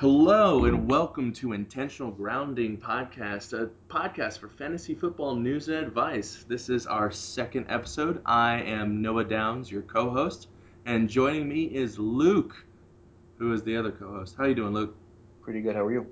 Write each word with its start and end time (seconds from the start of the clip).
Hello 0.00 0.64
and 0.64 0.88
welcome 0.88 1.30
to 1.34 1.52
Intentional 1.52 2.10
Grounding 2.10 2.78
Podcast, 2.78 3.52
a 3.52 3.68
podcast 3.92 4.38
for 4.38 4.48
fantasy 4.48 4.94
football 4.94 5.36
news 5.36 5.68
and 5.68 5.76
advice. 5.76 6.46
This 6.48 6.70
is 6.70 6.86
our 6.86 7.10
second 7.10 7.66
episode. 7.68 8.22
I 8.24 8.62
am 8.62 9.02
Noah 9.02 9.24
Downs, 9.24 9.70
your 9.70 9.82
co-host, 9.82 10.48
and 10.86 11.06
joining 11.06 11.50
me 11.50 11.64
is 11.64 11.98
Luke, 11.98 12.64
who 13.36 13.52
is 13.52 13.62
the 13.62 13.76
other 13.76 13.90
co-host. 13.90 14.36
How 14.38 14.44
are 14.44 14.48
you 14.48 14.54
doing, 14.54 14.72
Luke? 14.72 14.96
Pretty 15.42 15.60
good. 15.60 15.76
How 15.76 15.84
are 15.84 15.92
you? 15.92 16.06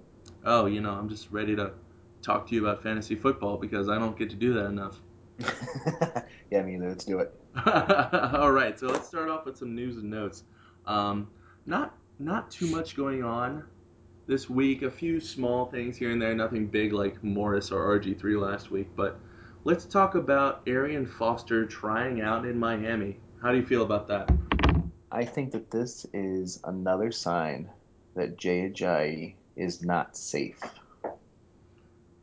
Oh, 0.45 0.66
you 0.66 0.82
know, 0.82 0.91
I'm 0.91 1.09
just 1.09 1.30
ready 1.30 1.57
to 1.57 1.73
talk 2.20 2.46
to 2.48 2.55
you 2.55 2.66
about 2.66 2.82
fantasy 2.82 3.14
football 3.14 3.57
because 3.57 3.89
I 3.89 3.98
don't 3.98 4.18
get 4.18 4.29
to 4.29 4.36
do 4.36 4.52
that 4.52 4.66
enough. 4.66 5.00
yeah, 6.50 6.61
me 6.61 6.75
either. 6.75 6.91
Let's 6.91 7.07
do 7.07 7.20
it. 7.20 7.32
All 7.66 8.52
right, 8.52 8.79
so 8.79 8.89
let's 8.89 9.09
start 9.09 9.30
off 9.30 9.46
with 9.46 9.57
some 9.57 9.75
news 9.75 9.96
and 9.96 10.11
notes. 10.11 10.45
Um, 10.84 11.30
not 11.64 11.95
not 12.18 12.50
too 12.50 12.66
much 12.66 12.95
going 12.95 13.25
on 13.25 13.64
this 14.29 14.48
week. 14.48 14.82
A 14.82 14.90
few 14.90 15.18
small 15.18 15.66
things 15.66 15.96
here 15.96 16.12
and 16.12 16.23
there, 16.23 16.34
nothing 16.34 16.66
big 16.66 16.92
like 16.92 17.24
Morris 17.24 17.73
or 17.73 17.98
RG3 17.98 18.41
last 18.41 18.70
week. 18.70 18.88
But 18.95 19.19
let's 19.64 19.86
talk 19.86 20.14
about 20.14 20.62
Arian 20.69 21.06
Foster 21.06 21.66
trying 21.66 22.20
out 22.20 22.45
in 22.45 22.56
Miami. 22.59 23.16
How 23.42 23.50
do 23.50 23.56
you 23.56 23.66
feel 23.66 23.83
about 23.83 24.06
that? 24.09 24.30
I 25.10 25.24
think 25.24 25.52
that 25.52 25.70
this 25.70 26.06
is 26.12 26.60
another 26.62 27.10
sign 27.10 27.70
that 28.14 28.36
Jay 28.36 28.69
Ajayi 28.69 29.34
is 29.56 29.83
not 29.83 30.16
safe. 30.16 30.60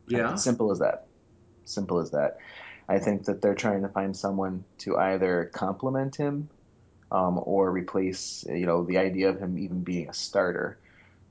Yeah. 0.06 0.36
Simple 0.36 0.70
as 0.70 0.78
that. 0.78 1.06
Simple 1.64 1.98
as 1.98 2.12
that. 2.12 2.38
I 2.88 3.00
think 3.00 3.24
that 3.24 3.42
they're 3.42 3.56
trying 3.56 3.82
to 3.82 3.88
find 3.88 4.16
someone 4.16 4.64
to 4.78 4.96
either 4.96 5.50
complement 5.52 6.14
him 6.14 6.48
um, 7.10 7.40
or 7.42 7.70
replace, 7.72 8.44
you 8.48 8.66
know, 8.66 8.84
the 8.84 8.98
idea 8.98 9.28
of 9.30 9.40
him 9.40 9.58
even 9.58 9.82
being 9.82 10.08
a 10.08 10.14
starter. 10.14 10.78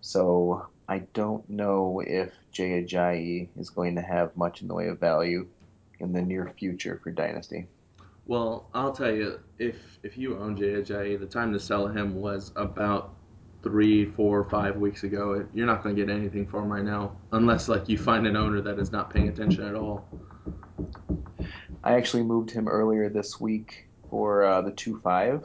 So 0.06 0.68
I 0.88 1.00
don't 1.16 1.50
know 1.50 2.00
if 2.06 2.32
Jay 2.52 2.84
Ajayi 2.84 3.50
is 3.58 3.72
going 3.72 3.96
to 3.96 4.04
have 4.04 4.38
much 4.38 4.62
in 4.62 4.68
the 4.68 4.76
way 4.76 4.88
of 4.88 5.00
value 5.00 5.48
in 6.00 6.14
the 6.14 6.22
near 6.22 6.54
future 6.60 7.00
for 7.04 7.10
Dynasty. 7.10 7.66
Well, 8.28 8.70
I'll 8.76 8.92
tell 8.92 9.12
you, 9.12 9.40
if 9.58 9.78
if 10.04 10.16
you 10.16 10.38
own 10.38 10.58
Jay 10.58 10.74
Ajayi, 10.74 11.20
the 11.20 11.26
time 11.26 11.52
to 11.54 11.60
sell 11.60 11.88
him 11.88 12.14
was 12.14 12.52
about 12.56 13.16
three, 13.64 14.06
four, 14.06 14.48
five 14.48 14.78
weeks 14.78 15.04
ago. 15.04 15.44
You're 15.56 15.66
not 15.66 15.82
going 15.82 15.96
to 15.96 16.06
get 16.06 16.16
anything 16.16 16.46
for 16.46 16.62
him 16.62 16.72
right 16.72 16.84
now, 16.84 17.18
unless 17.32 17.68
like 17.68 17.90
you 17.90 17.98
find 17.98 18.28
an 18.28 18.36
owner 18.36 18.62
that 18.62 18.78
is 18.78 18.92
not 18.92 19.12
paying 19.12 19.28
attention 19.28 19.66
at 19.66 19.74
all. 19.74 20.08
I 21.84 21.96
actually 21.96 22.24
moved 22.24 22.52
him 22.52 22.68
earlier 22.68 23.10
this 23.10 23.42
week 23.42 23.88
for 24.12 24.44
uh, 24.44 24.62
the 24.62 24.72
two 24.72 25.00
five, 25.00 25.44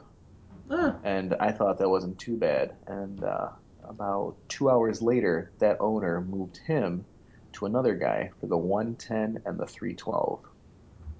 ah. 0.70 0.96
and 1.02 1.34
I 1.40 1.50
thought 1.50 1.78
that 1.78 1.88
wasn't 1.88 2.18
too 2.18 2.36
bad. 2.36 2.74
And 2.86 3.24
uh, 3.24 3.48
about 3.90 4.36
two 4.48 4.70
hours 4.70 5.02
later, 5.02 5.50
that 5.58 5.76
owner 5.80 6.20
moved 6.22 6.58
him 6.58 7.04
to 7.52 7.66
another 7.66 7.94
guy 7.94 8.30
for 8.40 8.46
the 8.46 8.56
110 8.56 9.42
and 9.44 9.58
the 9.58 9.66
312. 9.66 10.40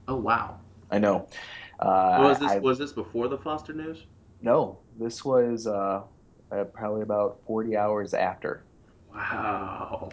Oh 0.08 0.16
wow! 0.16 0.58
I 0.91 0.98
know. 0.98 1.28
Uh, 1.78 2.18
was 2.20 2.38
this 2.38 2.50
I, 2.50 2.58
was 2.58 2.78
this 2.78 2.92
before 2.92 3.28
the 3.28 3.38
Foster 3.38 3.72
news? 3.72 4.06
No, 4.41 4.78
this 4.98 5.24
was 5.24 5.66
uh, 5.66 6.02
uh, 6.52 6.64
probably 6.64 7.02
about 7.02 7.41
40 7.46 7.76
hours 7.76 8.14
after. 8.14 8.62
Wow. 9.12 10.10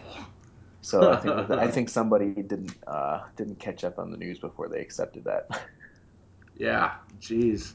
So 0.82 1.12
I 1.12 1.16
think 1.16 1.50
I 1.50 1.68
think 1.68 1.88
somebody 1.88 2.30
didn't 2.34 2.74
uh, 2.86 3.20
didn't 3.36 3.58
catch 3.58 3.84
up 3.84 3.98
on 3.98 4.10
the 4.10 4.16
news 4.16 4.38
before 4.38 4.68
they 4.68 4.80
accepted 4.80 5.24
that. 5.24 5.48
yeah, 6.56 6.94
jeez. 7.20 7.72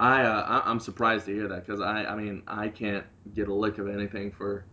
I 0.00 0.22
uh, 0.22 0.62
I'm 0.64 0.80
surprised 0.80 1.26
to 1.26 1.34
hear 1.34 1.46
that 1.48 1.66
because 1.66 1.80
I 1.80 2.04
I 2.04 2.16
mean 2.16 2.42
I 2.48 2.68
can't 2.68 3.04
get 3.34 3.48
a 3.48 3.54
lick 3.54 3.76
of 3.76 3.86
anything 3.86 4.32
for 4.32 4.64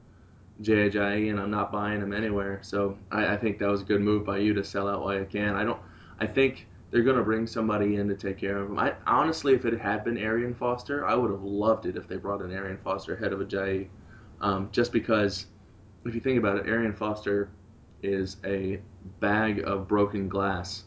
JJ 0.62 1.30
and 1.30 1.40
I'm 1.40 1.52
not 1.52 1.72
buying 1.72 2.02
him 2.02 2.14
anywhere. 2.14 2.60
So 2.64 2.98
I, 3.12 3.34
I 3.34 3.38
think 3.38 3.60
that 3.60 3.68
was 3.68 3.82
a 3.82 3.84
good 3.84 4.02
move 4.02 4.26
by 4.26 4.38
you 4.38 4.54
to 4.54 4.64
sell 4.64 4.88
out 4.88 5.02
while 5.04 5.16
you 5.16 5.28
can. 5.30 5.56
I 5.56 5.66
don't. 5.66 5.80
I 6.20 6.28
think 6.28 6.66
they're 6.92 7.04
gonna 7.04 7.24
bring 7.24 7.46
somebody 7.46 7.98
in 7.98 8.08
to 8.08 8.16
take 8.16 8.38
care 8.38 8.58
of 8.58 8.70
him. 8.70 8.80
I 8.80 8.94
honestly, 9.06 9.54
if 9.54 9.66
it 9.66 9.78
had 9.78 10.06
been 10.06 10.18
Arian 10.18 10.56
Foster, 10.56 11.06
I 11.06 11.14
would 11.16 11.30
have 11.30 11.44
loved 11.44 11.86
it 11.86 11.98
if 11.98 12.08
they 12.08 12.16
brought 12.16 12.42
in 12.42 12.52
Arian 12.52 12.78
Foster 12.78 13.16
ahead 13.16 13.34
of 13.34 13.40
Ajayi, 13.40 13.90
um, 14.40 14.70
just 14.72 14.94
because 14.94 15.48
if 16.06 16.16
you 16.16 16.22
think 16.22 16.40
about 16.40 16.56
it, 16.58 16.68
Arian 16.68 16.94
Foster 16.94 17.50
is 18.02 18.38
a 18.46 18.80
bag 19.20 19.60
of 19.68 19.90
broken 19.90 20.30
glass. 20.30 20.86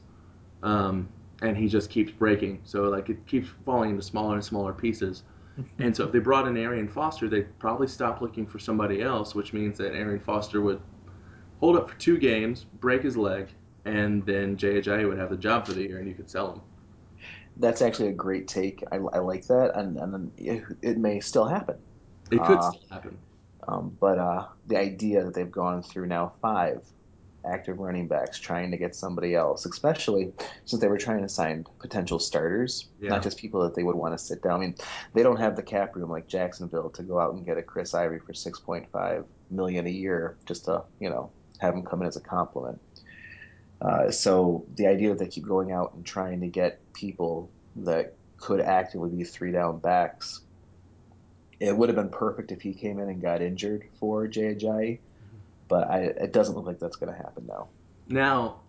Um, 0.63 1.11
and 1.43 1.57
he 1.57 1.69
just 1.69 1.91
keeps 1.91 2.13
breaking. 2.13 2.61
So 2.65 2.85
like 2.85 3.09
it 3.09 3.27
keeps 3.27 3.49
falling 3.65 3.91
into 3.91 4.03
smaller 4.03 4.35
and 4.35 4.45
smaller 4.45 4.73
pieces. 4.73 5.25
and 5.79 5.95
so 5.95 6.05
if 6.05 6.13
they 6.13 6.19
brought 6.19 6.47
in 6.47 6.57
Arian 6.57 6.89
Foster, 6.89 7.29
they'd 7.29 7.59
probably 7.59 7.87
stop 7.87 8.21
looking 8.21 8.47
for 8.47 8.59
somebody 8.59 9.03
else, 9.03 9.35
which 9.35 9.53
means 9.53 9.79
that 9.79 9.95
Arian 9.95 10.21
Foster 10.21 10.61
would 10.61 10.81
hold 11.61 11.77
up 11.77 11.91
for 11.91 11.99
two 11.99 12.19
games, 12.19 12.65
break 12.81 13.03
his 13.03 13.17
leg, 13.17 13.49
and 13.85 14.25
then 14.27 14.57
Jay 14.57 14.81
Ajayi 14.81 15.09
would 15.09 15.19
have 15.19 15.31
the 15.31 15.37
job 15.37 15.67
for 15.67 15.73
the 15.73 15.83
year, 15.83 15.99
and 15.99 16.09
you 16.09 16.15
could 16.15 16.31
sell 16.31 16.53
him. 16.53 16.61
That's 17.57 17.83
actually 17.83 18.09
a 18.09 18.13
great 18.13 18.49
take. 18.49 18.83
I, 18.91 18.97
I 18.97 19.19
like 19.19 19.47
that, 19.49 19.73
and, 19.75 19.99
and 19.99 20.33
it, 20.39 20.65
it, 20.81 20.99
may 20.99 21.21
still 21.21 21.47
happen. 21.47 21.77
It 22.31 22.39
could 22.39 22.59
uh, 22.59 22.71
still 22.71 22.89
happen. 22.91 23.19
Um, 23.69 23.97
but 24.01 24.19
uh, 24.19 24.47
the 24.67 24.79
idea 24.79 25.25
that 25.25 25.35
they've 25.35 25.51
gone 25.51 25.83
through 25.83 26.07
now 26.07 26.33
five 26.41 26.83
active 27.45 27.79
running 27.79 28.07
backs 28.07 28.39
trying 28.39 28.71
to 28.71 28.77
get 28.77 28.95
somebody 28.95 29.35
else, 29.35 29.65
especially 29.67 30.33
since 30.65 30.81
they 30.81 30.89
were 30.89 30.99
trying 30.99 31.23
to 31.23 31.29
sign 31.29 31.67
potential 31.79 32.19
starters, 32.19 32.89
yeah. 33.01 33.11
not 33.11 33.23
just 33.23 33.39
people 33.39 33.63
that 33.63 33.75
they 33.75 33.83
would 33.83 33.97
want 33.97 34.17
to 34.17 34.19
sit 34.19 34.43
down. 34.43 34.57
I 34.57 34.59
mean, 34.59 34.75
they 35.15 35.23
don't 35.23 35.39
have 35.39 35.57
the 35.57 35.63
cap 35.63 35.97
room 35.97 36.11
like 36.11 36.29
Jacksonville 36.29 36.91
to 36.91 37.03
go 37.03 37.19
out 37.19 37.35
and 37.35 37.45
get 37.45 37.59
a 37.59 37.63
Chris 37.63 37.95
Ivory 37.95 38.21
for 38.21 38.33
6.5 38.33 39.25
million 39.51 39.87
a 39.87 39.91
year 39.91 40.37
just 40.47 40.67
to, 40.67 40.85
you 40.99 41.11
know, 41.11 41.31
have 41.59 41.75
him 41.75 41.83
come 41.83 42.03
in 42.03 42.09
as 42.09 42.17
a 42.17 42.21
complement. 42.21 42.81
Uh, 43.81 44.11
so 44.11 44.67
the 44.77 44.87
idea 44.87 45.11
that 45.11 45.19
they 45.19 45.27
keep 45.27 45.47
going 45.47 45.73
out 45.73 45.95
and 45.95 46.05
trying 46.05 46.41
to 46.41 46.47
get 46.47 46.81
people 46.93 47.51
that 47.77 48.15
could 48.37 48.61
actively 48.61 49.11
be 49.11 49.25
three 49.25 49.53
down 49.53 49.79
backs, 49.79 50.41
it 51.59 51.77
would 51.77 51.89
have 51.89 51.97
been 51.97 52.11
perfect 52.11 52.53
if 52.53 52.61
he 52.61 52.75
came 52.75 52.99
in 52.99 53.09
and 53.09 53.23
got 53.23 53.41
injured 53.41 53.87
for 53.99 54.27
Jay 54.27 54.55
Ajayi 54.55 54.99
but 55.71 55.89
I, 55.89 55.99
it 56.01 56.33
doesn't 56.35 56.55
look 56.55 56.67
like 56.67 56.81
that's 56.81 56.97
going 56.97 57.13
to 57.13 57.17
happen 57.17 57.47
now. 57.47 57.69
Now, 58.09 58.61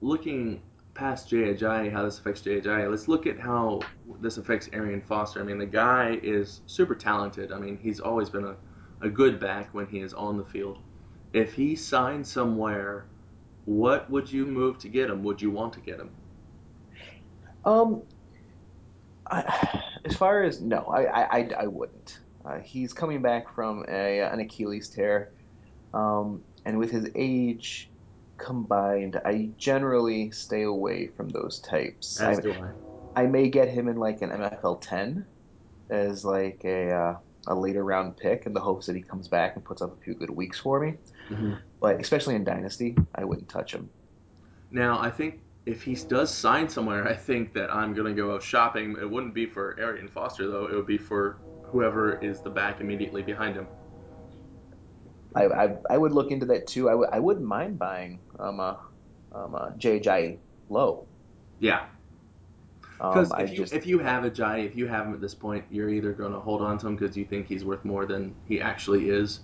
looking 0.00 0.62
past 0.94 1.28
Jay 1.28 1.52
Ajayi, 1.52 1.92
how 1.92 2.04
this 2.04 2.18
affects 2.18 2.40
Jay 2.40 2.60
Ajayi, 2.60 2.88
let's 2.88 3.08
look 3.08 3.26
at 3.26 3.38
how 3.38 3.80
this 4.20 4.38
affects 4.38 4.70
Arian 4.72 5.02
Foster. 5.02 5.40
I 5.40 5.42
mean, 5.42 5.58
the 5.58 5.66
guy 5.66 6.18
is 6.22 6.62
super 6.66 6.94
talented. 6.94 7.52
I 7.52 7.58
mean, 7.58 7.76
he's 7.76 7.98
always 7.98 8.30
been 8.30 8.44
a, 8.44 8.56
a 9.02 9.10
good 9.10 9.40
back 9.40 9.74
when 9.74 9.86
he 9.88 9.98
is 9.98 10.14
on 10.14 10.38
the 10.38 10.44
field. 10.44 10.78
If 11.32 11.52
he 11.52 11.74
signed 11.74 12.26
somewhere, 12.26 13.06
what 13.64 14.08
would 14.08 14.32
you 14.32 14.46
move 14.46 14.78
to 14.78 14.88
get 14.88 15.10
him? 15.10 15.24
Would 15.24 15.42
you 15.42 15.50
want 15.50 15.72
to 15.74 15.80
get 15.80 15.98
him? 15.98 16.10
Um, 17.64 18.02
I, 19.26 19.82
as 20.04 20.16
far 20.16 20.44
as 20.44 20.60
no, 20.62 20.84
I 20.84 21.40
I, 21.40 21.50
I 21.60 21.66
wouldn't. 21.66 22.20
Uh, 22.46 22.60
he's 22.60 22.94
coming 22.94 23.20
back 23.20 23.54
from 23.54 23.84
a, 23.88 24.20
an 24.20 24.40
Achilles 24.40 24.88
tear. 24.88 25.32
Um, 25.94 26.42
and 26.64 26.78
with 26.78 26.90
his 26.90 27.08
age 27.14 27.88
combined, 28.36 29.20
I 29.24 29.50
generally 29.58 30.30
stay 30.30 30.62
away 30.62 31.08
from 31.08 31.28
those 31.28 31.60
types. 31.60 32.20
As 32.20 32.38
I, 32.38 32.42
do 32.42 32.52
I. 32.52 33.22
I 33.22 33.26
may 33.26 33.48
get 33.48 33.68
him 33.68 33.88
in 33.88 33.96
like 33.96 34.22
an 34.22 34.30
MFL 34.30 34.80
10 34.80 35.26
as 35.90 36.24
like 36.24 36.62
a 36.64 36.90
uh, 36.90 37.16
a 37.46 37.54
later 37.54 37.82
round 37.82 38.16
pick 38.16 38.46
in 38.46 38.52
the 38.52 38.60
hopes 38.60 38.86
that 38.86 38.94
he 38.94 39.02
comes 39.02 39.26
back 39.26 39.56
and 39.56 39.64
puts 39.64 39.80
up 39.80 39.98
a 39.98 40.00
few 40.02 40.14
good 40.14 40.30
weeks 40.30 40.58
for 40.58 40.80
me. 40.80 40.94
Mm-hmm. 41.30 41.54
But 41.80 42.00
especially 42.00 42.34
in 42.34 42.44
Dynasty, 42.44 42.96
I 43.14 43.24
wouldn't 43.24 43.48
touch 43.48 43.72
him. 43.72 43.88
Now, 44.70 44.98
I 45.00 45.10
think 45.10 45.40
if 45.64 45.82
he 45.82 45.94
does 45.94 46.32
sign 46.32 46.68
somewhere, 46.68 47.08
I 47.08 47.14
think 47.14 47.54
that 47.54 47.74
I'm 47.74 47.94
going 47.94 48.14
to 48.14 48.20
go 48.20 48.38
shopping. 48.38 48.96
It 49.00 49.10
wouldn't 49.10 49.34
be 49.34 49.46
for 49.46 49.78
Arian 49.78 50.08
Foster, 50.08 50.46
though. 50.48 50.66
It 50.66 50.74
would 50.74 50.86
be 50.86 50.98
for 50.98 51.38
whoever 51.64 52.18
is 52.22 52.40
the 52.40 52.50
back 52.50 52.80
immediately 52.80 53.22
behind 53.22 53.56
him. 53.56 53.66
I, 55.38 55.64
I, 55.64 55.76
I 55.90 55.98
would 55.98 56.12
look 56.12 56.30
into 56.30 56.46
that 56.46 56.66
too. 56.66 56.88
I 56.88 56.92
w- 56.92 57.10
I 57.12 57.18
wouldn't 57.18 57.46
mind 57.46 57.78
buying 57.78 58.20
um, 58.38 58.60
a, 58.60 58.80
um, 59.32 59.54
a 59.54 59.74
JJ 59.78 60.38
low. 60.68 61.06
Yeah. 61.60 61.86
Because 62.98 63.30
um, 63.30 63.40
if, 63.40 63.50
you, 63.50 63.56
just, 63.58 63.72
if 63.72 63.86
you 63.86 64.00
have 64.00 64.24
Ajayi, 64.24 64.66
if 64.66 64.74
you 64.74 64.88
have 64.88 65.06
him 65.06 65.14
at 65.14 65.20
this 65.20 65.34
point, 65.34 65.64
you're 65.70 65.88
either 65.88 66.12
going 66.12 66.32
to 66.32 66.40
hold 66.40 66.62
on 66.62 66.78
to 66.78 66.88
him 66.88 66.96
because 66.96 67.16
you 67.16 67.24
think 67.24 67.46
he's 67.46 67.64
worth 67.64 67.84
more 67.84 68.06
than 68.06 68.34
he 68.48 68.60
actually 68.60 69.08
is, 69.08 69.40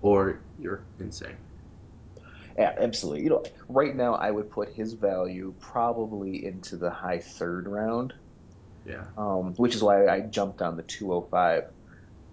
or 0.00 0.40
you're 0.58 0.84
insane. 0.98 1.36
Yeah, 2.56 2.74
absolutely. 2.78 3.24
You 3.24 3.30
know, 3.30 3.44
right 3.68 3.94
now 3.94 4.14
I 4.14 4.30
would 4.30 4.50
put 4.50 4.72
his 4.72 4.94
value 4.94 5.54
probably 5.60 6.46
into 6.46 6.76
the 6.76 6.90
high 6.90 7.18
third 7.18 7.68
round. 7.68 8.14
Yeah. 8.86 9.04
Um, 9.18 9.54
which 9.56 9.74
is 9.74 9.82
why 9.82 10.06
I 10.06 10.20
jumped 10.20 10.62
on 10.62 10.76
the 10.76 10.82
205. 10.82 11.64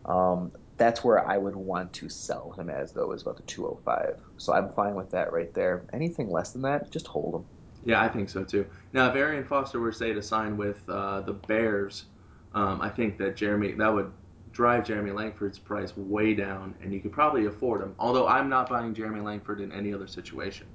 Um, 0.05 0.51
that's 0.81 1.03
where 1.03 1.23
I 1.29 1.37
would 1.37 1.55
want 1.55 1.93
to 1.93 2.09
sell 2.09 2.55
him 2.57 2.67
as 2.67 2.91
though 2.91 3.11
is 3.11 3.21
about 3.21 3.37
the 3.37 3.43
205. 3.43 4.15
So 4.37 4.51
I'm 4.51 4.73
fine 4.73 4.95
with 4.95 5.11
that 5.11 5.31
right 5.31 5.53
there. 5.53 5.85
Anything 5.93 6.27
less 6.27 6.53
than 6.53 6.63
that, 6.63 6.91
just 6.91 7.05
hold 7.05 7.35
him. 7.35 7.45
Yeah, 7.83 8.01
I 8.01 8.09
think 8.09 8.29
so 8.29 8.43
too. 8.43 8.65
Now, 8.91 9.07
if 9.07 9.15
Arian 9.15 9.45
Foster 9.45 9.79
were 9.79 9.91
say 9.91 10.11
to 10.11 10.23
sign 10.23 10.57
with 10.57 10.81
uh, 10.89 11.21
the 11.21 11.33
Bears, 11.33 12.05
um, 12.53 12.81
I 12.81 12.89
think 12.89 13.19
that 13.19 13.35
Jeremy 13.35 13.73
that 13.73 13.93
would 13.93 14.11
drive 14.51 14.83
Jeremy 14.83 15.11
Langford's 15.11 15.59
price 15.59 15.95
way 15.95 16.33
down, 16.33 16.73
and 16.81 16.91
you 16.91 16.99
could 16.99 17.11
probably 17.11 17.45
afford 17.45 17.81
him. 17.81 17.93
Although 17.99 18.27
I'm 18.27 18.49
not 18.49 18.67
buying 18.67 18.95
Jeremy 18.95 19.21
Langford 19.21 19.61
in 19.61 19.71
any 19.71 19.93
other 19.93 20.07
situation. 20.07 20.65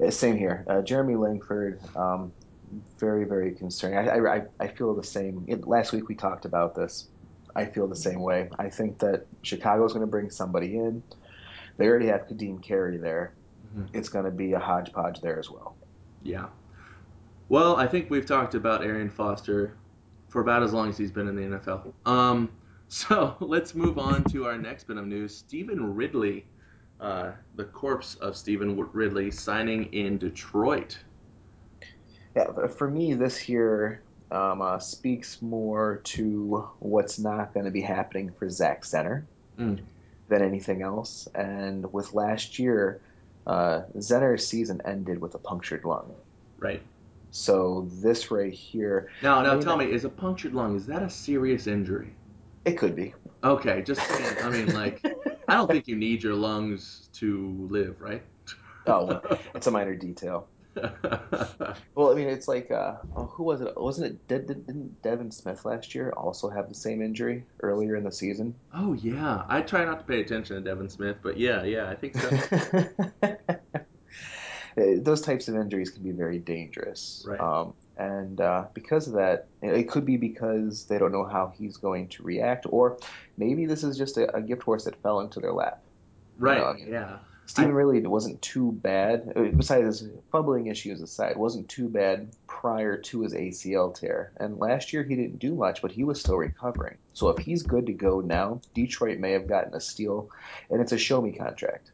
Uh, 0.00 0.10
Same 0.10 0.36
here. 0.36 0.64
Uh, 0.68 0.80
Jeremy 0.82 1.16
Langford, 1.16 1.80
um, 1.96 2.32
very, 3.00 3.24
very 3.24 3.56
concerning. 3.56 3.98
I, 3.98 4.18
I, 4.18 4.42
I 4.60 4.68
feel 4.68 4.94
the 4.94 5.02
same. 5.02 5.44
It, 5.48 5.66
last 5.66 5.92
week 5.92 6.08
we 6.08 6.14
talked 6.14 6.44
about 6.44 6.76
this. 6.76 7.08
I 7.56 7.66
feel 7.66 7.88
the 7.88 7.96
same 7.96 8.20
way. 8.20 8.50
I 8.58 8.70
think 8.70 8.98
that 9.00 9.28
Chicago's 9.42 9.92
going 9.92 10.06
to 10.06 10.10
bring 10.10 10.30
somebody 10.30 10.76
in. 10.76 11.04
They 11.78 11.88
already 11.88 12.08
have 12.08 12.26
Ka'Deem 12.28 12.62
Carey 12.62 12.98
there. 12.98 13.38
hmm 13.62 13.88
It's 13.92 14.10
going 14.10 14.26
to 14.26 14.32
be 14.32 14.52
a 14.54 14.60
hodgepodge 14.60 15.20
there 15.22 15.38
as 15.40 15.50
well. 15.50 15.78
Yeah. 16.20 16.50
Well, 17.48 17.76
I 17.76 17.86
think 17.86 18.10
we've 18.10 18.26
talked 18.26 18.54
about 18.54 18.82
Arian 18.84 19.10
Foster 19.10 19.80
for 20.28 20.40
about 20.42 20.62
as 20.62 20.72
long 20.72 20.88
as 20.90 20.98
he's 20.98 21.12
been 21.12 21.28
in 21.28 21.36
the 21.36 21.44
NFL. 21.44 21.94
Um, 22.06 22.58
so 22.88 23.36
let's 23.40 23.74
move 23.74 23.98
on 23.98 24.26
to 24.26 24.46
our 24.46 24.58
next 24.58 24.84
bit 24.84 24.96
of 24.96 25.06
news. 25.06 25.38
Stevan 25.38 25.94
Ridley, 25.94 26.50
uh, 27.00 27.32
the 27.54 27.64
corpse 27.66 28.14
of 28.16 28.36
Stevan 28.36 28.76
Ridley, 28.92 29.30
signing 29.30 29.84
in 29.92 30.18
Detroit. 30.18 30.98
Yeah, 32.36 32.68
for 32.68 32.90
me, 32.90 33.14
this 33.14 33.36
here 33.38 34.07
um, 34.30 34.62
uh, 34.62 34.78
speaks 34.78 35.40
more 35.42 36.00
to 36.04 36.68
what's 36.80 37.18
not 37.18 37.54
going 37.54 37.66
to 37.66 37.72
be 37.72 37.82
happening 37.82 38.32
for 38.38 38.48
Zach 38.50 38.84
Zenner 38.84 39.26
Mm, 39.58 39.78
than 40.28 40.42
anything 40.42 40.82
else. 40.82 41.26
And 41.34 41.92
with 41.92 42.14
last 42.14 42.58
year, 42.58 43.02
uh, 43.46 43.82
Zenner's 43.96 44.46
season 44.46 44.80
ended 44.84 45.20
with 45.20 45.34
a 45.34 45.38
punctured 45.38 45.84
lung. 45.84 46.14
right. 46.58 46.82
So 47.30 47.88
this 48.02 48.30
right 48.30 48.52
here, 48.52 49.08
Now, 49.22 49.38
I 49.38 49.42
now 49.44 49.56
mean, 49.56 49.60
tell 49.60 49.76
me, 49.78 49.90
is 49.90 50.04
a 50.04 50.10
punctured 50.10 50.52
lung 50.52 50.76
is 50.76 50.86
that 50.86 51.02
a 51.02 51.08
serious 51.08 51.66
injury? 51.66 52.14
it 52.64 52.78
could 52.78 52.94
be. 52.94 53.14
Okay, 53.42 53.82
just 53.82 54.00
saying. 54.06 54.36
I 54.42 54.50
mean, 54.50 54.72
like, 54.74 55.02
I 55.48 55.54
don't 55.54 55.70
think 55.70 55.86
you 55.88 55.96
need 55.96 56.22
your 56.22 56.34
lungs 56.34 57.08
to 57.14 57.68
live, 57.70 58.00
right? 58.00 58.22
Oh, 58.86 59.20
it's 59.54 59.66
a 59.66 59.70
minor 59.70 59.94
detail. 59.94 60.48
Well, 61.94 62.12
I 62.12 62.14
mean, 62.14 62.28
it's 62.28 62.46
like, 62.46 62.70
uh, 62.70 62.94
oh, 63.16 63.24
who 63.24 63.42
was 63.42 63.60
it? 63.60 63.72
Wasn't 63.76 64.06
it? 64.06 64.28
Did, 64.28 64.46
did, 64.46 64.66
didn't 64.66 65.02
Devin 65.02 65.32
Smith 65.32 65.64
last 65.64 65.96
year 65.96 66.12
also 66.16 66.48
have 66.48 66.68
the 66.68 66.74
same 66.74 67.02
injury 67.02 67.44
earlier 67.60 67.96
in 67.96 68.04
the 68.04 68.12
season? 68.12 68.54
oh 68.72 68.92
yeah, 68.92 69.42
I 69.48 69.62
try 69.62 69.84
not 69.84 69.98
to 69.98 70.04
pay 70.04 70.20
attention 70.20 70.56
to 70.56 70.62
Devin 70.62 70.90
Smith, 70.90 71.16
but 71.22 71.38
yeah, 71.38 71.64
yeah, 71.64 71.90
I 71.90 71.96
think 71.96 72.16
so. 72.16 72.30
Those 75.02 75.20
types 75.22 75.48
of 75.48 75.56
injuries 75.56 75.90
can 75.90 76.04
be 76.04 76.12
very 76.12 76.38
dangerous. 76.38 77.24
Right. 77.26 77.40
Um, 77.40 77.74
and 77.96 78.40
uh, 78.40 78.66
because 78.74 79.08
of 79.08 79.14
that, 79.14 79.48
it 79.60 79.90
could 79.90 80.06
be 80.06 80.16
because 80.16 80.84
they 80.84 80.98
don't 80.98 81.10
know 81.10 81.24
how 81.24 81.52
he's 81.58 81.78
going 81.78 82.08
to 82.10 82.22
react, 82.22 82.64
or 82.70 82.98
maybe 83.36 83.66
this 83.66 83.82
is 83.82 83.98
just 83.98 84.16
a, 84.18 84.36
a 84.36 84.40
gift 84.40 84.62
horse 84.62 84.84
that 84.84 84.94
fell 85.02 85.18
into 85.18 85.40
their 85.40 85.52
lap. 85.52 85.82
You 86.38 86.44
know, 86.44 86.50
Right. 86.52 86.62
I 86.62 86.72
mean, 86.74 86.92
Yeah. 86.92 87.18
Stevan 87.48 87.72
I 87.72 87.74
really 87.74 88.06
wasn't 88.06 88.40
too 88.42 88.72
bad, 88.72 89.32
uh, 89.36 89.44
besides 89.56 90.00
his 90.00 90.10
fumbling 90.30 90.68
issues 90.68 91.00
aside, 91.02 91.36
wasn't 91.36 91.68
too 91.68 91.88
bad 91.88 92.30
prior 92.46 92.98
to 92.98 93.22
his 93.22 93.34
ACL 93.34 93.94
tear. 93.94 94.32
And 94.38 94.58
last 94.58 94.92
year 94.92 95.02
he 95.02 95.16
didn't 95.16 95.40
do 95.40 95.56
much, 95.56 95.82
but 95.82 95.92
he 95.92 96.04
was 96.04 96.20
still 96.20 96.36
recovering. 96.36 96.98
So 97.14 97.30
if 97.30 97.38
he's 97.38 97.62
good 97.64 97.86
to 97.86 97.94
go 97.94 98.20
now, 98.20 98.62
Detroit 98.74 99.18
may 99.18 99.32
have 99.32 99.48
gotten 99.48 99.74
a 99.74 99.80
steal, 99.80 100.30
and 100.70 100.80
it's 100.80 100.92
a 100.92 100.98
show 100.98 101.20
me 101.22 101.32
contract. 101.32 101.92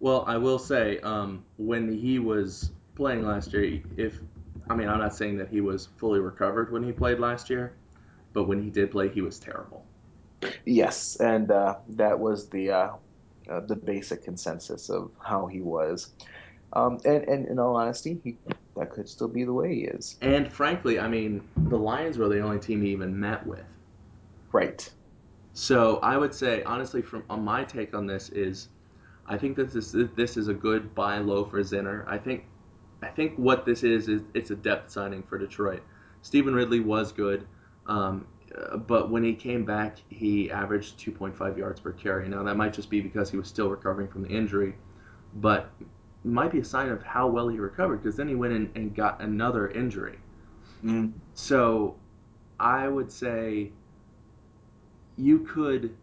well, 0.00 0.24
I 0.26 0.38
will 0.38 0.58
say, 0.58 0.98
um, 1.00 1.46
when 1.56 1.92
he 1.92 2.18
was 2.18 2.72
playing 2.94 3.24
last 3.24 3.52
year, 3.52 3.82
if 3.96 4.20
I 4.68 4.74
mean, 4.76 4.88
I'm 4.88 4.98
not 4.98 5.14
saying 5.14 5.38
that 5.38 5.48
he 5.48 5.60
was 5.60 5.86
fully 5.98 6.20
recovered 6.20 6.72
when 6.72 6.82
he 6.82 6.92
played 6.92 7.18
last 7.20 7.50
year, 7.50 7.78
but 8.32 8.44
when 8.44 8.62
he 8.62 8.70
did 8.70 8.90
play, 8.90 9.08
he 9.08 9.22
was 9.22 9.38
terrible. 9.38 9.88
Yes, 10.66 11.16
and 11.16 11.50
uh, 11.50 11.76
that 11.88 12.18
was 12.18 12.48
the 12.50 12.70
uh, 12.70 12.96
uh, 13.50 13.60
the 13.60 13.76
basic 13.76 14.24
consensus 14.24 14.88
of 14.90 15.10
how 15.20 15.46
he 15.46 15.60
was. 15.60 16.12
Um, 16.72 16.98
and, 17.04 17.22
and 17.24 17.46
in 17.46 17.58
all 17.58 17.76
honesty, 17.76 18.20
he, 18.24 18.36
that 18.76 18.90
could 18.90 19.08
still 19.08 19.28
be 19.28 19.44
the 19.44 19.52
way 19.52 19.74
he 19.74 19.80
is. 19.82 20.16
And 20.20 20.52
frankly, 20.52 20.98
I 20.98 21.08
mean, 21.08 21.42
the 21.68 21.78
Lions 21.78 22.18
were 22.18 22.28
the 22.28 22.40
only 22.40 22.58
team 22.58 22.82
he 22.82 22.90
even 22.90 23.18
met 23.18 23.46
with. 23.46 23.64
Right. 24.52 24.88
So 25.52 25.98
I 25.98 26.16
would 26.16 26.34
say, 26.34 26.62
honestly, 26.64 27.00
from 27.00 27.22
on 27.30 27.44
my 27.44 27.64
take 27.64 27.94
on 27.94 28.06
this 28.06 28.28
is, 28.30 28.68
I 29.26 29.38
think 29.38 29.56
that 29.56 29.72
this 29.72 29.94
this 30.16 30.36
is 30.36 30.48
a 30.48 30.54
good 30.54 30.94
buy 30.94 31.18
low 31.18 31.44
for 31.44 31.60
Zenner. 31.60 32.04
I 32.08 32.18
think 32.18 32.44
I 33.02 33.08
think 33.08 33.36
what 33.36 33.64
this 33.64 33.84
is 33.84 34.08
is 34.08 34.22
it's 34.34 34.50
a 34.50 34.56
depth 34.56 34.90
signing 34.90 35.22
for 35.22 35.38
Detroit. 35.38 35.82
Stephen 36.22 36.54
Ridley 36.54 36.80
was 36.80 37.12
good, 37.12 37.46
um, 37.86 38.26
uh, 38.26 38.33
but 38.86 39.10
when 39.10 39.24
he 39.24 39.34
came 39.34 39.64
back, 39.64 39.98
he 40.08 40.50
averaged 40.50 40.98
2.5 40.98 41.56
yards 41.56 41.80
per 41.80 41.92
carry. 41.92 42.28
Now 42.28 42.42
that 42.44 42.56
might 42.56 42.72
just 42.72 42.90
be 42.90 43.00
because 43.00 43.30
he 43.30 43.36
was 43.36 43.48
still 43.48 43.68
recovering 43.68 44.08
from 44.08 44.22
the 44.22 44.28
injury, 44.28 44.74
but 45.36 45.70
might 46.24 46.52
be 46.52 46.60
a 46.60 46.64
sign 46.64 46.88
of 46.88 47.02
how 47.02 47.26
well 47.26 47.48
he 47.48 47.58
recovered 47.58 48.02
because 48.02 48.16
then 48.16 48.28
he 48.28 48.34
went 48.34 48.52
in 48.52 48.70
and 48.74 48.94
got 48.94 49.20
another 49.20 49.68
injury. 49.68 50.18
Mm. 50.84 51.12
So 51.34 51.96
I 52.58 52.88
would 52.88 53.10
say 53.10 53.72
you 55.16 55.40
could 55.40 55.94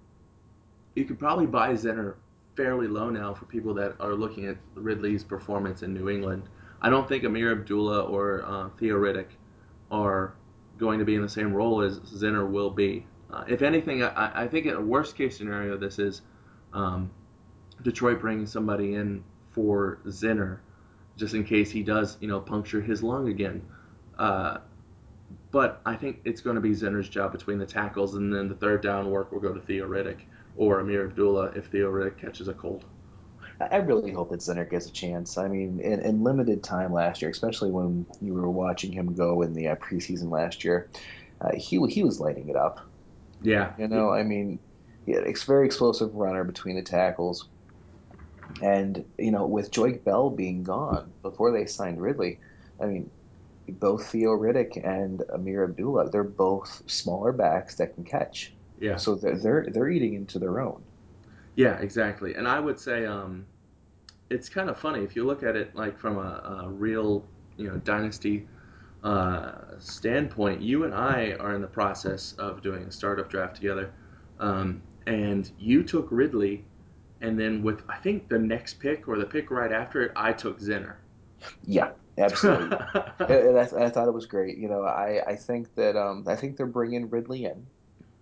you 0.96 1.06
could 1.06 1.20
probably 1.20 1.46
buy 1.46 1.74
Zenner 1.74 2.16
fairly 2.56 2.88
low 2.88 3.10
now 3.10 3.34
for 3.34 3.46
people 3.46 3.74
that 3.76 3.96
are 4.00 4.14
looking 4.14 4.46
at 4.46 4.58
Ridley's 4.76 5.24
performance 5.24 5.84
in 5.84 5.94
New 5.94 6.10
England. 6.10 6.44
I 6.82 6.90
don't 6.90 7.08
think 7.08 7.24
Ameer 7.24 7.52
Abdullah 7.54 8.04
or 8.04 8.44
uh, 8.46 8.70
Theo 8.78 8.98
Riddick 8.98 9.28
are 9.90 10.34
going 10.82 10.98
to 11.00 11.06
be 11.06 11.16
in 11.16 11.22
the 11.22 11.30
same 11.30 11.54
role 11.54 11.82
as 11.82 12.00
Zenner 12.00 12.50
will 12.50 12.72
be. 12.72 13.06
Uh, 13.32 13.46
if 13.48 13.62
anything, 13.62 14.04
I, 14.04 14.44
I 14.44 14.48
think 14.48 14.66
in 14.66 14.74
a 14.74 14.82
worst 14.82 15.16
case 15.16 15.38
scenario, 15.38 15.78
this 15.78 16.00
is 16.00 16.24
um, 16.74 17.10
Detroit 17.84 18.20
bringing 18.20 18.48
somebody 18.48 18.96
in 18.96 19.24
for 19.52 20.00
Zenner, 20.08 20.58
just 21.16 21.36
in 21.36 21.46
case 21.46 21.70
he 21.70 21.84
does, 21.84 22.18
you 22.20 22.28
know, 22.28 22.40
puncture 22.40 22.82
his 22.82 23.04
lung 23.04 23.30
again. 23.30 23.62
Uh, 24.18 24.58
but 25.52 25.82
I 25.86 25.96
think 25.96 26.20
it's 26.26 26.42
going 26.42 26.56
to 26.56 26.62
be 26.62 26.72
Zenner's 26.72 27.08
job 27.08 27.32
between 27.32 27.60
the 27.60 27.66
tackles, 27.66 28.16
and 28.16 28.34
then 28.34 28.50
the 28.50 28.56
third 28.56 28.82
down 28.82 29.12
work 29.12 29.32
will 29.32 29.40
go 29.40 29.54
to 29.54 29.62
Theo 29.62 29.88
Riddick 29.88 30.22
or 30.58 30.82
Ameer 30.82 31.06
Abdullah 31.06 31.52
if 31.56 31.68
Theo 31.68 31.92
Riddick 31.92 32.18
catches 32.18 32.48
a 32.48 32.54
cold. 32.54 32.86
I 33.72 33.78
really 33.78 34.12
hope 34.12 34.32
that 34.32 34.40
Zenner 34.42 34.70
gets 34.70 34.88
a 34.88 34.92
chance. 34.92 35.38
I 35.38 35.48
mean, 35.48 35.80
in, 35.80 36.00
in 36.02 36.24
limited 36.24 36.64
time 36.64 36.94
last 36.94 37.22
year, 37.22 37.32
especially 37.32 37.72
when 37.72 38.08
you 38.20 38.34
were 38.34 38.50
watching 38.50 38.92
him 38.92 39.14
go 39.16 39.42
in 39.42 39.54
the 39.54 39.70
uh, 39.70 39.76
preseason 39.76 40.30
last 40.32 40.64
year, 40.64 40.90
uh, 41.42 41.52
he 41.56 41.80
he 41.88 42.04
was 42.04 42.20
lighting 42.20 42.50
it 42.50 42.56
up. 42.56 42.80
Yeah, 43.42 43.74
You 43.78 43.88
know, 43.88 44.12
I 44.12 44.24
mean, 44.24 44.62
yeah, 45.06 45.20
it's 45.26 45.44
very 45.46 45.66
explosive 45.68 46.14
runner 46.16 46.44
between 46.46 46.76
the 46.78 46.84
tackles, 46.84 47.50
and 48.62 49.06
you 49.18 49.32
know, 49.32 49.48
with 49.48 49.72
Joique 49.72 50.04
Bell 50.04 50.30
being 50.30 50.64
gone 50.64 51.14
before 51.22 51.52
they 51.52 51.66
signed 51.66 52.02
Ridley, 52.02 52.40
I 52.80 52.86
mean, 52.88 53.12
both 53.70 54.08
Theo 54.10 54.32
Riddick 54.32 54.78
and 54.86 55.24
Ameer 55.34 55.66
Abdullah, 55.66 56.12
they're 56.12 56.24
both 56.26 56.84
smaller 56.88 57.34
backs 57.34 57.78
that 57.78 57.96
can 57.96 58.06
catch. 58.06 58.56
yeah, 58.78 58.98
So 58.98 59.16
they're 59.16 59.38
they're, 59.38 59.68
they're 59.72 59.90
eating 59.90 60.16
into 60.16 60.40
their 60.40 60.60
own. 60.62 60.86
Yeah, 61.56 61.78
exactly. 61.80 62.36
And 62.36 62.48
I 62.48 62.60
would 62.60 62.80
say 62.80 63.06
um, 63.06 63.46
it's 64.30 64.50
kind 64.50 64.70
of 64.70 64.80
funny 64.80 65.04
if 65.04 65.16
you 65.16 65.26
look 65.26 65.44
at 65.44 65.56
it 65.56 65.76
like 65.76 65.98
from 66.00 66.18
a, 66.18 66.64
a 66.66 66.70
real, 66.70 67.26
you 67.58 67.68
know, 67.70 67.78
dynasty 67.80 68.48
uh, 69.04 69.54
standpoint. 69.80 70.62
You 70.62 70.86
and 70.86 70.94
I 70.94 71.34
are 71.40 71.56
in 71.56 71.62
the 71.62 71.68
process 71.68 72.34
of 72.34 72.62
doing 72.62 72.84
a 72.84 72.92
startup 72.92 73.30
draft 73.30 73.56
together, 73.56 73.94
um, 74.40 74.84
and 75.08 75.52
you 75.60 75.84
took 75.84 76.08
Ridley, 76.12 76.66
and 77.22 77.40
then 77.40 77.64
with 77.64 77.84
I 77.90 77.98
think 77.98 78.30
the 78.30 78.40
next 78.40 78.76
pick 78.76 79.08
or 79.08 79.18
the 79.18 79.26
pick 79.26 79.52
right 79.52 79.72
after 79.72 80.04
it, 80.04 80.12
I 80.16 80.34
took 80.34 80.60
Zenner. 80.60 80.96
Yeah, 81.64 81.92
absolutely. 82.18 82.78
And 83.28 83.58
I, 83.58 83.64
I 83.64 83.90
thought 83.90 84.08
it 84.08 84.14
was 84.14 84.26
great. 84.26 84.58
You 84.58 84.68
know, 84.68 84.84
I, 84.84 85.22
I 85.26 85.36
think 85.36 85.74
that 85.76 85.96
um, 85.96 86.26
I 86.28 86.36
think 86.36 86.58
they're 86.58 86.66
bringing 86.66 87.10
Ridley 87.10 87.46
in 87.46 87.68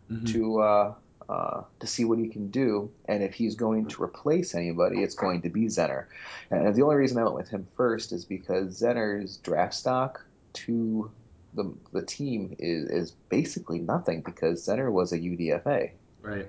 Mhm. 0.09 0.39
to 0.39 0.59
uh, 0.62 0.95
uh, 1.29 1.62
to 1.79 1.86
see 1.86 2.05
what 2.05 2.17
he 2.17 2.27
can 2.27 2.50
do, 2.50 2.89
and 3.05 3.21
if 3.21 3.36
he's 3.36 3.53
going 3.53 3.86
to 3.86 4.01
replace 4.01 4.55
anybody, 4.55 5.03
it's 5.03 5.13
going 5.13 5.43
to 5.43 5.50
be 5.50 5.65
Zenner. 5.65 6.05
And 6.50 6.74
the 6.74 6.81
only 6.81 6.95
reason 6.95 7.19
I 7.19 7.24
went 7.24 7.36
with 7.36 7.50
him 7.50 7.67
first 7.77 8.12
is 8.12 8.25
because 8.25 8.81
Zenner's 8.81 9.38
draft 9.38 9.75
stock 9.75 10.25
to 10.53 11.12
the 11.53 11.71
the 11.93 12.01
team 12.01 12.55
is 12.57 12.89
is 12.89 13.12
basically 13.29 13.77
nothing 13.77 14.21
because 14.21 14.65
Zenner 14.65 14.91
was 14.91 15.13
a 15.13 15.19
UDFA. 15.19 15.91
Right. 16.24 16.48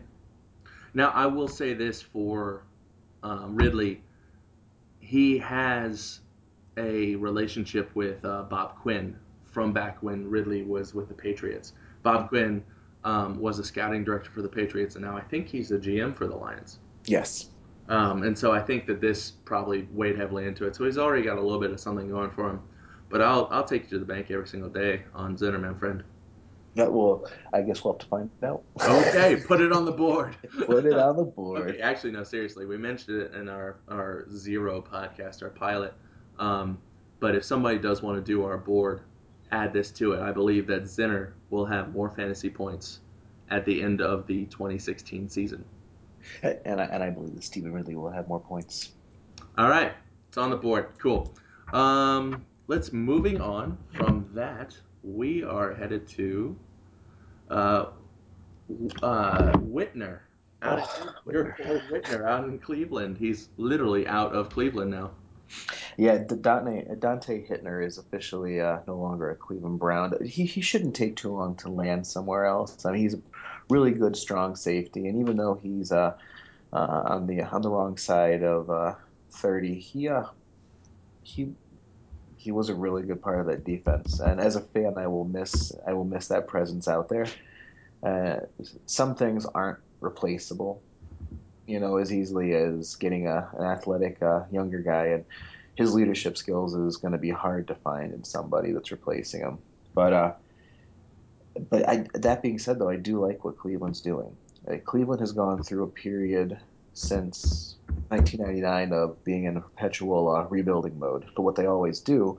Now, 0.95 1.11
I 1.11 1.27
will 1.27 1.49
say 1.49 1.75
this 1.75 2.01
for 2.01 2.63
um, 3.23 3.57
Ridley. 3.57 4.01
He 5.01 5.37
has 5.39 6.21
a 6.79 7.17
relationship 7.17 7.95
with 7.95 8.25
uh, 8.25 8.45
Bob 8.45 8.77
Quinn 8.77 9.15
from 9.45 9.73
back 9.73 10.03
when 10.03 10.29
Ridley 10.31 10.63
was 10.63 10.95
with 10.95 11.09
the 11.09 11.15
Patriots. 11.15 11.75
Bob 12.03 12.31
Quinn 12.31 12.65
um, 13.05 13.39
was 13.39 13.59
a 13.59 13.65
scouting 13.65 14.05
director 14.05 14.31
for 14.31 14.43
the 14.43 14.49
Patriots, 14.49 14.97
and 14.97 15.05
now 15.05 15.17
I 15.17 15.23
think 15.23 15.49
he's 15.49 15.71
a 15.71 15.79
GM 15.79 16.15
for 16.15 16.27
the 16.27 16.37
Lions. 16.37 16.79
Yes. 17.07 17.51
Um, 17.89 18.23
and 18.23 18.39
so 18.39 18.53
I 18.53 18.61
think 18.61 18.87
that 18.87 19.01
this 19.01 19.33
probably 19.45 19.89
weighed 19.93 20.17
heavily 20.17 20.47
into 20.47 20.67
it. 20.67 20.77
So 20.77 20.85
he's 20.85 20.99
already 20.99 21.23
got 21.23 21.39
a 21.39 21.41
little 21.41 21.61
bit 21.61 21.71
of 21.71 21.81
something 21.81 22.09
going 22.09 22.31
for 22.31 22.49
him. 22.49 22.61
But 23.09 23.21
I'll 23.21 23.49
I'll 23.51 23.65
take 23.65 23.85
you 23.85 23.89
to 23.91 23.99
the 23.99 24.05
bank 24.05 24.31
every 24.31 24.47
single 24.47 24.71
day 24.71 25.03
on 25.15 25.37
Zenner, 25.37 25.61
my 25.61 25.77
friend. 25.77 26.05
Yeah, 26.75 26.87
well, 26.87 27.29
I 27.53 27.63
guess 27.63 27.83
we'll 27.83 27.95
have 27.95 28.01
to 28.01 28.07
find 28.07 28.31
out. 28.45 28.63
Okay, 28.81 29.43
put 29.47 29.61
it 29.61 29.73
on 29.73 29.85
the 29.85 29.93
board. 29.93 30.37
put 30.67 30.87
it 30.87 30.93
on 30.93 31.17
the 31.17 31.25
board. 31.25 31.71
Okay, 31.71 31.81
actually, 31.81 32.13
no, 32.13 32.23
seriously, 32.23 32.65
we 32.65 32.79
mentioned 32.79 33.23
it 33.23 33.35
in 33.35 33.49
our 33.49 33.79
our 33.89 34.27
zero 34.33 34.81
podcast, 34.81 35.43
our 35.43 35.51
pilot. 35.51 35.93
Um, 36.39 36.79
but 37.19 37.35
if 37.35 37.45
somebody 37.45 37.79
does 37.79 38.03
want 38.03 38.25
to 38.25 38.33
do 38.33 38.45
our 38.45 38.57
board, 38.57 39.03
add 39.53 39.73
this 39.73 39.91
to 39.93 40.13
it. 40.13 40.21
I 40.21 40.33
believe 40.33 40.67
that 40.69 40.85
Zenner 40.85 41.33
will 41.51 41.67
have 41.67 41.93
more 41.93 42.11
fantasy 42.11 42.51
points 42.51 43.01
at 43.51 43.65
the 43.65 43.83
end 43.83 44.01
of 44.01 44.27
the 44.27 44.47
2016 44.47 45.29
season. 45.29 45.65
And 46.43 46.81
I, 46.81 46.85
and 46.85 47.03
I 47.03 47.11
believe 47.11 47.35
that 47.35 47.45
Stevan 47.45 47.73
Ridley 47.73 47.97
will 47.97 48.11
have 48.11 48.29
more 48.29 48.41
points. 48.41 48.93
All 49.57 49.69
right, 49.69 49.93
it's 50.29 50.39
on 50.39 50.51
the 50.51 50.57
board. 50.57 50.89
Cool. 50.99 51.35
Um, 51.73 52.45
let's 52.67 52.93
moving 52.93 53.41
on 53.41 53.79
from 53.95 54.29
that. 54.35 54.77
We 55.03 55.43
are 55.43 55.75
headed 55.75 56.07
to 56.09 56.57
uh, 57.51 57.87
uh, 59.03 59.53
Whitner. 59.53 60.21
Out 60.63 60.89
Oh, 61.01 61.15
boy 61.25 61.33
Whitner 61.91 62.27
out 62.27 62.45
in 62.45 62.59
Cleveland. 62.59 63.17
He's 63.17 63.49
literally 63.57 64.07
out 64.07 64.35
of 64.35 64.51
Cleveland 64.51 64.91
now. 64.91 65.13
Yeah, 65.97 66.19
Donte, 66.19 66.99
Donte 66.99 67.49
Hittner 67.49 67.85
is 67.87 67.99
officially 67.99 68.61
uh, 68.61 68.81
no 68.87 68.99
longer 68.99 69.31
a 69.31 69.37
Cleveland 69.37 69.79
Brown. 69.79 70.15
He, 70.25 70.45
he 70.47 70.61
shouldn't 70.61 70.97
take 70.97 71.17
too 71.17 71.33
long 71.33 71.57
to 71.59 71.69
land 71.71 72.07
somewhere 72.07 72.47
else. 72.47 72.85
I 72.85 72.93
mean, 72.93 73.03
he's 73.03 73.15
a 73.15 73.23
really 73.69 73.93
good, 73.93 74.17
strong 74.17 74.57
safety, 74.57 75.07
and 75.07 75.21
even 75.21 75.37
though 75.37 75.55
he's 75.55 75.93
uh, 75.93 76.15
uh, 76.73 76.77
on 77.07 77.27
the 77.27 77.43
on 77.43 77.63
the 77.63 77.71
wrong 77.71 77.97
side 77.99 78.43
of 78.43 78.71
uh, 78.71 78.95
30, 79.35 79.81
he 79.81 80.09
uh, 80.09 80.25
he 81.23 81.55
he 82.37 82.53
was 82.53 82.69
a 82.71 82.75
really 82.75 83.03
good 83.05 83.23
part 83.23 83.41
of 83.41 83.47
that 83.47 83.65
defense. 83.65 84.21
And 84.21 84.41
as 84.41 84.57
a 84.57 84.61
fan, 84.63 84.95
I 84.99 85.09
will 85.09 85.25
miss 85.27 85.73
I 85.87 85.95
will 85.95 86.05
miss 86.05 86.29
that 86.29 86.49
presence 86.49 86.89
out 86.89 87.09
there. 87.09 87.27
Uh, 88.03 88.41
some 88.87 89.15
things 89.17 89.47
aren't 89.47 89.79
replaceable, 90.01 90.85
you 91.71 91.81
know, 91.81 91.97
as 91.99 92.13
easily 92.13 92.55
as 92.55 92.97
getting 92.97 93.27
a, 93.29 93.51
an 93.55 93.65
athletic 93.65 94.23
uh, 94.23 94.45
younger 94.51 94.81
guy, 94.81 95.07
and 95.09 95.27
his 95.77 95.95
leadership 95.95 96.37
skills 96.37 96.75
is 96.75 96.97
going 96.99 97.13
to 97.13 97.19
be 97.19 97.31
hard 97.31 97.69
to 97.69 97.75
find 97.77 98.13
in 98.13 98.25
somebody 98.25 98.73
that's 98.73 98.91
replacing 98.93 99.41
him. 99.41 99.61
But 99.95 100.13
uh, 100.13 100.33
but 101.71 101.89
I, 101.89 102.07
that 102.15 102.43
being 102.43 102.59
said, 102.59 102.79
though, 102.79 102.89
I 102.89 102.97
do 102.97 103.21
like 103.25 103.45
what 103.45 103.59
Cleveland's 103.59 104.01
doing. 104.01 104.37
Like, 104.67 104.85
Cleveland 104.85 105.21
has 105.21 105.33
gone 105.33 105.63
through 105.63 105.85
a 105.85 105.91
period 105.91 106.61
since 106.93 107.77
1999 108.09 108.93
of 108.93 109.23
being 109.25 109.45
in 109.45 109.57
a 109.57 109.61
perpetual 109.61 110.35
uh, 110.35 110.45
rebuilding 110.49 110.99
mode. 110.99 111.27
But 111.37 111.43
what 111.43 111.57
they 111.57 111.67
always 111.67 112.01
do 112.01 112.39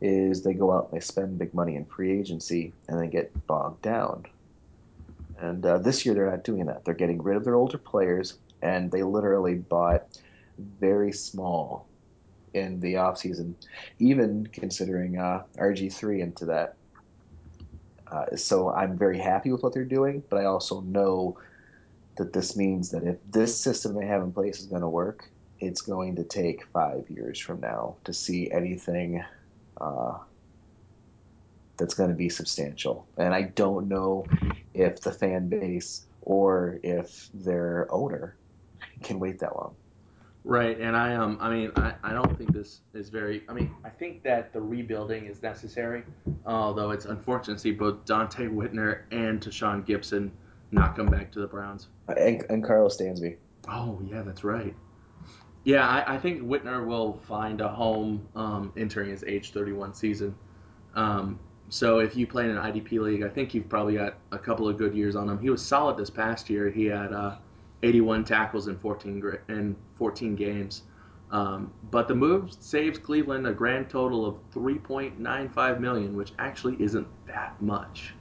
is 0.00 0.42
they 0.42 0.54
go 0.54 0.72
out 0.72 0.90
and 0.90 1.00
they 1.00 1.04
spend 1.04 1.38
big 1.38 1.54
money 1.54 1.76
in 1.76 1.86
free 1.86 2.18
agency 2.18 2.74
and 2.88 3.00
they 3.00 3.08
get 3.08 3.34
bogged 3.46 3.82
down. 3.82 4.24
And 5.38 5.64
uh, 5.64 5.78
this 5.78 6.04
year 6.06 6.14
they're 6.14 6.30
not 6.30 6.44
doing 6.44 6.66
that. 6.66 6.84
They're 6.84 6.94
getting 6.94 7.22
rid 7.22 7.36
of 7.36 7.44
their 7.44 7.56
older 7.56 7.78
players 7.78 8.38
and 8.64 8.90
they 8.90 9.02
literally 9.02 9.54
bought 9.54 10.18
very 10.58 11.12
small 11.12 11.86
in 12.54 12.80
the 12.80 12.94
offseason, 12.94 13.54
even 13.98 14.48
considering 14.52 15.18
uh, 15.18 15.42
RG3 15.58 16.20
into 16.20 16.46
that. 16.46 16.76
Uh, 18.10 18.36
so 18.36 18.70
I'm 18.70 18.96
very 18.96 19.18
happy 19.18 19.52
with 19.52 19.62
what 19.62 19.74
they're 19.74 19.84
doing, 19.84 20.22
but 20.30 20.40
I 20.40 20.46
also 20.46 20.80
know 20.80 21.38
that 22.16 22.32
this 22.32 22.56
means 22.56 22.90
that 22.90 23.04
if 23.04 23.16
this 23.30 23.58
system 23.60 23.94
they 23.94 24.06
have 24.06 24.22
in 24.22 24.32
place 24.32 24.60
is 24.60 24.66
going 24.66 24.82
to 24.82 24.88
work, 24.88 25.28
it's 25.60 25.82
going 25.82 26.16
to 26.16 26.24
take 26.24 26.64
five 26.72 27.04
years 27.10 27.38
from 27.38 27.60
now 27.60 27.96
to 28.04 28.12
see 28.12 28.50
anything 28.50 29.22
uh, 29.80 30.18
that's 31.76 31.94
going 31.94 32.10
to 32.10 32.16
be 32.16 32.28
substantial. 32.28 33.06
And 33.16 33.34
I 33.34 33.42
don't 33.42 33.88
know 33.88 34.26
if 34.74 35.00
the 35.00 35.12
fan 35.12 35.48
base 35.48 36.06
or 36.22 36.78
if 36.82 37.28
their 37.34 37.88
owner 37.90 38.36
can 39.02 39.18
wait 39.18 39.38
that 39.40 39.56
long. 39.56 39.74
Right, 40.46 40.78
and 40.78 40.94
I 40.94 41.14
um, 41.14 41.38
I 41.40 41.48
mean, 41.48 41.72
I, 41.76 41.94
I 42.02 42.12
don't 42.12 42.36
think 42.36 42.52
this 42.52 42.80
is 42.92 43.08
very. 43.08 43.44
I 43.48 43.54
mean, 43.54 43.74
I 43.82 43.88
think 43.88 44.22
that 44.24 44.52
the 44.52 44.60
rebuilding 44.60 45.24
is 45.24 45.42
necessary, 45.42 46.04
although 46.44 46.90
it's 46.90 47.06
unfortunate 47.06 47.54
to 47.54 47.60
see 47.60 47.70
both 47.70 48.04
Donte 48.04 48.50
Whitner 48.54 49.04
and 49.10 49.40
Tashaun 49.40 49.86
Gipson 49.86 50.30
not 50.70 50.96
come 50.96 51.06
back 51.06 51.32
to 51.32 51.40
the 51.40 51.46
Browns. 51.46 51.88
And, 52.08 52.44
and 52.50 52.62
Karlos 52.62 53.00
Dansby. 53.00 53.36
Oh 53.68 54.00
yeah, 54.04 54.20
that's 54.20 54.44
right. 54.44 54.74
Yeah, 55.64 55.88
I, 55.88 56.16
I 56.16 56.18
think 56.18 56.42
Whitner 56.42 56.86
will 56.86 57.14
find 57.26 57.62
a 57.62 57.68
home 57.68 58.28
um, 58.36 58.70
entering 58.76 59.08
his 59.08 59.24
age 59.24 59.52
31 59.52 59.94
season. 59.94 60.34
Um, 60.94 61.38
so 61.70 62.00
if 62.00 62.14
you 62.14 62.26
play 62.26 62.44
in 62.44 62.50
an 62.50 62.58
IDP 62.58 63.00
league, 63.00 63.22
I 63.22 63.30
think 63.30 63.54
you've 63.54 63.68
probably 63.68 63.94
got 63.94 64.18
a 64.30 64.38
couple 64.38 64.68
of 64.68 64.76
good 64.76 64.94
years 64.94 65.16
on 65.16 65.28
him. 65.28 65.38
He 65.38 65.48
was 65.48 65.64
solid 65.64 65.96
this 65.96 66.10
past 66.10 66.50
year. 66.50 66.70
He 66.70 66.84
had 66.84 67.14
uh, 67.14 67.36
81 67.84 68.24
tackles 68.24 68.68
in 68.68 68.78
14 68.78 69.22
in 69.48 69.76
14 69.96 70.36
games. 70.36 70.84
Um, 71.30 71.74
but 71.82 72.08
the 72.08 72.14
move 72.14 72.52
saves 72.52 72.98
Cleveland 72.98 73.46
a 73.46 73.52
grand 73.54 73.90
total 73.90 74.26
of 74.26 74.50
3.95 74.50 75.80
million, 75.80 76.14
which 76.14 76.34
actually 76.38 76.80
isn't 76.82 77.08
that 77.26 77.60
much. 77.60 78.14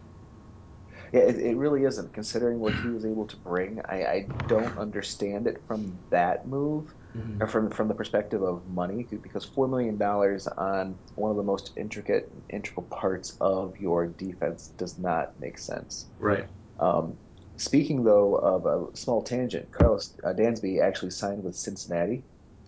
Yeah, 1.12 1.22
it, 1.22 1.38
it 1.40 1.58
really 1.58 1.84
isn't. 1.84 2.14
Considering 2.14 2.60
what 2.60 2.76
he 2.76 2.90
was 2.92 3.06
able 3.06 3.28
to 3.28 3.38
bring, 3.38 3.80
I, 3.88 4.04
I 4.06 4.32
don't 4.48 4.78
understand 4.78 5.48
it 5.48 5.64
from 5.68 6.00
that 6.10 6.48
move, 6.48 6.94
Mhm. 7.14 7.40
or 7.40 7.48
from 7.48 7.70
from 7.72 7.88
the 7.88 7.96
perspective 7.96 8.42
of 8.42 8.68
money, 8.68 9.08
because 9.22 9.46
four 9.46 9.68
million 9.68 9.98
dollars 9.98 10.48
on 10.48 11.00
one 11.16 11.32
of 11.32 11.38
the 11.38 11.44
most 11.44 11.72
intricate, 11.78 12.32
integral 12.50 12.88
parts 12.88 13.38
of 13.42 13.78
your 13.80 14.08
defense 14.08 14.74
does 14.78 14.98
not 14.98 15.40
make 15.40 15.58
sense. 15.58 16.10
Right. 16.18 16.50
Um, 16.80 17.20
speaking 17.58 18.04
though 18.04 18.36
of 18.36 18.66
a 18.66 18.96
small 18.96 19.22
tangent, 19.22 19.72
Karlos 19.72 20.12
uh, 20.24 20.34
Dansby 20.34 20.82
actually 20.82 21.12
signed 21.12 21.44
with 21.44 21.56
Cincinnati, 21.56 22.24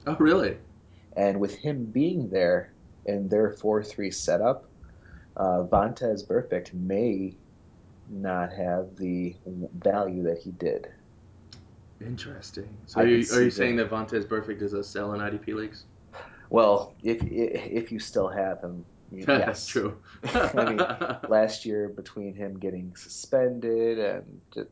Oh, 0.07 0.15
really? 0.19 0.57
and 1.15 1.39
with 1.39 1.55
him 1.55 1.85
being 1.85 2.29
there 2.29 2.73
in 3.05 3.27
their 3.29 3.51
four-three 3.51 4.11
setup, 4.11 4.65
uh, 5.37 5.63
Vontaze 5.63 6.25
Burfict 6.27 6.73
may 6.73 7.33
not 8.09 8.51
have 8.53 8.95
the 8.97 9.35
value 9.79 10.23
that 10.23 10.37
he 10.37 10.51
did. 10.51 10.87
Interesting. 12.01 12.67
So 12.85 12.99
I 12.99 13.03
are 13.03 13.07
you, 13.07 13.15
are 13.15 13.17
you 13.17 13.23
see 13.23 13.49
saying 13.49 13.75
that 13.77 13.89
Vontaze 13.89 14.25
Burfict 14.25 14.61
is 14.61 14.73
a 14.73 14.83
sell 14.83 15.13
in 15.13 15.21
IDP 15.21 15.53
leagues? 15.53 15.85
Well, 16.49 16.93
if 17.01 17.17
if 17.23 17.91
you 17.91 17.99
still 17.99 18.27
have 18.27 18.61
him, 18.61 18.85
yes, 19.19 19.27
That's 19.27 19.67
true. 19.67 19.97
I 20.33 20.65
mean, 20.65 20.77
last 21.29 21.65
year 21.65 21.89
between 21.89 22.35
him 22.35 22.59
getting 22.59 22.95
suspended 22.95 23.99
and 23.99 24.41
just, 24.53 24.69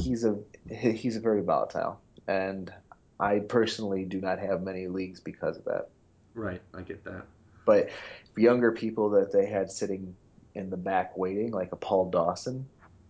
he's 0.00 0.24
a 0.24 0.38
he's 0.68 1.16
a 1.16 1.20
very 1.20 1.42
volatile, 1.42 2.00
and 2.26 2.72
I 3.20 3.40
personally 3.40 4.04
do 4.04 4.20
not 4.20 4.38
have 4.38 4.62
many 4.62 4.88
leagues 4.88 5.20
because 5.20 5.56
of 5.56 5.64
that. 5.66 5.88
right, 6.34 6.60
I 6.74 6.82
get 6.82 7.04
that. 7.04 7.24
But 7.64 7.90
younger 8.36 8.72
people 8.72 9.10
that 9.10 9.32
they 9.32 9.46
had 9.46 9.70
sitting 9.70 10.16
in 10.54 10.70
the 10.70 10.76
back 10.76 11.16
waiting, 11.16 11.52
like 11.52 11.72
a 11.72 11.76
Paul 11.76 12.10
Dawson, 12.10 12.66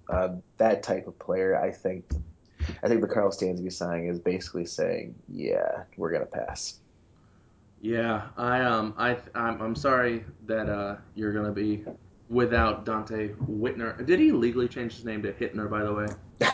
uh, 0.08 0.28
that 0.58 0.82
type 0.82 1.06
of 1.06 1.18
player, 1.18 1.58
I 1.58 1.70
think, 1.70 2.04
I 2.82 2.88
think 2.88 3.00
the 3.00 3.08
Karlos 3.08 3.40
Dansby 3.40 3.72
signing 3.72 4.08
is 4.08 4.18
basically 4.18 4.66
saying, 4.66 5.14
yeah, 5.28 5.84
we're 5.96 6.12
gonna 6.12 6.26
pass. 6.26 6.78
Yeah, 7.82 8.28
I 8.36 8.62
um 8.62 8.94
I 8.96 9.18
I'm, 9.34 9.60
I'm 9.60 9.74
sorry 9.74 10.24
that 10.46 10.68
uh 10.68 10.96
you're 11.16 11.32
gonna 11.32 11.50
be 11.50 11.84
without 12.28 12.86
Donte 12.86 13.34
Whitner. 13.36 14.06
Did 14.06 14.20
he 14.20 14.30
legally 14.30 14.68
change 14.68 14.94
his 14.94 15.04
name 15.04 15.20
to 15.24 15.32
Hittner 15.32 15.68
by 15.68 15.82
the 15.82 15.92
way? 15.92 16.06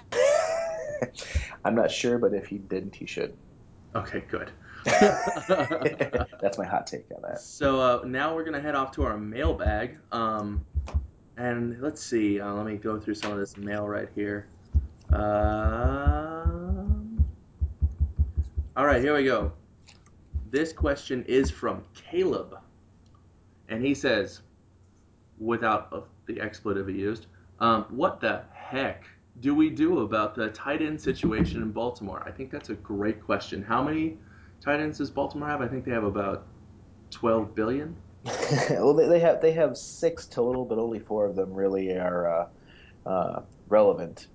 I'm 1.65 1.75
not 1.75 1.91
sure, 1.91 2.17
but 2.17 2.33
if 2.33 2.47
he 2.47 2.57
didn't, 2.57 2.95
he 2.95 3.05
should. 3.05 3.37
Okay, 3.95 4.25
good. 4.31 4.51
That's 4.85 6.57
my 6.57 6.65
hot 6.65 6.87
take 6.87 7.05
on 7.15 7.21
that. 7.23 7.41
so 7.41 7.79
uh, 7.79 8.01
now 8.07 8.35
we're 8.35 8.45
gonna 8.45 8.63
head 8.63 8.75
off 8.75 8.93
to 8.93 9.05
our 9.05 9.19
mailbag. 9.19 9.99
Um, 10.11 10.65
and 11.37 11.79
let's 11.83 12.03
see. 12.03 12.41
Uh, 12.41 12.55
let 12.55 12.65
me 12.65 12.77
go 12.77 12.99
through 12.99 13.17
some 13.17 13.33
of 13.33 13.39
this 13.39 13.59
mail 13.59 13.87
right 13.87 14.09
here. 14.15 14.49
Um, 15.13 17.23
all 18.75 18.87
right, 18.87 19.03
here 19.03 19.15
we 19.15 19.25
go. 19.25 19.53
This 20.51 20.73
question 20.73 21.25
is 21.29 21.51
from 21.51 21.83
Caleb, 21.93 22.59
and 23.69 23.85
he 23.85 23.95
says, 23.95 24.41
without 25.39 26.09
the 26.27 26.41
expletive 26.41 26.89
he 26.89 26.95
used, 26.95 27.27
um, 27.61 27.85
"What 27.91 28.21
the 28.21 28.45
heck 28.53 29.05
do 29.41 29.55
we 29.55 29.69
do 29.69 30.01
about 30.01 30.35
the 30.35 30.49
tight 30.49 30.81
end 30.81 30.99
situation 30.99 31.61
in 31.61 31.71
Baltimore?" 31.71 32.23
I 32.25 32.31
think 32.31 32.51
that's 32.51 32.71
a 32.71 32.75
great 32.77 33.23
question. 33.23 33.63
How 33.63 33.83
many 33.83 34.17
tight 34.63 34.81
ends 34.81 34.99
does 34.99 35.11
Baltimore 35.11 35.49
have? 35.49 35.61
I 35.61 35.69
think 35.69 35.85
they 35.85 35.91
have 35.91 36.05
about 36.05 36.47
12 37.11 37.55
billion. 37.55 37.95
well, 38.71 38.95
they, 38.95 39.07
they 39.07 39.21
have 39.21 39.43
they 39.43 39.53
have 39.53 39.77
six 39.77 40.27
total, 40.27 40.65
but 40.65 40.79
only 40.79 40.99
four 40.99 41.27
of 41.27 41.37
them 41.37 41.53
really 41.53 41.93
are 41.93 42.49
uh, 43.07 43.09
uh, 43.09 43.43
relevant 43.69 44.29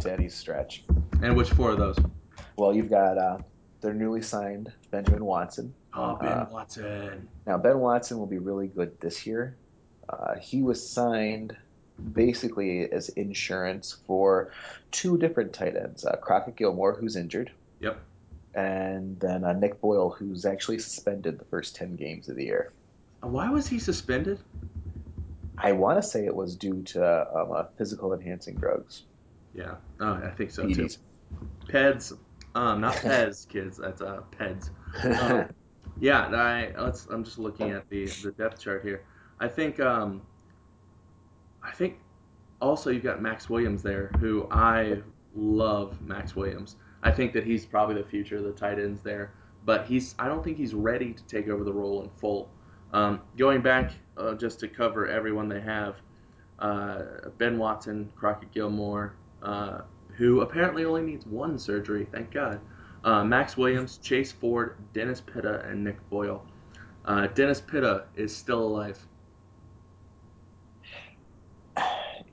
to 0.00 0.10
any 0.10 0.30
stretch. 0.30 0.84
And 1.20 1.36
which 1.36 1.50
four 1.50 1.72
of 1.72 1.78
those? 1.78 1.98
Well, 2.56 2.74
you've 2.74 2.90
got 2.90 3.18
uh, 3.18 3.38
their 3.86 3.94
newly 3.94 4.20
signed 4.20 4.72
Benjamin 4.90 5.24
Watson. 5.24 5.72
Oh, 5.94 6.16
Ben 6.16 6.28
Uh, 6.32 6.48
Watson. 6.50 7.28
Now, 7.46 7.56
Ben 7.56 7.78
Watson 7.78 8.18
will 8.18 8.26
be 8.26 8.38
really 8.38 8.66
good 8.66 9.00
this 9.00 9.24
year. 9.26 9.56
Uh, 10.08 10.34
he 10.40 10.60
was 10.62 10.84
signed 10.88 11.56
basically 12.12 12.90
as 12.90 13.08
insurance 13.10 13.96
for 14.06 14.50
two 14.90 15.16
different 15.18 15.52
tight 15.52 15.76
ends: 15.76 16.04
uh, 16.04 16.16
Crockett 16.16 16.56
Gillmore, 16.56 16.94
who's 16.94 17.14
injured, 17.16 17.52
Yep. 17.80 17.98
and 18.54 19.18
then 19.20 19.44
uh, 19.44 19.52
Nick 19.52 19.80
Boyle, 19.80 20.10
who's 20.10 20.44
actually 20.44 20.80
suspended 20.80 21.38
the 21.38 21.44
first 21.44 21.76
ten 21.76 21.94
games 21.94 22.28
of 22.28 22.34
the 22.36 22.44
year. 22.44 22.72
Why 23.20 23.50
was 23.50 23.66
he 23.68 23.78
suspended? 23.78 24.38
I 25.56 25.72
want 25.72 26.02
to 26.02 26.06
say 26.06 26.26
it 26.26 26.34
was 26.34 26.56
due 26.56 26.82
to 26.82 27.36
um, 27.40 27.52
uh, 27.52 27.64
physical 27.78 28.12
enhancing 28.12 28.56
drugs. 28.56 29.02
Yeah. 29.54 29.76
Oh, 30.00 30.12
I 30.12 30.30
think 30.36 30.50
so 30.50 30.64
PEDs. 30.64 30.98
too. 30.98 31.72
Peds. 31.72 32.16
Um, 32.56 32.80
not 32.80 32.94
Pez, 32.96 33.46
kids. 33.46 33.76
That's 33.76 34.00
uh, 34.00 34.22
Peds. 34.32 34.70
Um, 35.20 35.48
yeah, 36.00 36.26
I 36.28 36.72
let's. 36.80 37.06
I'm 37.06 37.22
just 37.22 37.38
looking 37.38 37.70
at 37.70 37.88
the 37.90 38.06
the 38.06 38.32
depth 38.32 38.60
chart 38.60 38.82
here. 38.82 39.04
I 39.38 39.46
think 39.46 39.78
um, 39.78 40.22
I 41.62 41.70
think 41.72 41.98
also 42.62 42.90
you've 42.90 43.04
got 43.04 43.20
Maxx 43.20 43.50
Williams 43.50 43.82
there, 43.82 44.10
who 44.18 44.48
I 44.50 45.02
love. 45.34 46.00
Maxx 46.00 46.34
Williams. 46.34 46.76
I 47.02 47.12
think 47.12 47.34
that 47.34 47.44
he's 47.44 47.66
probably 47.66 47.96
the 47.96 48.08
future 48.08 48.38
of 48.38 48.44
the 48.44 48.52
tight 48.52 48.78
ends 48.78 49.02
there, 49.02 49.34
but 49.66 49.84
he's. 49.84 50.14
I 50.18 50.26
don't 50.26 50.42
think 50.42 50.56
he's 50.56 50.72
ready 50.72 51.12
to 51.12 51.24
take 51.26 51.48
over 51.48 51.62
the 51.62 51.74
role 51.74 52.02
in 52.02 52.08
full. 52.08 52.48
Um, 52.94 53.20
going 53.36 53.60
back 53.60 53.92
uh, 54.16 54.34
just 54.34 54.60
to 54.60 54.68
cover 54.68 55.06
everyone 55.06 55.50
they 55.50 55.60
have, 55.60 55.96
uh, 56.58 57.02
Ben 57.36 57.58
Watson, 57.58 58.10
Crockett 58.16 58.50
Gillmore, 58.52 59.14
uh, 59.42 59.80
who 60.16 60.40
apparently 60.40 60.84
only 60.84 61.02
needs 61.02 61.26
one 61.26 61.58
surgery, 61.58 62.06
thank 62.10 62.30
God. 62.30 62.60
Uh, 63.04 63.22
Maxx 63.22 63.56
Williams, 63.56 63.98
Chase 63.98 64.32
Ford, 64.32 64.76
Dennis 64.92 65.20
Pitta, 65.20 65.60
and 65.68 65.84
Nick 65.84 65.96
Boyle. 66.10 66.44
Uh, 67.04 67.28
Dennis 67.28 67.60
Pitta 67.60 68.06
is 68.16 68.34
still 68.34 68.60
alive. 68.60 68.98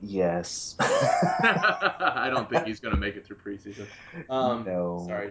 yes. 0.00 0.74
I 0.80 2.28
don't 2.32 2.50
think 2.50 2.66
he's 2.66 2.80
going 2.80 2.94
to 2.94 3.00
make 3.00 3.14
it 3.14 3.24
through 3.24 3.36
preseason. 3.36 3.86
Um, 4.28 4.64
no. 4.64 5.04
Sorry. 5.06 5.28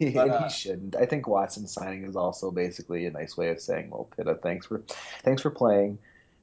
and 0.00 0.14
But, 0.14 0.30
uh, 0.30 0.42
he 0.42 0.50
shouldn't. 0.50 0.96
I 0.96 1.06
think 1.06 1.28
Watson 1.28 1.68
signing 1.68 2.04
is 2.04 2.16
also 2.16 2.50
basically 2.50 3.06
a 3.06 3.10
nice 3.10 3.36
way 3.36 3.50
of 3.50 3.60
saying, 3.60 3.90
"Well, 3.90 4.08
Pitta, 4.16 4.34
thanks 4.42 4.66
for, 4.66 4.82
thanks 5.22 5.40
for 5.40 5.50
playing, 5.50 5.98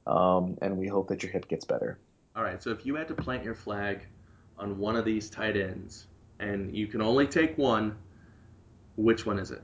um, 0.06 0.56
and 0.62 0.78
we 0.78 0.88
hope 0.88 1.08
that 1.08 1.22
your 1.22 1.30
hip 1.30 1.48
gets 1.48 1.66
better." 1.66 1.98
All 2.34 2.42
right, 2.42 2.62
so 2.62 2.70
if 2.70 2.86
you 2.86 2.94
had 2.94 3.08
to 3.08 3.14
plant 3.14 3.44
your 3.44 3.54
flag 3.54 4.06
on 4.62 4.78
one 4.78 4.96
of 4.96 5.04
these 5.04 5.28
tight 5.28 5.56
ends, 5.56 6.06
and 6.38 6.74
you 6.74 6.86
can 6.86 7.02
only 7.02 7.26
take 7.26 7.58
one, 7.58 7.96
which 8.96 9.26
one 9.26 9.38
is 9.38 9.50
it? 9.50 9.62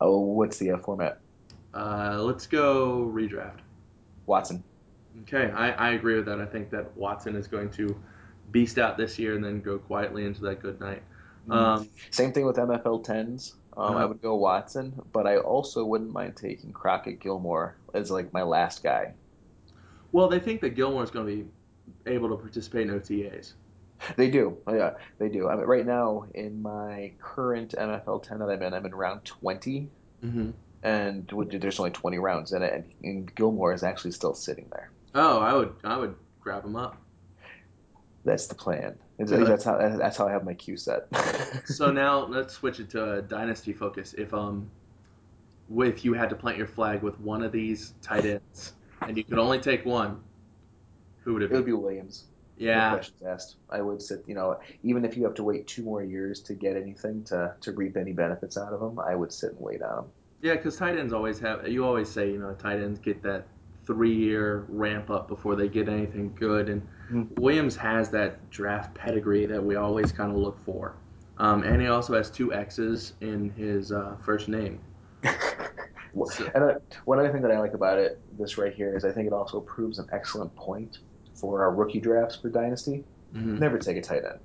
Oh, 0.00 0.20
what's 0.20 0.58
the 0.58 0.72
uh, 0.72 0.78
format? 0.78 1.20
Uh, 1.72 2.18
let's 2.20 2.46
go 2.46 3.10
redraft. 3.14 3.60
Watson. 4.26 4.64
Okay, 5.22 5.50
I, 5.52 5.70
I 5.70 5.90
agree 5.92 6.16
with 6.16 6.26
that. 6.26 6.40
I 6.40 6.46
think 6.46 6.70
that 6.70 6.96
Watson 6.96 7.36
is 7.36 7.46
going 7.46 7.70
to 7.70 7.96
beast 8.50 8.78
out 8.78 8.96
this 8.96 9.18
year 9.18 9.34
and 9.36 9.44
then 9.44 9.60
go 9.60 9.78
quietly 9.78 10.24
into 10.24 10.42
that 10.42 10.60
good 10.60 10.80
night. 10.80 11.02
Um, 11.50 11.88
Same 12.10 12.32
thing 12.32 12.46
with 12.46 12.58
MFL 12.58 13.04
tens. 13.04 13.54
Um, 13.76 13.96
I 13.96 14.04
Uh-huh. 14.04 14.08
would 14.08 14.20
go 14.22 14.36
Watson, 14.36 15.00
but 15.12 15.26
I 15.26 15.38
also 15.38 15.84
wouldn't 15.84 16.12
mind 16.12 16.36
taking 16.36 16.72
Crockett 16.72 17.20
Gillmore 17.20 17.76
as 17.92 18.10
like 18.10 18.32
my 18.32 18.42
last 18.42 18.82
guy. 18.82 19.14
well, 20.12 20.28
they 20.28 20.38
think 20.40 20.60
that 20.60 20.70
Gillmore 20.70 21.02
is 21.02 21.10
going 21.10 21.26
to 21.26 21.44
be 21.44 21.50
able 22.10 22.28
to 22.30 22.36
participate 22.36 22.88
in 22.88 22.94
OTAs. 23.00 23.54
They 24.16 24.30
do, 24.30 24.56
yeah, 24.68 24.94
they 25.18 25.28
do. 25.28 25.48
I 25.48 25.56
mean, 25.56 25.66
right 25.66 25.86
now 25.86 26.26
in 26.34 26.62
my 26.62 27.12
current 27.20 27.74
MFL 27.78 28.22
ten 28.22 28.38
that 28.40 28.46
I'm 28.50 28.62
in, 28.62 28.74
I'm 28.74 28.86
in 28.86 28.94
round 28.94 29.24
twenty, 29.24 29.88
Mm-hmm. 30.24 30.50
and 30.82 31.30
there's 31.60 31.78
only 31.78 31.90
twenty 31.90 32.18
rounds 32.18 32.52
in 32.52 32.62
it, 32.62 32.86
and, 33.02 33.34
Gillmore 33.34 33.72
is 33.74 33.82
actually 33.82 34.12
still 34.12 34.34
sitting 34.34 34.66
there. 34.72 34.90
Oh, 35.14 35.38
I 35.40 35.52
would 35.54 35.74
I 35.84 35.96
would 35.96 36.14
grab 36.40 36.64
him 36.64 36.76
up. 36.76 36.96
That's 38.24 38.46
the 38.46 38.54
plan. 38.54 38.96
Good. 39.18 39.46
That's 39.46 39.64
how 39.64 39.76
that's 39.78 40.16
how 40.16 40.26
I 40.26 40.32
have 40.32 40.44
my 40.44 40.54
queue 40.54 40.76
set. 40.76 41.06
So 41.66 41.90
now 41.92 42.26
let's 42.26 42.54
switch 42.54 42.80
it 42.80 42.90
to 42.90 43.14
a 43.18 43.22
dynasty 43.22 43.72
focus. 43.72 44.14
If 44.18 44.32
um, 44.34 44.68
if 45.78 46.04
you 46.04 46.14
had 46.14 46.30
to 46.30 46.36
plant 46.36 46.58
your 46.58 46.66
flag 46.66 47.02
with 47.02 47.18
one 47.20 47.42
of 47.42 47.52
these 47.52 47.94
tight 48.02 48.26
ends 48.26 48.72
and 49.02 49.16
you 49.16 49.24
could 49.24 49.38
only 49.38 49.60
take 49.60 49.84
one, 49.84 50.20
who 51.22 51.34
would 51.34 51.42
it 51.42 51.46
it 51.46 51.50
be? 51.50 51.56
would 51.56 51.66
be 51.66 51.72
Williams. 51.72 52.24
No 52.58 52.66
yeah, 52.66 52.90
questions 52.92 53.22
asked. 53.22 53.56
I 53.70 53.80
would 53.80 54.00
sit. 54.00 54.24
You 54.26 54.34
know, 54.34 54.58
even 54.82 55.04
if 55.04 55.16
you 55.16 55.24
have 55.24 55.34
to 55.34 55.42
wait 55.42 55.66
two 55.66 55.82
more 55.82 56.02
years 56.02 56.40
to 56.42 56.54
get 56.54 56.76
anything 56.76 57.24
to 57.24 57.54
to 57.60 57.72
reap 57.72 57.96
any 57.96 58.12
benefits 58.12 58.56
out 58.56 58.72
of 58.72 58.80
them, 58.80 58.98
I 58.98 59.14
would 59.14 59.32
sit 59.32 59.52
and 59.52 59.60
wait 59.60 59.82
on 59.82 59.96
them. 59.96 60.04
yeah, 60.42 60.54
because 60.54 60.76
tight 60.76 60.96
ends 60.98 61.12
always 61.12 61.38
have. 61.40 61.66
You 61.68 61.84
always 61.84 62.08
say 62.08 62.30
you 62.30 62.38
know 62.38 62.54
tight 62.54 62.80
ends 62.80 62.98
get 63.00 63.22
that 63.22 63.46
three-year 63.86 64.64
ramp 64.68 65.10
up 65.10 65.28
before 65.28 65.56
they 65.56 65.68
get 65.68 65.88
anything 65.88 66.32
good, 66.38 66.68
and 66.68 66.80
Mhm. 67.10 67.38
Williams 67.38 67.76
has 67.76 68.08
that 68.10 68.48
draft 68.50 68.94
pedigree 68.94 69.44
that 69.46 69.62
we 69.62 69.76
always 69.76 70.10
kind 70.12 70.30
of 70.30 70.38
look 70.38 70.58
for. 70.64 70.94
Um, 71.36 71.64
and 71.64 71.82
he 71.82 71.88
also 71.88 72.14
has 72.14 72.30
two 72.30 72.54
X's 72.54 73.12
in 73.20 73.50
his 73.50 73.92
uh, 73.92 74.16
first 74.22 74.48
name. 74.48 74.78
So- 76.30 76.48
and 76.54 76.64
uh, 76.64 76.74
one 77.06 77.18
other 77.18 77.32
thing 77.32 77.42
that 77.42 77.50
I 77.50 77.58
like 77.58 77.74
about 77.74 77.98
it, 77.98 78.20
this 78.38 78.56
right 78.56 78.72
here, 78.72 78.96
is 78.96 79.04
I 79.04 79.10
think 79.10 79.26
it 79.26 79.32
also 79.32 79.60
proves 79.60 79.98
an 79.98 80.06
excellent 80.12 80.54
point 80.54 80.98
for 81.34 81.62
our 81.62 81.74
rookie 81.74 82.00
drafts 82.00 82.36
for 82.36 82.48
Dynasty. 82.48 83.04
Mhm. 83.34 83.58
Never 83.58 83.78
take 83.78 83.96
a 83.96 84.00
tight 84.02 84.24
end. 84.24 84.38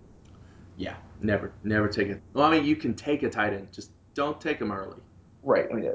Yeah, 0.77 0.95
never, 1.21 1.51
never 1.63 1.87
take 1.87 2.07
it. 2.09 2.21
Well, 2.33 2.45
I 2.45 2.51
mean, 2.51 2.65
you 2.65 2.75
can 2.75 2.93
take 2.93 3.23
a 3.23 3.29
tight 3.29 3.53
end, 3.53 3.71
just 3.71 3.91
don't 4.13 4.39
take 4.39 4.59
him 4.59 4.71
early. 4.71 4.97
Right. 5.43 5.67
I 5.71 5.73
mean, 5.73 5.91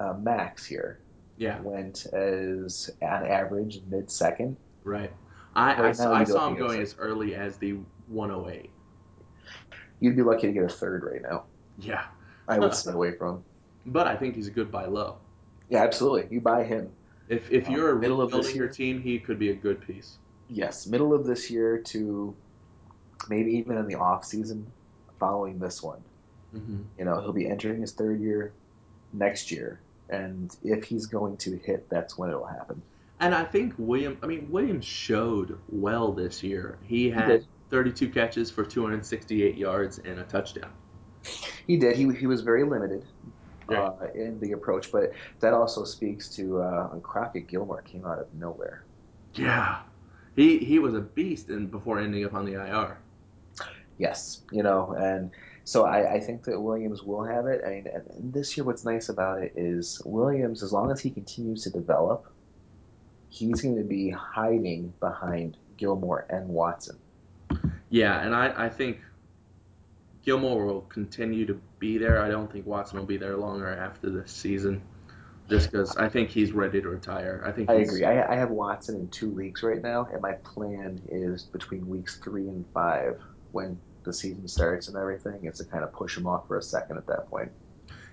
uh, 0.00 0.02
uh, 0.02 0.14
Maxx 0.18 0.64
here 0.64 1.00
Yeah, 1.36 1.60
went 1.60 2.06
as 2.06 2.90
on 3.02 3.26
average 3.26 3.80
mid 3.88 4.10
second. 4.10 4.56
right. 4.84 5.12
I, 5.56 5.74
I, 5.74 5.80
Right 5.82 5.96
saw, 5.96 6.12
I 6.12 6.24
saw 6.24 6.48
him 6.48 6.56
going 6.56 6.80
as 6.80 6.96
early 6.98 7.34
as 7.36 7.56
the 7.58 7.78
108. 8.08 8.70
You'd 10.00 10.16
be 10.16 10.22
lucky 10.22 10.48
to 10.48 10.52
get 10.52 10.64
a 10.64 10.68
third 10.68 11.04
right 11.04 11.22
now. 11.22 11.44
Yeah, 11.78 12.04
I 12.48 12.58
would 12.58 12.74
stay 12.74 12.90
away 12.92 13.12
from. 13.16 13.36
him. 13.36 13.44
but 13.86 14.06
I 14.08 14.16
think 14.16 14.34
he's 14.34 14.48
a 14.48 14.50
good 14.50 14.70
buy 14.72 14.86
low. 14.86 15.18
Yeah, 15.68 15.82
absolutely. 15.84 16.26
You 16.34 16.40
buy 16.40 16.64
him. 16.64 16.90
If 17.28 17.50
if 17.50 17.68
Um, 17.68 17.70
you're 17.70 17.90
a 17.90 18.00
middle 18.00 18.20
of 18.22 18.32
this 18.32 18.32
building 18.32 18.56
your 18.56 18.68
year? 18.68 18.68
team, 18.68 19.02
he 19.02 19.18
could 19.18 19.38
be 19.38 19.50
a 19.50 19.54
good 19.54 19.80
piece. 19.80 20.18
Yes, 20.48 20.86
middle 20.86 21.12
of 21.12 21.26
this 21.26 21.50
year 21.50 21.82
to 21.88 22.38
maybe 23.28 23.52
even 23.58 23.76
in 23.78 23.86
the 23.86 23.96
off 23.96 24.24
season 24.24 24.72
following 25.18 25.58
this 25.58 25.82
one. 25.82 26.04
hmm 26.52 26.84
You 26.98 27.04
know, 27.06 27.20
he'll 27.20 27.32
be 27.32 27.48
entering 27.48 27.80
his 27.80 27.94
third 27.94 28.20
year 28.20 28.56
next 29.12 29.50
year, 29.52 29.84
and 30.08 30.50
if 30.62 30.84
he's 30.84 31.06
going 31.06 31.38
to 31.38 31.58
hit, 31.58 31.88
that's 31.90 32.18
when 32.18 32.30
it'll 32.30 32.46
happen. 32.46 32.84
And 33.18 33.34
I 33.34 33.42
think 33.42 33.74
William, 33.76 34.18
I 34.22 34.26
mean, 34.28 34.50
Williams 34.52 34.84
showed 34.84 35.58
well 35.66 36.12
this 36.12 36.44
year. 36.44 36.78
He 36.84 37.10
had 37.10 37.40
did. 37.40 37.46
32 37.70 38.08
catches 38.10 38.52
for 38.52 38.64
268 38.64 39.56
yards 39.56 39.98
and 39.98 40.20
a 40.20 40.24
touchdown. 40.24 40.72
He 41.66 41.76
did. 41.76 41.96
He 41.96 42.10
he 42.14 42.26
was 42.26 42.42
very 42.42 42.64
limited. 42.64 43.06
Uh, 43.68 43.92
in 44.14 44.38
the 44.40 44.52
approach, 44.52 44.92
but 44.92 45.12
that 45.40 45.54
also 45.54 45.84
speaks 45.84 46.28
to 46.28 46.60
uh, 46.60 46.88
Crockett 46.98 47.46
Gillmore 47.46 47.82
came 47.82 48.04
out 48.04 48.18
of 48.18 48.26
nowhere. 48.34 48.84
Yeah, 49.34 49.78
he 50.36 50.58
he 50.58 50.78
was 50.78 50.94
a 50.94 51.00
beast, 51.00 51.48
and 51.48 51.70
before 51.70 51.98
ending 51.98 52.24
up 52.24 52.34
on 52.34 52.44
the 52.44 52.54
IR. 52.54 52.98
Yes, 53.96 54.42
you 54.50 54.62
know, 54.62 54.94
and 54.98 55.30
so 55.64 55.86
I, 55.86 56.14
I 56.14 56.20
think 56.20 56.44
that 56.44 56.60
Williams 56.60 57.02
will 57.02 57.24
have 57.24 57.46
it. 57.46 57.62
I 57.66 57.70
mean, 57.70 57.86
and, 57.86 58.06
and 58.10 58.32
this 58.32 58.56
year, 58.56 58.64
what's 58.64 58.84
nice 58.84 59.08
about 59.08 59.42
it 59.42 59.52
is 59.56 60.00
Williams, 60.04 60.62
as 60.62 60.72
long 60.72 60.90
as 60.90 61.00
he 61.00 61.08
continues 61.10 61.62
to 61.62 61.70
develop, 61.70 62.30
he's 63.30 63.62
going 63.62 63.76
to 63.76 63.84
be 63.84 64.10
hiding 64.10 64.92
behind 65.00 65.56
Gillmore 65.78 66.26
and 66.28 66.48
Watson. 66.48 66.98
Yeah, 67.88 68.20
and 68.20 68.34
I, 68.34 68.66
I 68.66 68.68
think 68.68 69.00
Gillmore 70.24 70.66
will 70.66 70.82
continue 70.82 71.46
to 71.46 71.60
be 71.84 71.98
there. 71.98 72.22
I 72.22 72.30
don't 72.30 72.50
think 72.50 72.66
Watson 72.66 72.98
will 72.98 73.06
be 73.06 73.18
there 73.18 73.36
longer 73.36 73.68
after 73.68 74.08
this 74.08 74.32
season, 74.32 74.82
just 75.50 75.70
because 75.70 75.94
I 75.96 76.08
think 76.08 76.30
he's 76.30 76.52
ready 76.52 76.80
to 76.80 76.88
retire. 76.88 77.44
I 77.46 77.52
think 77.52 77.68
I 77.68 77.74
agree. 77.74 78.04
I, 78.04 78.32
I 78.32 78.36
have 78.36 78.50
Watson 78.50 78.96
in 78.96 79.08
two 79.08 79.30
leagues 79.30 79.62
right 79.62 79.82
now, 79.82 80.08
and 80.10 80.22
my 80.22 80.32
plan 80.32 81.02
is 81.10 81.42
between 81.42 81.86
weeks 81.86 82.16
three 82.24 82.48
and 82.48 82.64
five, 82.72 83.20
when 83.52 83.78
the 84.04 84.14
season 84.14 84.48
starts 84.48 84.88
and 84.88 84.96
everything, 84.96 85.44
is 85.44 85.58
to 85.58 85.64
kind 85.66 85.84
of 85.84 85.92
push 85.92 86.16
him 86.16 86.26
off 86.26 86.48
for 86.48 86.56
a 86.56 86.62
second 86.62 86.96
at 86.96 87.06
that 87.06 87.28
point. 87.28 87.52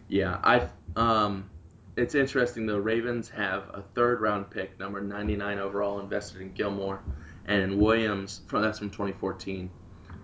Yeah, 0.09 0.37
I 0.43 0.67
um, 0.97 1.49
it's 1.95 2.13
interesting. 2.13 2.65
The 2.65 2.81
Ravens 2.81 3.29
have 3.29 3.69
a 3.73 3.83
third 3.95 4.19
round 4.19 4.49
pick, 4.49 4.77
number 4.81 4.99
99 4.99 5.59
overall, 5.59 6.01
invested 6.01 6.41
in 6.41 6.51
Gillmore, 6.51 7.01
and 7.45 7.79
Williams. 7.79 8.41
From 8.47 8.63
that's 8.63 8.79
from 8.79 8.89
2014, 8.89 9.71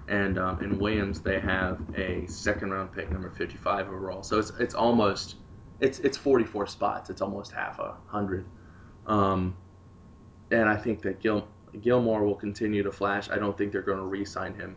and 0.08 0.38
um, 0.40 0.64
in 0.64 0.80
Williams 0.80 1.22
they 1.22 1.40
have 1.40 1.80
a 1.96 2.26
second 2.28 2.72
round 2.72 2.92
pick, 2.94 3.12
number 3.12 3.30
55 3.30 3.88
overall. 3.88 4.24
So 4.24 4.40
it's 4.40 4.52
it's 4.60 4.74
almost 4.76 5.36
it's 5.80 6.00
it's 6.00 6.18
44 6.18 6.68
spots. 6.68 7.10
It's 7.10 7.22
almost 7.22 7.52
half 7.52 7.80
a 7.80 7.96
hundred. 8.08 8.46
Um, 9.06 9.56
and 10.52 10.68
I 10.70 10.78
think 10.78 11.02
that 11.02 11.20
Gil 11.20 11.48
Gillmore 11.82 12.24
will 12.24 12.36
continue 12.36 12.84
to 12.84 12.92
flash. 12.92 13.30
I 13.30 13.38
don't 13.38 13.58
think 13.58 13.72
they're 13.72 13.82
going 13.82 13.98
to 13.98 14.06
re-sign 14.06 14.54
him. 14.56 14.76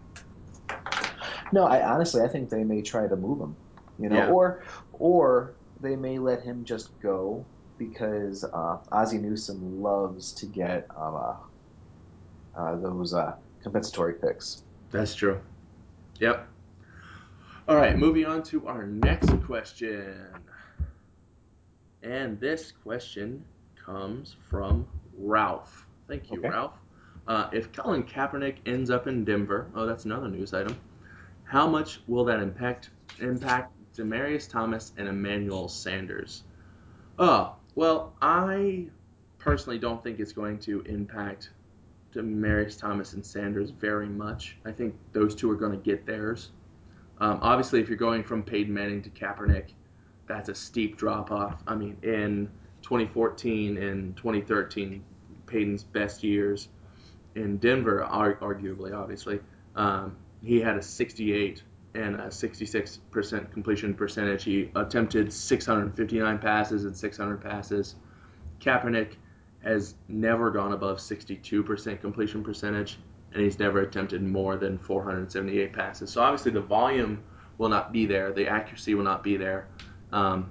No, 1.52 1.64
I 1.64 1.82
honestly 1.88 2.22
I 2.22 2.28
think 2.28 2.50
they 2.50 2.64
may 2.64 2.82
try 2.82 3.06
to 3.06 3.16
move 3.16 3.40
him, 3.40 3.56
you 3.98 4.08
know, 4.08 4.16
Yeah. 4.16 4.30
or 4.30 4.62
or 4.92 5.54
they 5.80 5.96
may 5.96 6.18
let 6.18 6.42
him 6.42 6.64
just 6.64 6.98
go 7.00 7.44
because 7.78 8.44
uh, 8.44 8.76
Ozzie 8.92 9.18
Newsome 9.18 9.80
loves 9.80 10.32
to 10.34 10.46
get 10.46 10.86
um, 10.96 11.14
uh, 11.14 11.34
uh, 12.60 12.76
those 12.76 13.14
uh, 13.14 13.34
compensatory 13.62 14.14
picks. 14.14 14.64
That's 14.90 15.14
true. 15.14 15.40
Yep. 16.18 16.46
All 17.68 17.76
right, 17.76 17.96
moving 17.96 18.26
on 18.26 18.42
to 18.44 18.66
our 18.66 18.86
next 18.86 19.30
question. 19.44 20.16
And 22.02 22.40
this 22.40 22.72
question 22.82 23.44
comes 23.76 24.36
from 24.48 24.86
Ralph. 25.16 25.86
Thank 26.08 26.30
you, 26.30 26.38
Okay. 26.40 26.48
Ralph. 26.48 26.74
Uh, 27.28 27.48
if 27.52 27.72
Colin 27.72 28.02
Kaepernick 28.02 28.56
ends 28.66 28.90
up 28.90 29.06
in 29.06 29.24
Denver, 29.24 29.70
oh, 29.74 29.86
that's 29.86 30.04
another 30.04 30.28
news 30.28 30.52
item. 30.52 30.76
How 31.44 31.68
much 31.68 32.00
will 32.08 32.24
that 32.24 32.40
impact 32.40 32.90
impact 33.20 33.72
Demaryius 33.94 34.48
Thomas 34.48 34.92
and 34.96 35.06
Emmanuel 35.06 35.68
Sanders? 35.68 36.42
Oh, 37.18 37.54
well, 37.74 38.14
I 38.20 38.86
personally 39.38 39.78
don't 39.78 40.02
think 40.02 40.18
it's 40.18 40.32
going 40.32 40.58
to 40.60 40.80
impact 40.82 41.50
Demaryius 42.12 42.78
Thomas 42.78 43.12
and 43.12 43.24
Sanders 43.24 43.70
very 43.70 44.08
much. 44.08 44.56
I 44.64 44.72
think 44.72 44.94
those 45.12 45.34
two 45.34 45.50
are 45.50 45.56
going 45.56 45.72
to 45.72 45.78
get 45.78 46.06
theirs. 46.06 46.50
Um, 47.20 47.38
obviously, 47.42 47.80
if 47.80 47.88
you're 47.88 47.98
going 47.98 48.24
from 48.24 48.42
Peyton 48.42 48.72
Manning 48.72 49.02
to 49.02 49.10
Kaepernick, 49.10 49.72
that's 50.26 50.48
a 50.48 50.54
steep 50.54 50.96
drop 50.96 51.30
off. 51.30 51.62
I 51.66 51.74
mean, 51.74 51.96
in 52.02 52.50
2014 52.82 53.76
and 53.76 54.16
2013, 54.16 55.04
Peyton's 55.46 55.82
best 55.82 56.22
years 56.24 56.68
in 57.34 57.58
Denver, 57.58 58.06
arguably, 58.10 58.96
obviously, 58.96 59.40
um, 59.76 60.16
he 60.42 60.60
had 60.60 60.76
a 60.76 60.82
68 60.82 61.62
and 61.94 62.16
a 62.16 62.26
66% 62.26 63.52
completion 63.52 63.94
percentage. 63.94 64.44
He 64.44 64.70
attempted 64.74 65.32
659 65.32 66.38
passes 66.38 66.84
and 66.84 66.96
600 66.96 67.40
passes. 67.40 67.96
Kaepernick 68.60 69.14
has 69.62 69.94
never 70.08 70.50
gone 70.50 70.72
above 70.72 70.98
62% 70.98 72.00
completion 72.00 72.42
percentage, 72.42 72.98
and 73.32 73.42
he's 73.42 73.58
never 73.58 73.80
attempted 73.80 74.22
more 74.22 74.56
than 74.56 74.78
478 74.78 75.72
passes. 75.72 76.10
So 76.10 76.22
obviously 76.22 76.52
the 76.52 76.62
volume 76.62 77.22
will 77.58 77.68
not 77.68 77.92
be 77.92 78.06
there, 78.06 78.32
the 78.32 78.48
accuracy 78.48 78.94
will 78.94 79.04
not 79.04 79.22
be 79.22 79.36
there, 79.36 79.68
um, 80.12 80.50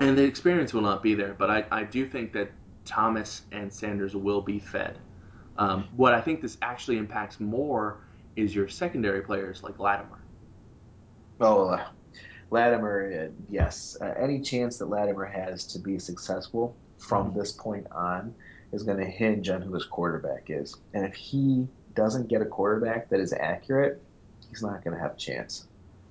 and 0.00 0.16
the 0.16 0.22
experience 0.22 0.72
will 0.72 0.82
not 0.82 1.02
be 1.02 1.14
there. 1.14 1.34
But 1.36 1.50
I, 1.50 1.64
I 1.70 1.84
do 1.84 2.06
think 2.06 2.32
that 2.34 2.52
Thomas 2.84 3.42
and 3.50 3.72
Sanders 3.72 4.14
will 4.14 4.40
be 4.40 4.60
fed. 4.60 4.98
Um, 5.56 5.88
what 5.96 6.14
I 6.14 6.20
think 6.20 6.40
this 6.40 6.56
actually 6.62 6.98
impacts 6.98 7.40
more 7.40 8.04
is 8.36 8.54
your 8.54 8.68
secondary 8.68 9.20
players 9.22 9.64
like 9.64 9.80
Latimer. 9.80 10.20
Oh, 11.40 11.70
uh, 11.70 11.88
Latimer, 12.52 13.26
uh, 13.26 13.32
yes. 13.50 13.96
Uh, 14.00 14.14
any 14.16 14.40
chance 14.40 14.78
that 14.78 14.86
Latimer 14.86 15.24
has 15.24 15.66
to 15.66 15.80
be 15.80 15.98
successful 15.98 16.76
from 16.98 17.28
mm-hmm. 17.28 17.38
this 17.38 17.52
point 17.52 17.86
on 17.92 18.34
is 18.72 18.82
going 18.82 18.98
to 18.98 19.06
hinge 19.06 19.48
on 19.48 19.62
who 19.62 19.72
his 19.74 19.84
quarterback 19.84 20.44
is. 20.48 20.76
And 20.92 21.04
if 21.04 21.14
he 21.14 21.66
doesn't 21.94 22.28
get 22.28 22.42
a 22.42 22.44
quarterback 22.44 23.08
that 23.10 23.20
is 23.20 23.32
accurate, 23.32 24.02
he's 24.48 24.62
not 24.62 24.84
going 24.84 24.94
to 24.94 25.02
have 25.02 25.12
a 25.12 25.16
chance. 25.16 25.66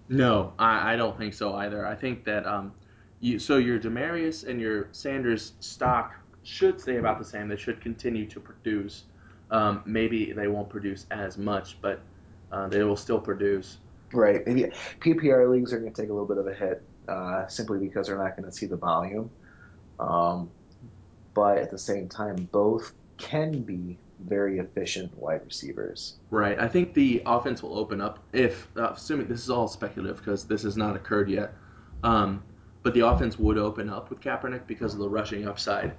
No, 0.10 0.54
I, 0.58 0.94
I 0.94 0.96
don't 0.96 1.18
think 1.18 1.34
so 1.34 1.54
either. 1.56 1.86
I 1.86 1.96
think 1.96 2.24
that 2.26 2.46
um, 2.46 2.72
you 3.20 3.40
so 3.40 3.58
your 3.58 3.80
Demaryius 3.80 4.48
and 4.48 4.60
your 4.60 4.88
Sanders 4.92 5.54
stock 5.60 6.14
should 6.44 6.80
stay 6.80 6.98
about 6.98 7.20
the 7.20 7.26
same. 7.26 7.48
They 7.48 7.58
should 7.58 7.82
continue 7.82 8.26
to 8.28 8.40
produce. 8.40 9.04
Um, 9.52 9.82
maybe 9.86 10.32
they 10.32 10.48
won't 10.48 10.70
produce 10.70 11.06
as 11.12 11.38
much, 11.38 11.78
but 11.82 12.02
uh, 12.52 12.68
they 12.68 12.84
will 12.84 12.96
still 12.96 13.20
produce. 13.20 13.78
Right. 14.14 14.46
Maybe 14.48 14.72
PPR 15.02 15.50
leagues 15.52 15.74
are 15.74 15.80
going 15.80 15.94
to 15.94 16.02
take 16.02 16.10
a 16.10 16.14
little 16.14 16.28
bit 16.28 16.38
of 16.38 16.48
a 16.48 16.54
hit 16.54 16.82
uh, 17.08 17.48
simply 17.48 17.80
because 17.80 18.08
they're 18.08 18.18
not 18.18 18.38
going 18.38 18.50
to 18.50 18.56
see 18.56 18.66
the 18.66 18.78
volume. 18.78 19.30
Um, 20.00 20.50
but 21.38 21.60
at 21.60 21.70
the 21.70 21.78
same 21.78 22.10
time, 22.10 22.50
both 22.52 22.94
can 23.20 23.62
be 23.62 23.96
very 24.22 24.58
efficient 24.58 25.16
wide 25.16 25.42
receivers. 25.46 26.16
Right. 26.32 26.60
I 26.60 26.68
think 26.68 26.96
the 26.96 27.22
offense 27.28 27.62
will 27.62 27.78
open 27.78 28.02
up 28.02 28.18
if, 28.34 28.68
uh, 28.76 28.94
assuming 28.96 29.28
this 29.28 29.44
is 29.44 29.52
all 29.52 29.68
speculative 29.68 30.18
because 30.18 30.46
this 30.46 30.64
has 30.64 30.76
not 30.76 30.96
occurred 30.96 31.30
yet, 31.30 31.54
um, 32.04 32.42
but 32.82 32.96
the 32.96 33.06
offense 33.06 33.38
would 33.38 33.60
open 33.60 33.88
up 33.88 34.10
with 34.10 34.20
Kaepernick 34.20 34.66
because 34.66 34.96
of 34.96 35.00
the 35.00 35.08
rushing 35.08 35.48
upside. 35.48 35.94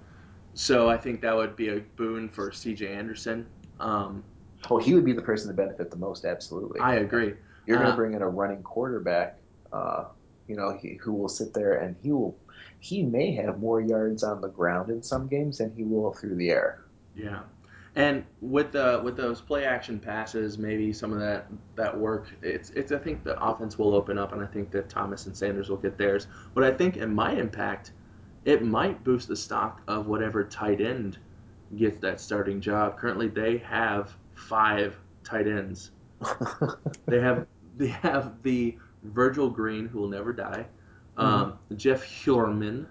So 0.54 0.90
I 0.90 0.96
think 0.96 1.20
that 1.20 1.36
would 1.36 1.54
be 1.54 1.68
a 1.68 1.78
boon 1.94 2.28
for 2.28 2.50
C.J. 2.50 2.88
Anderson. 2.88 3.46
Um, 3.78 4.24
oh, 4.68 4.78
he 4.78 4.92
would 4.92 5.04
be 5.04 5.12
the 5.12 5.22
person 5.22 5.46
to 5.46 5.54
benefit 5.54 5.92
the 5.92 5.98
most. 5.98 6.24
Absolutely. 6.24 6.80
I 6.80 6.96
agree. 6.96 7.34
You're 7.64 7.76
going 7.76 7.86
to 7.86 7.92
uh, 7.92 7.96
bring 7.96 8.14
in 8.14 8.22
a 8.22 8.28
running 8.28 8.64
quarterback, 8.64 9.38
uh, 9.72 10.06
you 10.48 10.56
know, 10.56 10.76
he, 10.76 10.94
who 10.94 11.12
will 11.12 11.28
sit 11.28 11.54
there 11.54 11.74
and 11.74 11.94
he 12.02 12.10
will 12.10 12.36
he 12.80 13.02
may 13.02 13.32
have 13.32 13.58
more 13.58 13.80
yards 13.80 14.22
on 14.22 14.40
the 14.40 14.48
ground 14.48 14.90
in 14.90 15.02
some 15.02 15.26
games 15.28 15.58
than 15.58 15.72
he 15.74 15.84
will 15.84 16.12
through 16.12 16.36
the 16.36 16.50
air. 16.50 16.84
Yeah. 17.14 17.40
And 17.96 18.24
with 18.40 18.70
the 18.72 19.00
with 19.02 19.16
those 19.16 19.40
play 19.40 19.64
action 19.64 19.98
passes, 19.98 20.56
maybe 20.56 20.92
some 20.92 21.12
of 21.12 21.18
that 21.18 21.46
that 21.74 21.98
work, 21.98 22.28
it's 22.42 22.70
it's 22.70 22.92
I 22.92 22.98
think 22.98 23.24
the 23.24 23.40
offense 23.42 23.76
will 23.76 23.94
open 23.94 24.18
up, 24.18 24.32
and 24.32 24.40
I 24.40 24.46
think 24.46 24.70
that 24.70 24.88
Thomas 24.88 25.26
and 25.26 25.36
Sanders 25.36 25.68
will 25.68 25.78
get 25.78 25.98
theirs. 25.98 26.28
But 26.54 26.62
I 26.62 26.70
think 26.70 26.96
it 26.96 27.08
might 27.08 27.38
impact, 27.38 27.92
it 28.44 28.62
might 28.62 29.02
boost 29.02 29.26
the 29.26 29.36
stock 29.36 29.82
of 29.88 30.06
whatever 30.06 30.44
tight 30.44 30.80
end 30.80 31.18
gets 31.76 32.00
that 32.00 32.20
starting 32.20 32.60
job. 32.60 32.98
Currently, 32.98 33.28
they 33.28 33.58
have 33.58 34.14
five 34.34 34.96
tight 35.24 35.48
ends. 35.48 35.90
they 37.06 37.20
have 37.20 37.46
they 37.76 37.88
have 37.88 38.40
the 38.42 38.76
Virgil 39.02 39.50
Green, 39.50 39.88
who 39.88 39.98
will 39.98 40.08
never 40.08 40.32
die, 40.32 40.66
um, 41.18 41.52
mm-hmm. 41.52 41.76
Jeff 41.76 42.04
Heuerman, 42.04 42.86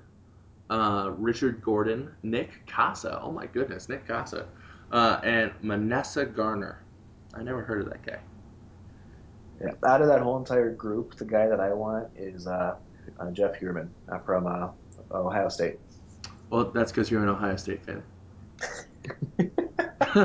uh, 0.70 1.12
Richard 1.18 1.62
Gordon, 1.62 2.12
Nick 2.24 2.66
Kasa. 2.68 3.20
Oh 3.22 3.32
my 3.32 3.46
goodness, 3.48 3.90
Nick 3.90 4.08
Kasa, 4.08 4.48
uh, 4.92 5.20
and 5.24 5.52
Manasseh 5.62 6.26
Garner. 6.26 6.84
I 7.34 7.44
never 7.44 7.64
heard 7.64 7.82
of 7.82 7.90
that 7.90 8.06
guy. 8.06 8.20
Yeah, 9.62 9.72
out 9.88 10.02
of 10.02 10.08
that 10.08 10.22
whole 10.22 10.38
entire 10.38 10.72
group, 10.72 11.16
the 11.16 11.26
guy 11.26 11.48
that 11.48 11.60
I 11.60 11.74
want 11.74 12.10
is 12.16 12.46
uh, 12.48 12.76
uh, 13.20 13.32
Jeff 13.32 13.60
Heuerman 13.60 13.90
uh, 14.12 14.20
from 14.20 14.46
uh, 14.46 14.70
Ohio 15.12 15.50
State. 15.50 15.80
Well, 16.50 16.66
that's 16.66 16.92
because 16.92 17.10
you're 17.10 17.24
an 17.24 17.30
Ohio 17.30 17.56
State 17.56 17.84
fan. 17.84 18.04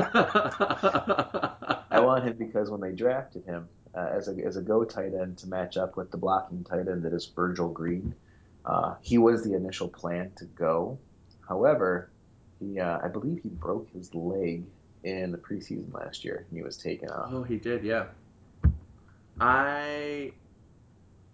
I 1.93 1.99
want 1.99 2.25
him 2.25 2.35
because 2.37 2.69
when 2.69 2.81
they 2.81 2.91
drafted 2.91 3.45
him, 3.45 3.67
uh, 3.95 4.09
as 4.11 4.27
a 4.27 4.35
as 4.45 4.57
a 4.57 4.61
go 4.61 4.83
tight 4.83 5.13
end 5.13 5.37
to 5.39 5.47
match 5.47 5.77
up 5.77 5.97
with 5.97 6.11
the 6.11 6.17
blocking 6.17 6.63
tight 6.63 6.87
end 6.87 7.03
that 7.03 7.13
is 7.13 7.25
Virgil 7.25 7.69
Green. 7.69 8.13
Uh, 8.65 8.95
he 9.01 9.17
was 9.17 9.43
the 9.43 9.53
initial 9.53 9.87
plan 9.87 10.31
to 10.37 10.45
go. 10.45 10.97
However, 11.47 12.09
he 12.59 12.79
uh, 12.79 12.99
I 13.03 13.07
believe 13.07 13.41
he 13.43 13.49
broke 13.49 13.89
his 13.91 14.13
leg 14.15 14.63
in 15.03 15.31
the 15.31 15.37
preseason 15.37 15.93
last 15.93 16.23
year 16.23 16.45
and 16.49 16.57
he 16.57 16.63
was 16.63 16.77
taken 16.77 17.09
off. 17.09 17.29
Oh, 17.31 17.43
he 17.43 17.57
did, 17.57 17.83
yeah. 17.83 18.05
I 19.39 20.31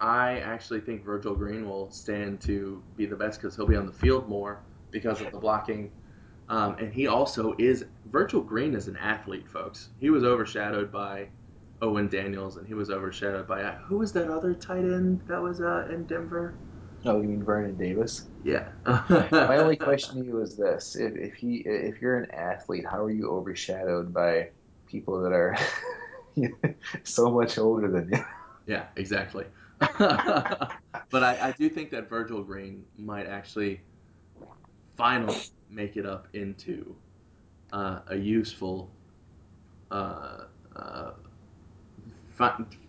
I 0.00 0.38
actually 0.40 0.80
think 0.80 1.04
Virgil 1.04 1.34
Green 1.34 1.68
will 1.68 1.90
stand 1.90 2.40
to 2.42 2.82
be 2.96 3.06
the 3.06 3.16
best 3.16 3.40
because 3.40 3.54
he'll 3.54 3.66
be 3.66 3.76
on 3.76 3.86
the 3.86 3.92
field 3.92 4.28
more 4.28 4.60
because 4.90 5.20
of 5.20 5.30
the 5.30 5.38
blocking. 5.38 5.90
Um, 6.48 6.76
and 6.78 6.92
he 6.92 7.06
also 7.06 7.54
is 7.58 7.84
Virgil 8.10 8.40
Green 8.40 8.74
is 8.74 8.88
an 8.88 8.96
athlete, 8.96 9.48
folks. 9.48 9.90
He 10.00 10.10
was 10.10 10.24
overshadowed 10.24 10.90
by 10.90 11.28
Owen 11.82 12.08
Daniels, 12.08 12.56
and 12.56 12.66
he 12.66 12.74
was 12.74 12.90
overshadowed 12.90 13.46
by 13.46 13.62
uh, 13.62 13.76
who 13.86 13.98
was 13.98 14.12
that 14.12 14.30
other 14.30 14.54
tight 14.54 14.84
end 14.84 15.22
that 15.28 15.40
was 15.42 15.60
uh, 15.60 15.86
in 15.90 16.04
Denver? 16.04 16.54
Oh, 17.04 17.20
you 17.20 17.28
mean 17.28 17.42
Vernon 17.42 17.76
Davis? 17.76 18.24
Yeah. 18.44 18.68
My 18.86 19.56
only 19.56 19.76
question 19.88 20.20
to 20.20 20.24
you 20.24 20.40
is 20.42 20.56
this: 20.56 20.96
if 20.96 21.16
if 21.16 21.34
he 21.34 21.62
if 21.64 22.00
you're 22.02 22.18
an 22.18 22.30
athlete, 22.30 22.84
how 22.84 23.04
are 23.04 23.10
you 23.10 23.30
overshadowed 23.30 24.12
by 24.12 24.50
people 24.86 25.22
that 25.22 25.32
are 25.32 25.56
so 27.04 27.30
much 27.30 27.58
older 27.58 27.88
than 27.90 28.10
you? 28.12 28.24
Yeah, 28.66 28.86
exactly. 28.96 29.46
but 29.78 31.24
I, 31.24 31.48
I 31.48 31.54
do 31.56 31.70
think 31.70 31.90
that 31.90 32.08
Virgil 32.10 32.42
Green 32.42 32.84
might 32.98 33.26
actually 33.26 33.80
finally 34.96 35.36
make 35.70 35.96
it 35.96 36.04
up 36.04 36.28
into 36.34 36.94
uh, 37.72 38.00
a 38.08 38.16
useful 38.16 38.90
uh, 39.90 40.44
uh, 40.76 41.12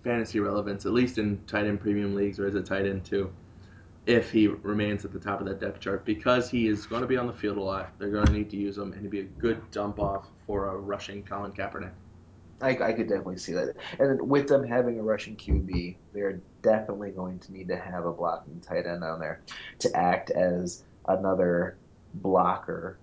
fantasy 0.03 0.39
relevance, 0.39 0.85
at 0.85 0.93
least 0.93 1.17
in 1.17 1.43
tight 1.45 1.65
end 1.65 1.79
premium 1.79 2.15
leagues 2.15 2.39
or 2.39 2.47
as 2.47 2.55
a 2.55 2.61
tight 2.61 2.85
end 2.85 3.03
too, 3.05 3.31
if 4.05 4.31
he 4.31 4.47
remains 4.47 5.05
at 5.05 5.11
the 5.11 5.19
top 5.19 5.39
of 5.39 5.47
that 5.47 5.59
depth 5.59 5.79
chart 5.79 6.05
because 6.05 6.49
he 6.49 6.67
is 6.67 6.85
going 6.85 7.01
to 7.01 7.07
be 7.07 7.17
on 7.17 7.27
the 7.27 7.33
field 7.33 7.57
a 7.57 7.61
lot. 7.61 7.91
They're 7.99 8.09
going 8.09 8.25
to 8.25 8.33
need 8.33 8.49
to 8.51 8.57
use 8.57 8.77
him 8.77 8.93
and 8.93 9.03
to 9.03 9.09
be 9.09 9.19
a 9.19 9.23
good 9.23 9.69
dump 9.71 9.99
off 9.99 10.27
for 10.47 10.69
a 10.69 10.77
rushing 10.77 11.23
Colin 11.23 11.51
Kaepernick. 11.51 11.91
I, 12.61 12.77
I 12.77 12.93
could 12.93 13.07
definitely 13.07 13.37
see 13.37 13.53
that. 13.53 13.75
And 13.99 14.21
with 14.29 14.47
them 14.47 14.63
having 14.63 14.99
a 14.99 15.03
rushing 15.03 15.35
QB, 15.35 15.95
they're 16.13 16.39
definitely 16.61 17.11
going 17.11 17.39
to 17.39 17.51
need 17.51 17.67
to 17.69 17.77
have 17.77 18.05
a 18.05 18.11
blocking 18.11 18.59
tight 18.61 18.85
end 18.85 19.03
on 19.03 19.19
there 19.19 19.41
to 19.79 19.95
act 19.95 20.29
as 20.29 20.83
another 21.07 21.77
blocker, 22.15 22.99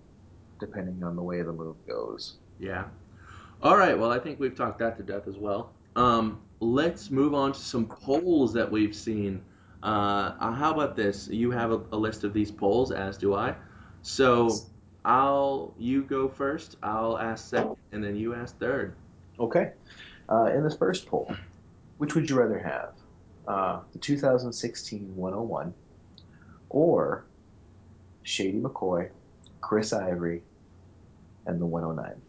depending 0.61 1.03
on 1.03 1.17
the 1.17 1.23
way 1.23 1.43
the 1.43 1.53
move 1.53 1.77
goes. 1.89 2.37
Yeah. 2.61 2.85
All 3.63 3.77
right. 3.77 3.99
Well, 3.99 4.13
I 4.13 4.21
think 4.21 4.39
we've 4.39 4.55
talked 4.55 4.79
that 4.79 4.97
to 4.99 5.03
death 5.03 5.27
as 5.27 5.37
well. 5.37 5.73
Um, 5.99 6.41
let's 6.61 7.11
move 7.11 7.35
on 7.35 7.53
to 7.53 7.59
some 7.59 7.85
polls 7.85 8.53
that 8.53 8.71
we've 8.71 8.95
seen. 8.95 9.43
Uh, 9.83 10.33
uh 10.39 10.53
how 10.53 10.73
about 10.73 10.95
this? 10.95 11.27
You 11.27 11.51
have 11.51 11.73
a, 11.73 11.81
a, 11.91 11.97
list 11.97 12.23
of 12.23 12.33
these 12.33 12.53
polls, 12.53 12.93
as 12.93 13.19
do 13.19 13.35
I. 13.35 13.57
So 14.03 14.49
I'll 15.05 15.75
you 15.77 16.05
go 16.05 16.29
first. 16.29 16.77
I'll 16.85 17.19
ask 17.19 17.49
second, 17.49 17.77
and 17.91 18.03
then 18.03 18.15
you 18.15 18.33
ask 18.33 18.57
third. 18.59 18.95
Okay. 19.41 19.73
Uh, 20.31 20.45
in 20.55 20.63
this 20.63 20.77
first 20.77 21.07
poll, 21.07 21.35
which 21.97 22.15
would 22.15 22.31
you 22.31 22.39
rather 22.39 22.61
have? 22.61 22.93
Uh, 23.49 23.81
the 23.93 23.99
2016 23.99 25.17
101 25.17 25.75
or 26.69 27.25
Shady 28.23 28.61
McCoy, 28.61 29.09
Chris 29.61 29.93
Ivory, 29.93 30.43
and 31.47 31.61
the 31.61 31.67
109? 31.67 32.21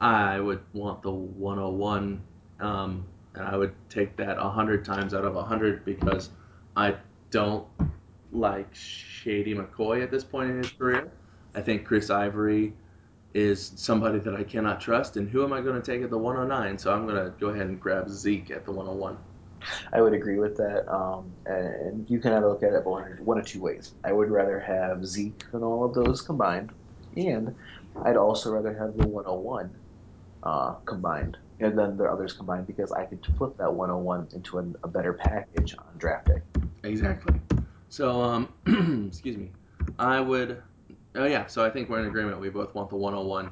I 0.00 0.40
would 0.40 0.60
want 0.72 1.02
the 1.02 1.10
101, 1.10 2.22
um, 2.60 3.04
and 3.34 3.44
I 3.44 3.56
would 3.56 3.72
take 3.88 4.16
that 4.16 4.38
a 4.38 4.44
100 4.44 4.84
times 4.84 5.14
out 5.14 5.24
of 5.24 5.34
a 5.34 5.40
100 5.40 5.84
because 5.84 6.30
I 6.76 6.96
don't 7.30 7.66
like 8.32 8.74
Shady 8.74 9.54
McCoy 9.54 10.02
at 10.02 10.10
this 10.10 10.24
point 10.24 10.50
in 10.50 10.58
his 10.58 10.70
career. 10.70 11.10
I 11.54 11.60
think 11.60 11.84
Chris 11.84 12.10
Ivory 12.10 12.72
is 13.34 13.72
somebody 13.76 14.18
that 14.18 14.34
I 14.34 14.42
cannot 14.42 14.80
trust, 14.80 15.16
and 15.16 15.28
who 15.28 15.44
am 15.44 15.52
I 15.52 15.60
going 15.60 15.80
to 15.80 15.92
take 15.92 16.02
at 16.02 16.10
the 16.10 16.18
109? 16.18 16.78
So 16.78 16.92
I'm 16.92 17.06
going 17.06 17.16
to 17.24 17.30
go 17.38 17.48
ahead 17.48 17.66
and 17.66 17.80
grab 17.80 18.08
Zeke 18.08 18.50
at 18.50 18.64
the 18.64 18.72
101. 18.72 19.16
I 19.92 20.00
would 20.00 20.14
agree 20.14 20.38
with 20.38 20.56
that. 20.56 20.90
Um, 20.92 21.30
and 21.46 22.08
you 22.08 22.18
can 22.18 22.32
have 22.32 22.42
a 22.42 22.48
look 22.48 22.62
at 22.62 22.72
it 22.72 22.84
one, 22.84 23.18
one 23.24 23.38
of 23.38 23.46
two 23.46 23.60
ways. 23.60 23.92
I 24.04 24.12
would 24.12 24.30
rather 24.30 24.58
have 24.58 25.04
Zeke 25.06 25.44
than 25.52 25.62
all 25.62 25.84
of 25.84 25.94
those 25.94 26.22
combined, 26.22 26.70
and 27.16 27.54
I'd 28.04 28.16
also 28.16 28.52
rather 28.52 28.72
have 28.74 28.96
the 28.96 29.06
101 29.06 29.70
uh, 30.42 30.72
combined 30.86 31.36
and 31.60 31.78
then 31.78 31.96
the 31.96 32.04
others 32.04 32.32
combined 32.32 32.66
because 32.66 32.90
I 32.92 33.04
could 33.04 33.24
flip 33.36 33.56
that 33.58 33.72
101 33.72 34.28
into 34.32 34.58
a, 34.58 34.64
a 34.82 34.88
better 34.88 35.12
package 35.12 35.76
on 35.78 35.86
draft 35.98 36.26
day. 36.26 36.40
Exactly. 36.82 37.40
So, 37.88 38.22
um, 38.22 38.48
excuse 39.08 39.36
me. 39.36 39.50
I 39.98 40.20
would. 40.20 40.62
Oh 41.14 41.26
yeah. 41.26 41.46
So 41.46 41.64
I 41.64 41.70
think 41.70 41.88
we're 41.88 42.00
in 42.00 42.06
agreement. 42.06 42.40
We 42.40 42.48
both 42.48 42.74
want 42.74 42.88
the 42.90 42.96
101. 42.96 43.50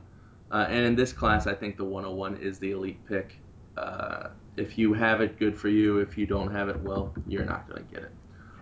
Uh, 0.50 0.66
and 0.68 0.86
in 0.86 0.96
this 0.96 1.12
class, 1.12 1.46
I 1.46 1.54
think 1.54 1.76
the 1.76 1.84
101 1.84 2.38
is 2.38 2.58
the 2.58 2.70
elite 2.70 3.04
pick. 3.06 3.38
Uh, 3.76 4.28
if 4.56 4.78
you 4.78 4.94
have 4.94 5.20
it, 5.20 5.38
good 5.38 5.58
for 5.58 5.68
you. 5.68 5.98
If 5.98 6.16
you 6.16 6.26
don't 6.26 6.50
have 6.52 6.68
it, 6.68 6.80
well, 6.80 7.14
you're 7.26 7.44
not 7.44 7.68
going 7.68 7.86
to 7.86 7.94
get 7.94 8.04
it. 8.04 8.12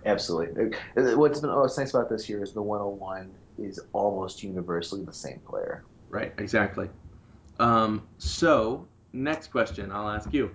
Absolutely. 0.05 0.73
What's 1.15 1.41
been 1.41 1.55
what's 1.55 1.79
nice 1.79 1.95
about 1.95 2.09
this 2.09 2.29
year 2.29 2.43
is 2.43 2.53
the 2.53 2.63
101 2.63 3.33
is 3.59 3.81
almost 3.93 4.43
universally 4.43 5.05
the 5.05 5.13
same 5.13 5.41
player. 5.41 5.85
Right. 6.09 6.33
Exactly. 6.39 6.89
Um, 7.59 8.07
so 8.19 8.87
next 9.17 9.49
question, 9.49 9.91
I'll 9.91 10.09
ask 10.09 10.33
you: 10.33 10.51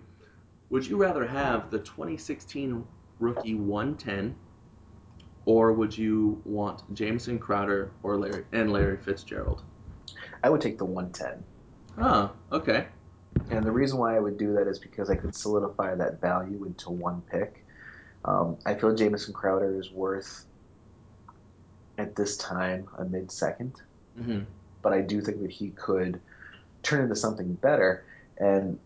Would 0.69 0.85
you 0.85 0.97
rather 0.97 1.25
have 1.25 1.69
the 1.71 1.79
2016 1.79 2.85
rookie 3.19 3.55
110 3.55 4.35
or 5.45 5.73
would 5.73 5.97
you 5.97 6.41
want 6.45 6.93
Jamison 6.93 7.39
Crowder 7.39 7.91
or 8.03 8.17
Larry 8.17 8.45
and 8.51 8.71
Larry 8.71 8.97
Fitzgerald? 8.97 9.63
I 10.43 10.49
would 10.49 10.61
take 10.61 10.77
the 10.77 10.85
110. 10.85 11.43
Oh, 11.97 12.31
okay. 12.51 12.87
And 13.49 13.63
the 13.63 13.71
reason 13.71 13.97
why 13.97 14.15
I 14.15 14.19
would 14.19 14.37
do 14.37 14.53
that 14.53 14.67
is 14.67 14.77
because 14.79 15.09
I 15.09 15.15
could 15.15 15.35
solidify 15.35 15.95
that 15.95 16.21
value 16.21 16.63
into 16.65 16.89
one 16.91 17.21
pick. 17.31 17.63
Um, 18.25 18.57
I 18.65 18.75
feel 18.75 18.93
Jamison 18.93 19.33
Crowder 19.33 19.79
is 19.79 19.91
worth 19.91 20.45
at 21.97 22.15
this 22.15 22.37
time 22.37 22.87
a 22.97 23.03
mid 23.03 23.27
2nd 23.27 23.73
mm-hmm. 24.19 24.39
but 24.81 24.93
I 24.93 25.01
do 25.01 25.21
think 25.21 25.41
that 25.41 25.51
he 25.51 25.69
could 25.69 26.19
turn 26.83 27.03
into 27.03 27.15
something 27.15 27.53
better. 27.55 28.05
And 28.41 28.79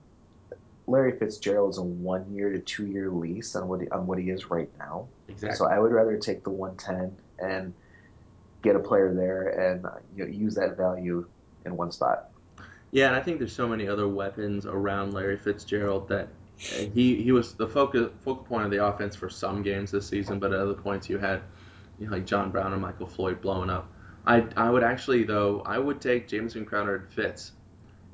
Larry 0.87 1.17
Fitzgerald's 1.17 1.77
a 1.77 1.83
one 1.83 2.31
year 2.33 2.51
to 2.51 2.59
two 2.59 2.85
year 2.85 3.09
lease 3.09 3.55
on 3.55 3.67
what 3.67 3.81
he, 3.81 3.89
on 3.89 4.05
what 4.05 4.19
he 4.19 4.29
is 4.29 4.51
right 4.51 4.69
now. 4.77 5.07
Exactly. 5.27 5.57
So 5.57 5.65
I 5.65 5.79
would 5.79 5.91
rather 5.91 6.17
take 6.17 6.43
the 6.43 6.51
110 6.51 7.15
and 7.39 7.73
get 8.61 8.75
a 8.75 8.79
player 8.79 9.13
there 9.13 9.73
and 9.73 9.85
you 10.15 10.25
know, 10.25 10.31
use 10.31 10.55
that 10.55 10.77
value 10.77 11.25
in 11.65 11.75
one 11.75 11.91
spot. 11.91 12.29
Yeah, 12.91 13.07
and 13.07 13.15
I 13.15 13.21
think 13.21 13.39
there's 13.39 13.55
so 13.55 13.67
many 13.67 13.87
other 13.87 14.07
weapons 14.07 14.65
around 14.65 15.13
Larry 15.13 15.37
Fitzgerald 15.37 16.07
that 16.09 16.29
he 16.57 17.21
he 17.21 17.31
was 17.31 17.53
the 17.53 17.67
focus 17.67 18.09
focal 18.23 18.43
point 18.43 18.65
of 18.65 18.71
the 18.71 18.85
offense 18.85 19.15
for 19.15 19.29
some 19.29 19.61
games 19.61 19.91
this 19.91 20.07
season, 20.07 20.39
but 20.39 20.53
at 20.53 20.59
other 20.59 20.73
points 20.73 21.09
you 21.09 21.17
had 21.17 21.41
you 21.99 22.05
know, 22.05 22.13
like 22.13 22.25
John 22.25 22.51
Brown 22.51 22.71
and 22.71 22.81
Michael 22.81 23.07
Floyd 23.07 23.41
blowing 23.41 23.69
up. 23.69 23.89
I 24.25 24.45
I 24.55 24.69
would 24.69 24.83
actually 24.83 25.23
though 25.23 25.61
I 25.65 25.77
would 25.77 25.99
take 25.99 26.27
Jamison 26.27 26.65
Crowder 26.65 26.95
and 26.95 27.09
Fitz. 27.09 27.51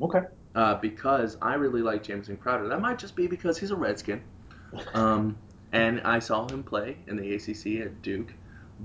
Okay. 0.02 0.22
Uh, 0.54 0.76
because 0.76 1.38
I 1.42 1.54
really 1.54 1.82
like 1.82 2.04
Jamison 2.04 2.36
Crowder. 2.36 2.68
That 2.68 2.82
might 2.82 3.00
just 3.00 3.16
be 3.16 3.28
because 3.28 3.58
he's 3.58 3.72
a 3.72 3.76
Redskin. 3.76 4.22
Um, 4.94 5.38
and 5.72 6.02
I 6.02 6.20
saw 6.20 6.48
him 6.48 6.64
play 6.64 6.98
in 7.08 7.16
the 7.16 7.36
ACC 7.36 7.86
at 7.86 8.02
Duke. 8.02 8.34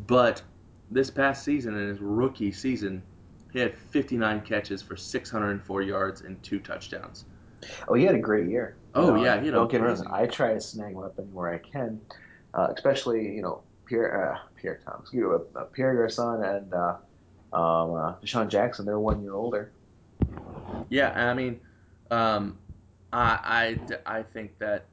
But 0.07 0.43
this 0.91 1.11
past 1.11 1.45
season, 1.45 1.77
in 1.77 1.89
his 1.89 2.01
rookie 2.01 2.53
season, 2.53 3.03
he 3.53 3.59
had 3.59 3.77
59 3.77 4.43
catches 4.43 4.83
for 4.83 4.97
604 4.97 5.83
yards 5.83 6.21
and 6.21 6.41
two 6.43 6.61
touchdowns. 6.61 7.25
Oh, 7.89 7.95
he 7.95 8.05
had 8.05 8.15
a 8.15 8.21
great 8.21 8.49
year. 8.49 8.77
Oh 8.95 9.15
know, 9.15 9.25
yeah, 9.25 9.43
you 9.43 9.51
know. 9.51 9.67
Don't 9.67 9.99
get. 9.99 10.07
I 10.11 10.27
try 10.27 10.55
to 10.55 10.61
snag 10.61 10.93
him 10.93 11.03
up 11.03 11.19
anywhere 11.19 11.55
I 11.55 11.59
can, 11.59 12.01
uh, 12.55 12.69
especially 12.75 13.35
you 13.35 13.43
know 13.43 13.63
Pierre 13.87 14.35
uh, 14.35 14.39
Pierre 14.61 14.81
Thomas, 14.85 15.03
excuse 15.03 15.25
me, 15.25 15.45
uh, 15.57 15.65
Pierre 15.65 15.95
Garcon 15.95 16.45
and 16.45 16.75
uh, 16.75 16.97
um, 17.53 17.95
uh, 17.95 18.15
DeSean 18.23 18.49
Jackson. 18.49 18.87
They're 18.87 18.99
one 18.99 19.23
year 19.23 19.35
older. 19.35 19.73
Yeah, 20.89 21.11
I 21.11 21.35
mean, 21.35 21.61
um, 22.11 22.59
I, 23.13 23.77
I 24.07 24.19
I 24.19 24.23
think 24.23 24.59
that 24.59 24.87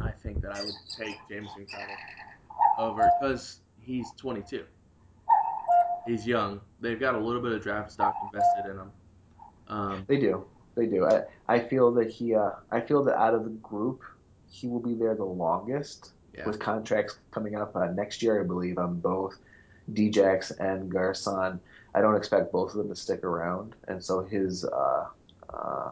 I 0.00 0.10
think 0.10 0.42
that 0.42 0.56
I 0.56 0.62
would 0.62 0.74
take 0.96 1.16
Jamison 1.28 1.66
Crowder 1.66 1.96
over 2.78 3.10
because 3.20 3.60
he's 3.80 4.10
22. 4.16 4.64
He's 6.06 6.26
young. 6.26 6.60
They've 6.80 6.98
got 6.98 7.14
a 7.14 7.18
little 7.18 7.40
bit 7.40 7.52
of 7.52 7.62
draft 7.62 7.92
stock 7.92 8.14
invested 8.24 8.70
in 8.70 8.78
him. 8.78 8.90
Um, 9.68 10.04
they 10.08 10.18
do. 10.18 10.44
They 10.74 10.86
do. 10.86 11.06
I, 11.06 11.22
I 11.48 11.60
feel 11.60 11.92
that 11.92 12.10
he. 12.10 12.34
Uh, 12.34 12.50
I 12.70 12.80
feel 12.80 13.04
that 13.04 13.16
out 13.16 13.34
of 13.34 13.44
the 13.44 13.50
group, 13.50 14.02
he 14.50 14.66
will 14.66 14.80
be 14.80 14.94
there 14.94 15.14
the 15.14 15.24
longest. 15.24 16.12
Yeah. 16.36 16.46
With 16.46 16.58
contracts 16.58 17.18
coming 17.30 17.56
up 17.56 17.76
uh, 17.76 17.88
next 17.88 18.22
year, 18.22 18.40
I 18.40 18.44
believe 18.46 18.78
on 18.78 18.98
both 19.00 19.38
Djax 19.92 20.50
and 20.58 20.90
Garcon. 20.90 21.60
I 21.94 22.00
don't 22.00 22.16
expect 22.16 22.52
both 22.52 22.70
of 22.70 22.78
them 22.78 22.88
to 22.88 22.96
stick 22.96 23.22
around, 23.22 23.76
and 23.86 24.02
so 24.02 24.22
his 24.24 24.64
uh, 24.64 25.08
uh, 25.52 25.90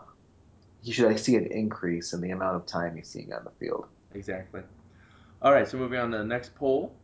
he 0.83 0.93
should 0.93 1.19
see 1.19 1.37
an 1.37 1.47
increase 1.47 2.13
in 2.13 2.21
the 2.21 2.31
amount 2.31 2.57
of 2.57 2.67
time 2.67 2.97
he's 2.97 3.09
seeing 3.09 3.33
on 3.33 3.45
the 3.45 3.51
field. 3.51 3.87
Exactly. 4.15 4.63
All 5.43 5.53
right, 5.53 5.69
so 5.69 5.79
moving 5.79 5.99
on 5.99 6.11
to 6.11 6.19
the 6.19 6.25
next 6.25 6.55
poll. 6.55 6.95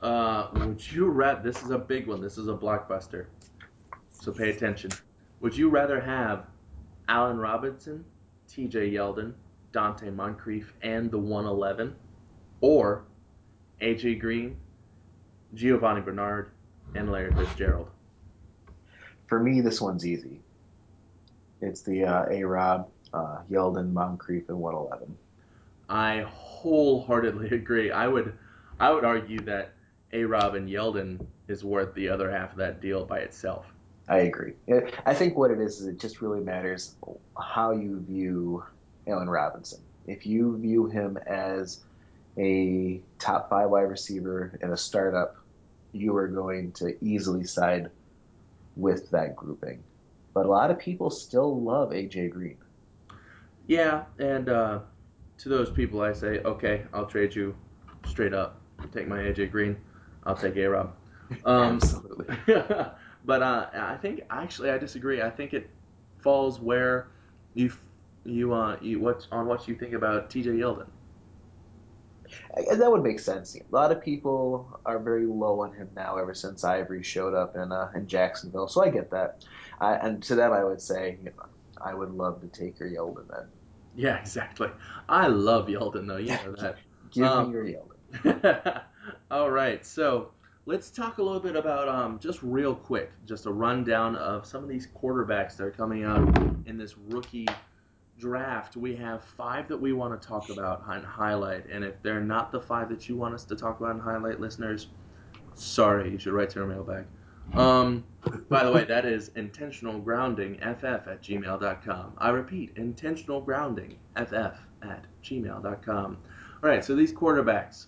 Uh, 0.00 0.48
would 0.54 0.92
you 0.92 1.06
rather? 1.06 1.42
This 1.42 1.62
is 1.62 1.70
a 1.70 1.78
big 1.78 2.06
one. 2.06 2.20
This 2.20 2.38
is 2.38 2.48
a 2.48 2.54
blockbuster. 2.54 3.26
So 4.12 4.32
pay 4.32 4.50
attention. 4.50 4.90
Would 5.40 5.56
you 5.56 5.68
rather 5.68 6.00
have 6.00 6.46
Allen 7.08 7.38
Robinson, 7.38 8.04
T.J. 8.48 8.90
Yeldon, 8.90 9.34
Donte 9.72 10.14
Moncrief, 10.14 10.72
and 10.82 11.10
the 11.10 11.18
111, 11.18 11.94
or 12.60 13.04
A.J. 13.80 14.16
Green, 14.16 14.56
Giovani 15.54 16.00
Bernard, 16.00 16.50
and 16.94 17.10
Larry 17.10 17.32
Fitzgerald? 17.34 17.88
For 19.26 19.40
me, 19.40 19.60
this 19.60 19.80
one's 19.80 20.06
easy. 20.06 20.40
It's 21.60 21.82
the 21.82 22.04
uh, 22.04 22.26
A. 22.30 22.44
Rob, 22.44 22.88
uh, 23.12 23.38
Yeldon, 23.50 23.92
Moncrief, 23.92 24.48
and 24.48 24.58
111. 24.58 25.16
I 25.88 26.24
wholeheartedly 26.28 27.48
agree. 27.52 27.90
I 27.90 28.06
would, 28.06 28.36
I 28.78 28.90
would 28.90 29.04
argue 29.04 29.40
that 29.40 29.72
A. 30.12 30.24
Rob 30.24 30.54
and 30.54 30.68
Yeldon 30.68 31.24
is 31.48 31.64
worth 31.64 31.94
the 31.94 32.08
other 32.08 32.30
half 32.30 32.52
of 32.52 32.58
that 32.58 32.80
deal 32.80 33.04
by 33.04 33.18
itself. 33.20 33.66
I 34.08 34.18
agree. 34.20 34.54
I 35.04 35.12
think 35.12 35.36
what 35.36 35.50
it 35.50 35.60
is 35.60 35.80
is 35.80 35.86
it 35.86 36.00
just 36.00 36.22
really 36.22 36.40
matters 36.40 36.94
how 37.38 37.72
you 37.72 38.00
view 38.00 38.64
Allen 39.06 39.28
Robinson. 39.28 39.80
If 40.06 40.24
you 40.24 40.56
view 40.56 40.86
him 40.86 41.18
as 41.26 41.80
a 42.38 43.00
top 43.18 43.50
five 43.50 43.68
wide 43.68 43.82
receiver 43.82 44.58
in 44.62 44.70
a 44.70 44.76
startup, 44.76 45.36
you 45.92 46.16
are 46.16 46.28
going 46.28 46.72
to 46.72 46.96
easily 47.04 47.44
side 47.44 47.90
with 48.76 49.10
that 49.10 49.36
grouping. 49.36 49.82
But 50.38 50.46
a 50.46 50.50
lot 50.50 50.70
of 50.70 50.78
people 50.78 51.10
still 51.10 51.60
love 51.60 51.90
AJ 51.90 52.30
Green. 52.30 52.58
Yeah, 53.66 54.04
and 54.20 54.48
uh, 54.48 54.78
to 55.38 55.48
those 55.48 55.68
people, 55.68 56.00
I 56.00 56.12
say, 56.12 56.38
okay, 56.44 56.84
I'll 56.94 57.06
trade 57.06 57.34
you 57.34 57.56
straight 58.06 58.32
up. 58.32 58.60
Take 58.92 59.08
my 59.08 59.18
AJ 59.18 59.50
Green. 59.50 59.76
I'll 60.22 60.36
take 60.36 60.56
A 60.56 60.66
Rob. 60.66 60.94
Um, 61.44 61.74
Absolutely. 61.74 62.36
but 63.24 63.42
uh, 63.42 63.66
I 63.74 63.96
think 64.00 64.20
actually 64.30 64.70
I 64.70 64.78
disagree. 64.78 65.20
I 65.22 65.28
think 65.28 65.54
it 65.54 65.68
falls 66.20 66.60
where 66.60 67.08
you 67.54 67.72
you 68.24 68.54
uh 68.54 68.76
you 68.80 69.00
what 69.00 69.26
on 69.32 69.46
what 69.46 69.66
you 69.66 69.74
think 69.74 69.92
about 69.92 70.30
T.J. 70.30 70.50
Yeldon. 70.50 70.86
That 72.76 72.90
would 72.90 73.02
make 73.02 73.20
sense. 73.20 73.56
A 73.56 73.74
lot 73.74 73.92
of 73.92 74.02
people 74.02 74.80
are 74.84 74.98
very 74.98 75.26
low 75.26 75.60
on 75.60 75.72
him 75.72 75.88
now 75.94 76.16
ever 76.16 76.34
since 76.34 76.64
Ivory 76.64 77.02
showed 77.02 77.34
up 77.34 77.56
in 77.56 77.72
uh, 77.72 77.90
in 77.94 78.06
Jacksonville, 78.06 78.68
so 78.68 78.84
I 78.84 78.90
get 78.90 79.10
that. 79.10 79.44
I, 79.80 79.94
and 79.94 80.22
to 80.24 80.34
them, 80.34 80.52
I 80.52 80.64
would 80.64 80.80
say, 80.80 81.18
you 81.22 81.30
know, 81.30 81.46
I 81.80 81.94
would 81.94 82.10
love 82.10 82.40
to 82.40 82.48
take 82.48 82.78
your 82.80 82.90
Yeldon 82.90 83.28
then. 83.28 83.46
Yeah, 83.94 84.18
exactly. 84.18 84.68
I 85.08 85.28
love 85.28 85.68
Yeldon 85.68 86.06
though. 86.06 86.16
You 86.16 86.32
know 86.32 86.54
that. 86.60 86.76
Give 87.10 87.24
um, 87.24 87.48
me 87.48 87.54
your 87.54 87.64
Yeldon. 87.64 88.82
all 89.30 89.50
right, 89.50 89.84
so 89.84 90.30
let's 90.66 90.90
talk 90.90 91.18
a 91.18 91.22
little 91.22 91.40
bit 91.40 91.56
about 91.56 91.88
um, 91.88 92.18
just 92.18 92.42
real 92.42 92.74
quick, 92.74 93.10
just 93.26 93.46
a 93.46 93.50
rundown 93.50 94.16
of 94.16 94.44
some 94.46 94.62
of 94.62 94.68
these 94.68 94.88
quarterbacks 94.88 95.56
that 95.56 95.64
are 95.64 95.70
coming 95.70 96.04
out 96.04 96.36
in 96.66 96.76
this 96.76 96.96
rookie 96.98 97.48
draft. 98.18 98.76
We 98.76 98.94
have 98.96 99.24
five 99.24 99.68
that 99.68 99.76
we 99.76 99.92
want 99.92 100.20
to 100.20 100.28
talk 100.28 100.50
about 100.50 100.84
and 100.88 101.04
highlight, 101.04 101.66
and 101.70 101.84
if 101.84 102.02
they're 102.02 102.20
not 102.20 102.52
the 102.52 102.60
five 102.60 102.88
that 102.90 103.08
you 103.08 103.16
want 103.16 103.34
us 103.34 103.44
to 103.44 103.56
talk 103.56 103.80
about 103.80 103.92
and 103.92 104.02
highlight, 104.02 104.40
listeners, 104.40 104.88
sorry, 105.54 106.10
you 106.10 106.18
should 106.18 106.32
write 106.32 106.50
to 106.50 106.60
our 106.60 106.66
mailbag. 106.66 107.04
Um, 107.54 108.04
by 108.50 108.64
the 108.64 108.70
way, 108.70 108.84
that 108.84 109.06
is 109.06 109.30
intentional 109.36 109.98
grounding 109.98 110.58
ff 110.60 110.84
at 110.84 111.22
gmail.com. 111.22 112.12
I 112.18 112.28
repeat, 112.30 112.72
intentional 112.76 113.40
grounding 113.40 113.98
ff 114.16 114.58
at 114.82 115.06
gmail.com. 115.22 116.18
All 116.62 116.68
right, 116.68 116.84
so 116.84 116.94
these 116.94 117.12
quarterbacks 117.12 117.86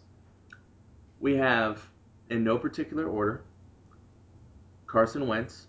we 1.20 1.36
have, 1.36 1.86
in 2.30 2.42
no 2.42 2.56
particular 2.56 3.06
order, 3.06 3.42
Carson 4.86 5.26
Wentz, 5.26 5.66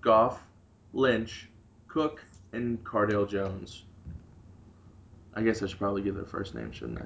Goff, 0.00 0.42
Lynch, 0.92 1.48
Cook, 1.88 2.24
and 2.52 2.82
Cardale 2.84 3.28
Jones. 3.28 3.84
I 5.34 5.42
guess 5.42 5.62
I 5.62 5.66
should 5.66 5.78
probably 5.78 6.02
give 6.02 6.14
their 6.14 6.26
first 6.26 6.54
name, 6.54 6.72
shouldn't 6.72 7.00
I? 7.00 7.04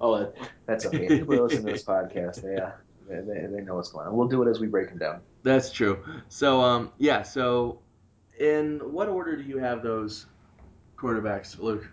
Oh, 0.00 0.32
that's 0.66 0.86
okay. 0.86 1.06
People 1.06 1.36
who 1.36 1.42
listen 1.44 1.64
to 1.64 1.72
this 1.72 1.84
podcast, 1.84 2.42
they, 2.42 2.56
uh, 2.56 2.70
they, 3.08 3.20
they, 3.20 3.46
they 3.46 3.60
know 3.62 3.76
what's 3.76 3.92
going 3.92 4.08
on. 4.08 4.16
We'll 4.16 4.26
do 4.26 4.42
it 4.42 4.50
as 4.50 4.58
we 4.58 4.66
break 4.66 4.88
them 4.88 4.98
down. 4.98 5.20
That's 5.44 5.70
true. 5.70 6.02
So, 6.28 6.60
um, 6.60 6.90
yeah. 6.98 7.22
So, 7.22 7.78
in 8.40 8.80
what 8.80 9.08
order 9.08 9.36
do 9.36 9.44
you 9.44 9.58
have 9.58 9.82
those 9.82 10.26
quarterbacks, 10.96 11.58
Luke? 11.60 11.88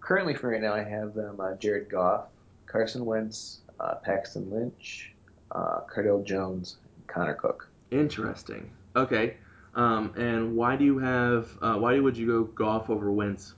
Currently, 0.00 0.34
for 0.34 0.50
right 0.50 0.60
now, 0.60 0.74
I 0.74 0.84
have 0.84 1.14
them 1.14 1.40
uh, 1.40 1.54
Jared 1.54 1.88
Goff, 1.88 2.26
Carson 2.66 3.04
Wentz, 3.04 3.62
uh, 3.80 3.96
Paxton 3.96 4.48
Lynch, 4.50 5.12
uh, 5.50 5.80
Cardale 5.92 6.24
Jones, 6.24 6.76
Connor 7.08 7.34
Cook. 7.34 7.68
Interesting. 7.90 8.70
Okay. 8.94 9.36
Um, 9.74 10.14
and 10.16 10.56
why 10.56 10.76
do 10.76 10.84
you 10.84 10.98
have? 10.98 11.48
Uh, 11.62 11.74
why 11.76 11.98
would 11.98 12.16
you 12.16 12.26
go 12.26 12.44
Goff 12.44 12.90
over 12.90 13.10
Wentz? 13.10 13.54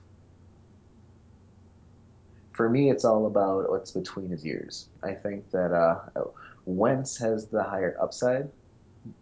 For 2.51 2.69
me, 2.69 2.91
it's 2.91 3.03
all 3.03 3.25
about 3.25 3.69
what's 3.69 3.91
between 3.91 4.29
his 4.29 4.45
ears. 4.45 4.87
I 5.01 5.13
think 5.13 5.49
that 5.51 5.73
uh, 5.73 6.25
Wentz 6.65 7.17
has 7.17 7.47
the 7.47 7.63
higher 7.63 7.97
upside, 7.99 8.49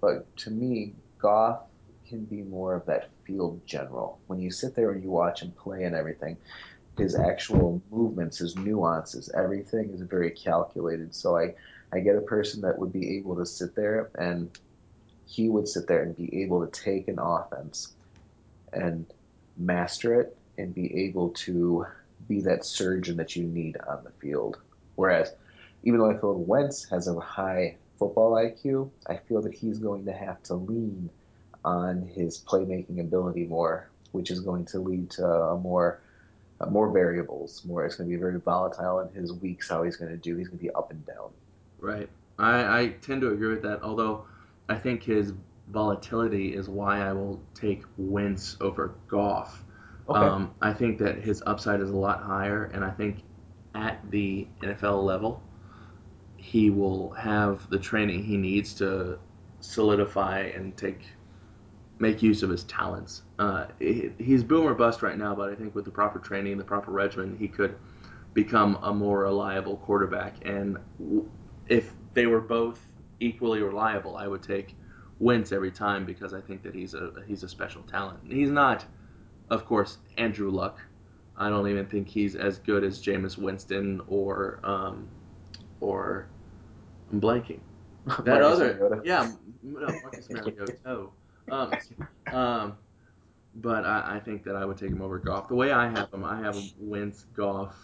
but 0.01 0.36
to 0.38 0.51
me, 0.51 0.93
Goff 1.19 1.62
can 2.10 2.25
be 2.25 2.41
more 2.41 2.75
of 2.75 2.86
that 2.88 3.10
field 3.25 3.62
general. 3.65 4.19
When 4.27 4.41
you 4.41 4.51
sit 4.51 4.75
there 4.75 4.91
and 4.91 5.01
you 5.01 5.10
watch 5.10 5.41
him 5.41 5.51
play 5.51 5.86
and 5.86 5.95
everything, 5.95 6.36
his 6.97 7.15
actual 7.15 7.82
movements, 7.89 8.39
his 8.39 8.58
nuances, 8.58 9.32
everything 9.34 9.91
is 9.93 10.01
very 10.01 10.32
calculated. 10.32 11.15
So 11.15 11.38
I, 11.38 11.56
I 11.93 12.01
get 12.01 12.17
a 12.17 12.21
person 12.21 12.62
that 12.62 12.77
would 12.77 12.91
be 12.91 13.17
able 13.17 13.38
to 13.38 13.45
sit 13.45 13.75
there 13.75 14.10
and 14.15 14.49
he 15.32 15.48
would 15.48 15.65
sit 15.65 15.88
there 15.88 16.04
and 16.04 16.15
be 16.15 16.44
able 16.44 16.65
to 16.65 16.82
take 16.84 17.08
an 17.08 17.17
offense 17.17 17.94
and 18.74 19.06
master 19.58 20.20
it 20.20 20.38
and 20.58 20.76
be 20.76 21.06
able 21.06 21.30
to 21.30 21.86
be 22.28 22.41
that 22.41 22.65
surgeon 22.65 23.15
that 23.15 23.34
you 23.36 23.44
need 23.44 23.78
on 23.88 24.04
the 24.04 24.12
field. 24.12 24.58
Whereas, 24.96 25.34
even 25.84 26.00
though 26.00 26.12
I 26.12 26.17
feel 26.17 26.34
Wentz 26.34 26.84
has 26.89 27.08
a 27.08 27.17
high 27.17 27.78
football 27.98 28.34
IQ, 28.34 28.89
I 29.08 29.15
feel 29.15 29.41
that 29.44 29.54
he's 29.54 29.80
going 29.80 30.04
to 30.06 30.12
have 30.12 30.44
to 30.44 30.56
lean 30.56 31.10
on 31.63 32.02
his 32.13 32.38
playmaking 32.39 33.00
ability 33.00 33.46
more, 33.46 33.89
which 34.12 34.32
is 34.32 34.41
going 34.41 34.65
to 34.65 34.80
lead 34.80 35.12
to 35.12 35.26
a 35.26 35.58
more 35.58 36.02
uh, 36.60 36.65
more 36.65 36.91
variables. 36.91 37.63
More, 37.63 37.86
it's 37.86 37.96
going 37.96 38.10
to 38.10 38.13
be 38.13 38.20
very 38.20 38.39
volatile 38.39 39.00
in 39.00 39.13
his 39.13 39.32
weeks. 39.32 39.70
How 39.70 39.84
he's 39.84 39.96
going 39.96 40.12
to 40.12 40.17
do? 40.17 40.36
He's 40.36 40.50
going 40.50 40.60
to 40.60 40.63
be 40.63 40.72
up 40.72 40.91
and 40.91 41.06
down. 41.06 41.30
Right. 41.80 42.10
I, 42.38 42.82
I 42.82 42.88
tend 43.02 43.22
to 43.22 43.30
agree 43.32 43.50
with 43.50 43.62
that. 43.63 43.82
Although 43.82 44.26
I 44.71 44.77
think 44.77 45.03
his 45.03 45.34
volatility 45.69 46.55
is 46.55 46.69
why 46.69 47.01
I 47.01 47.12
will 47.12 47.41
take 47.53 47.84
Wentz 47.97 48.55
over 48.62 48.95
Goff. 49.10 49.65
Okay. 50.07 50.19
Um, 50.19 50.53
I 50.62 50.71
think 50.71 50.97
that 50.99 51.17
his 51.19 51.43
upside 51.45 51.81
is 51.81 51.89
a 51.89 51.95
lot 51.95 52.23
higher, 52.23 52.65
and 52.73 52.84
I 52.84 52.91
think 52.91 53.23
at 53.75 53.99
the 54.12 54.47
NFL 54.62 55.03
level, 55.03 55.43
he 56.38 56.69
will 56.69 57.12
have 57.12 57.69
the 57.69 57.77
training 57.77 58.23
he 58.23 58.38
needs 58.38 58.73
to 58.75 59.19
solidify 59.60 60.39
and 60.55 60.75
take 60.77 61.01
make 61.99 62.23
use 62.23 62.41
of 62.41 62.49
his 62.49 62.63
talents. 62.63 63.23
Uh, 63.38 63.67
he, 63.77 64.10
he's 64.17 64.43
boom 64.43 64.65
or 64.65 64.73
bust 64.73 65.03
right 65.03 65.17
now, 65.17 65.36
but 65.36 65.49
I 65.49 65.55
think 65.55 65.75
with 65.75 65.86
the 65.86 65.91
proper 65.91 66.17
training, 66.17 66.53
and 66.53 66.62
the 66.62 66.65
proper 66.65 66.91
regimen, 66.91 67.36
he 67.38 67.47
could 67.47 67.75
become 68.34 68.79
a 68.81 68.93
more 68.93 69.19
reliable 69.19 69.77
quarterback. 69.77 70.36
And 70.43 70.77
if 71.67 71.93
they 72.13 72.25
were 72.25 72.41
both 72.41 72.88
equally 73.21 73.62
reliable, 73.62 74.17
I 74.17 74.27
would 74.27 74.43
take 74.43 74.75
Wentz 75.19 75.51
every 75.51 75.71
time 75.71 76.05
because 76.05 76.34
I 76.34 76.41
think 76.41 76.63
that 76.63 76.73
he's 76.73 76.93
a 76.93 77.13
he's 77.27 77.43
a 77.43 77.49
special 77.49 77.84
talent. 77.84 78.19
He's 78.27 78.49
not, 78.49 78.86
of 79.49 79.65
course, 79.65 79.99
Andrew 80.17 80.49
Luck. 80.49 80.79
I 81.38 81.49
don't 81.49 81.67
even 81.67 81.86
think 81.86 82.07
he's 82.07 82.36
as 82.36 82.60
good 82.60 82.84
as 82.84 83.01
Jameis 83.01 83.38
Winston 83.38 84.01
or 84.07 84.60
um, 84.63 85.07
or 85.79 86.27
I'm 87.12 87.21
blanking. 87.21 87.60
That 88.23 88.41
other 88.41 88.73
Mariota. 88.73 89.01
yeah, 89.05 89.31
no, 89.63 89.88
Marcus 90.01 90.27
Mariota. 90.29 91.10
Um, 91.51 91.71
um, 92.34 92.77
but 93.55 93.86
I, 93.86 94.15
I, 94.15 94.19
think 94.19 94.43
that 94.45 94.55
I 94.55 94.65
would 94.65 94.77
take 94.77 94.89
him 94.89 95.01
over 95.01 95.19
Goff. 95.19 95.49
The 95.49 95.55
way 95.55 95.71
I 95.71 95.88
have 95.89 96.12
him, 96.12 96.23
I 96.23 96.39
have 96.39 96.55
him 96.55 96.63
Wentz, 96.79 97.25
Goff, 97.36 97.75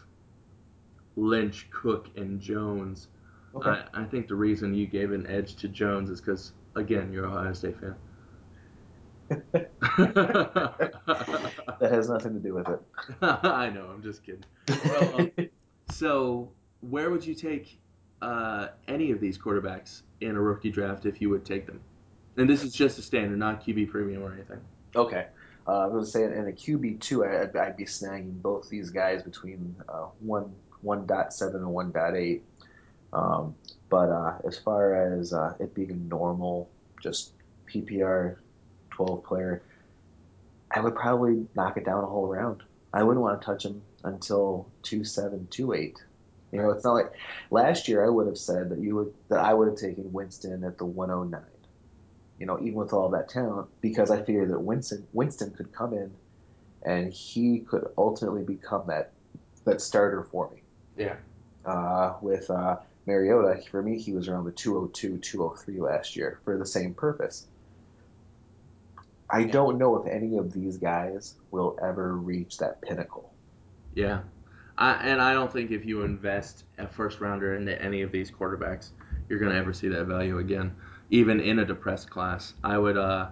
Lynch, 1.16 1.68
Cook, 1.70 2.10
and 2.16 2.40
Jones. 2.40 3.10
Okay. 3.58 3.82
I, 3.94 4.02
I 4.02 4.06
think 4.06 4.28
the 4.28 4.36
reason 4.36 4.74
you 4.74 4.88
gave 4.88 5.12
an 5.12 5.26
edge 5.28 5.56
to 5.58 5.68
Jones 5.68 6.10
is 6.10 6.22
because, 6.22 6.54
again, 6.76 7.12
you're 7.12 7.26
a 7.26 7.32
Ohio 7.32 7.54
State 7.54 7.80
fan. 7.80 7.96
that 9.54 9.72
has 11.82 12.10
nothing 12.10 12.34
to 12.34 12.40
do 12.40 12.54
with 12.54 12.68
it. 12.70 12.80
I 13.22 13.70
know. 13.70 13.88
I'm 13.94 14.02
just 14.02 14.24
kidding. 14.24 14.44
So, 14.68 15.16
um, 15.18 15.32
so 15.92 16.50
where 16.82 17.10
would 17.10 17.26
you 17.26 17.36
take 17.36 17.80
uh, 18.22 18.70
any 18.88 19.12
of 19.12 19.20
these 19.20 19.38
quarterbacks 19.38 20.04
in 20.22 20.36
a 20.36 20.42
rookie 20.42 20.72
draft 20.72 21.06
if 21.06 21.22
you 21.22 21.30
would 21.30 21.46
take 21.46 21.66
them? 21.66 21.82
And 22.38 22.50
this 22.50 22.64
is 22.64 22.74
just 22.74 23.00
a 23.00 23.02
standard, 23.02 23.40
not 23.40 23.66
QB 23.66 23.90
premium 23.90 24.24
or 24.24 24.34
anything. 24.34 24.62
Okay. 24.96 25.28
Uh, 25.68 25.80
I 25.80 25.88
was 25.88 26.12
say 26.12 26.24
in 26.24 26.48
a 26.48 26.52
QB 26.52 27.02
two, 27.02 27.26
I'd, 27.26 27.56
I'd, 27.58 27.76
be 27.76 27.84
snagging 27.84 28.42
both 28.42 28.70
these 28.70 28.90
guys 28.90 29.22
between 29.22 29.76
uh, 29.90 30.06
one 30.22 30.54
one 30.82 31.06
dot 31.06 31.34
seven 31.34 31.58
and 31.58 31.70
one 31.70 31.92
dot 31.92 32.16
eight. 32.16 32.44
Um, 33.14 33.56
but 33.90 34.10
uh, 34.10 34.38
as 34.46 34.58
far 34.58 34.96
as 34.96 35.34
uh, 35.34 35.54
it 35.60 35.74
being 35.74 35.92
a 35.92 35.96
normal, 35.96 36.70
just 37.02 37.32
PPR 37.72 38.38
twelve 38.92 39.24
player, 39.24 39.62
I 40.72 40.82
would 40.82 40.96
probably 40.96 41.48
knock 41.56 41.78
it 41.78 41.86
down 41.86 42.04
a 42.04 42.08
whole 42.08 42.28
round. 42.28 42.64
I 42.94 43.04
wouldn't 43.04 43.22
want 43.22 43.42
to 43.42 43.46
touch 43.46 43.66
him 43.66 43.82
until 44.04 44.68
two 44.84 45.04
seven 45.04 45.48
two 45.50 45.74
eight. 45.74 46.04
You 46.52 46.62
know, 46.62 46.72
it's 46.72 46.84
not 46.84 46.94
like 46.94 47.12
last 47.52 47.88
year 47.88 48.06
I 48.06 48.10
would 48.10 48.28
have 48.28 48.38
said 48.38 48.70
that 48.70 48.80
you 48.80 48.96
would 48.96 49.14
that 49.30 49.40
I 49.40 49.54
would 49.54 49.68
have 49.68 49.78
taken 49.78 50.12
Winston 50.14 50.64
at 50.64 50.78
the 50.78 50.86
one 50.86 51.12
oh 51.12 51.24
nine 51.24 51.44
you 52.40 52.46
know, 52.46 52.60
even 52.60 52.74
with 52.74 52.94
all 52.94 53.10
that 53.10 53.30
talent, 53.30 53.68
because 53.82 54.12
I 54.12 54.22
figured 54.22 54.50
that 54.50 54.60
Winston 54.60 55.08
Winston 55.14 55.52
could 55.52 55.74
come 55.74 55.94
in 55.94 56.12
and 56.84 57.12
he 57.12 57.60
could 57.60 57.88
ultimately 57.98 58.44
become 58.44 58.88
that 58.88 59.12
that 59.66 59.82
starter 59.82 60.24
for 60.24 60.50
me. 60.52 60.62
Yeah. 60.98 61.16
Uh, 61.66 62.14
with 62.22 62.50
uh, 62.50 62.78
Mariota, 63.08 63.62
for 63.72 63.82
me, 63.82 64.00
he 64.00 64.14
was 64.14 64.28
around 64.28 64.46
the 64.46 64.52
202, 64.52 65.18
203 65.18 65.80
last 65.80 66.16
year 66.16 66.40
for 66.44 66.58
the 66.58 66.66
same 66.66 66.94
purpose. 66.94 67.48
I 69.30 69.40
yeah. 69.40 69.52
don't 69.52 69.78
know 69.78 69.96
if 69.98 70.08
any 70.08 70.38
of 70.38 70.54
these 70.54 70.78
guys 70.78 71.36
will 71.52 71.78
ever 71.82 72.16
reach 72.16 72.58
that 72.58 72.82
pinnacle. 72.82 73.34
Yeah. 73.96 74.22
I, 74.78 74.94
and 74.94 75.22
I 75.22 75.34
don't 75.34 75.52
think 75.52 75.72
if 75.72 75.86
you 75.86 76.04
invest 76.04 76.66
a 76.78 76.88
first 76.88 77.20
rounder 77.20 77.56
into 77.56 77.82
any 77.82 78.04
of 78.04 78.12
these 78.12 78.30
quarterbacks, 78.30 78.90
you're 79.28 79.40
going 79.40 79.52
to 79.52 79.58
ever 79.58 79.74
see 79.74 79.88
that 79.88 80.06
value 80.06 80.38
again 80.38 80.76
even 81.10 81.40
in 81.40 81.60
a 81.60 81.66
depressed 81.66 82.10
class. 82.10 82.54
I 82.64 82.78
would 82.78 82.98
uh, 82.98 83.30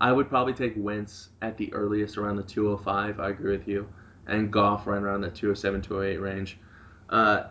I 0.00 0.12
would 0.12 0.28
probably 0.28 0.52
take 0.52 0.74
Wentz 0.76 1.30
at 1.42 1.56
the 1.56 1.72
earliest 1.72 2.16
around 2.16 2.36
the 2.36 2.42
205. 2.42 3.20
I 3.20 3.30
agree 3.30 3.56
with 3.56 3.66
you, 3.66 3.88
and 4.26 4.52
Goff 4.52 4.86
right 4.86 5.02
around 5.02 5.22
the 5.22 5.30
207 5.30 5.82
208 5.82 6.16
range. 6.18 6.58
Uh, 7.08 7.44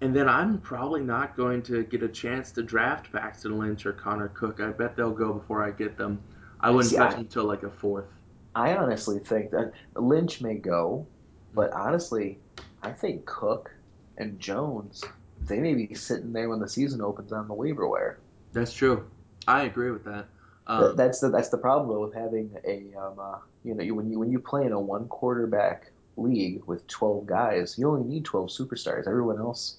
and 0.00 0.14
then 0.14 0.28
I'm 0.28 0.58
probably 0.58 1.02
not 1.02 1.36
going 1.36 1.62
to 1.64 1.84
get 1.84 2.02
a 2.02 2.08
chance 2.08 2.52
to 2.52 2.62
draft 2.62 3.12
Paxton 3.12 3.58
Lynch 3.58 3.84
or 3.86 3.92
Connor 3.92 4.28
Cook. 4.28 4.60
I 4.60 4.70
bet 4.70 4.96
they'll 4.96 5.10
go 5.10 5.34
before 5.34 5.64
I 5.64 5.70
get 5.70 5.96
them. 5.96 6.20
I 6.60 6.70
wouldn't 6.70 6.90
See, 6.90 6.96
touch 6.96 7.10
I, 7.10 7.12
them 7.12 7.20
until 7.20 7.44
like 7.44 7.62
a 7.62 7.70
fourth. 7.70 8.06
I 8.54 8.76
honestly 8.76 9.18
think 9.18 9.50
that 9.50 9.72
Lynch 9.94 10.40
may 10.40 10.54
go, 10.54 11.06
but 11.54 11.72
honestly, 11.72 12.38
I 12.82 12.92
think 12.92 13.26
Cook 13.26 13.70
and 14.18 14.38
Jones 14.38 15.04
they 15.46 15.58
may 15.58 15.74
be 15.74 15.94
sitting 15.94 16.32
there 16.32 16.48
when 16.48 16.60
the 16.60 16.68
season 16.68 17.00
opens 17.00 17.32
on 17.32 17.48
the 17.48 17.54
waiver 17.54 17.88
wire. 17.88 18.18
That's 18.52 18.72
true. 18.72 19.08
I 19.46 19.62
agree 19.62 19.90
with 19.90 20.04
that. 20.04 20.26
Um, 20.66 20.94
that's 20.96 21.20
the 21.20 21.30
that's 21.30 21.48
the 21.48 21.58
problem 21.58 22.00
with 22.00 22.14
having 22.14 22.56
a 22.64 22.94
um, 22.96 23.18
uh, 23.18 23.38
you 23.64 23.74
know 23.74 23.82
you, 23.82 23.94
when 23.94 24.10
you 24.10 24.18
when 24.18 24.30
you 24.30 24.38
play 24.38 24.64
in 24.64 24.72
a 24.72 24.80
one 24.80 25.08
quarterback 25.08 25.90
league 26.16 26.62
with 26.66 26.86
twelve 26.86 27.26
guys, 27.26 27.76
you 27.78 27.88
only 27.88 28.06
need 28.06 28.24
twelve 28.24 28.50
superstars. 28.50 29.08
Everyone 29.08 29.38
else, 29.38 29.78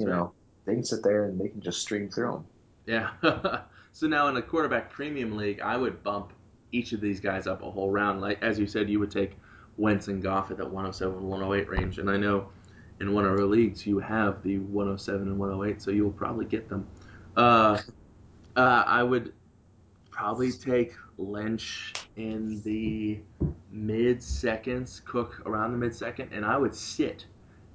you 0.00 0.06
know, 0.06 0.32
they 0.64 0.74
can 0.74 0.84
sit 0.84 1.02
there 1.02 1.26
and 1.26 1.38
they 1.38 1.48
can 1.48 1.60
just 1.60 1.82
stream 1.82 2.08
through 2.08 2.32
them. 2.32 2.44
Yeah. 2.86 3.62
so 3.92 4.06
now 4.06 4.28
in 4.28 4.36
a 4.38 4.42
quarterback 4.42 4.90
premium 4.90 5.36
league, 5.36 5.60
I 5.60 5.76
would 5.76 6.02
bump 6.02 6.32
each 6.72 6.92
of 6.92 7.02
these 7.02 7.20
guys 7.20 7.46
up 7.46 7.62
a 7.62 7.70
whole 7.70 7.90
round. 7.90 8.22
Like 8.22 8.42
as 8.42 8.58
you 8.58 8.66
said, 8.66 8.88
you 8.88 8.98
would 8.98 9.10
take 9.10 9.36
Wentz 9.76 10.08
and 10.08 10.22
Goff 10.22 10.50
at 10.50 10.56
that 10.56 10.64
107 10.64 11.22
108 11.22 11.68
range, 11.68 11.98
and 11.98 12.10
I 12.10 12.16
know 12.16 12.48
in 13.00 13.12
one 13.12 13.26
of 13.26 13.32
our 13.32 13.44
leagues 13.44 13.86
you 13.86 13.98
have 13.98 14.42
the 14.42 14.58
107 14.58 15.28
and 15.28 15.38
108, 15.38 15.82
so 15.82 15.90
you'll 15.90 16.10
probably 16.10 16.46
get 16.46 16.68
them. 16.68 16.86
Uh, 17.36 17.78
uh, 18.56 18.84
I 18.86 19.02
would 19.02 19.34
probably 20.10 20.50
take 20.50 20.94
Lynch 21.18 21.92
in 22.16 22.62
the 22.62 23.20
mid 23.70 24.22
seconds, 24.22 25.02
Cook 25.04 25.42
around 25.44 25.72
the 25.72 25.78
mid 25.78 25.94
second, 25.94 26.30
and 26.32 26.44
I 26.44 26.56
would 26.56 26.74
sit 26.74 27.26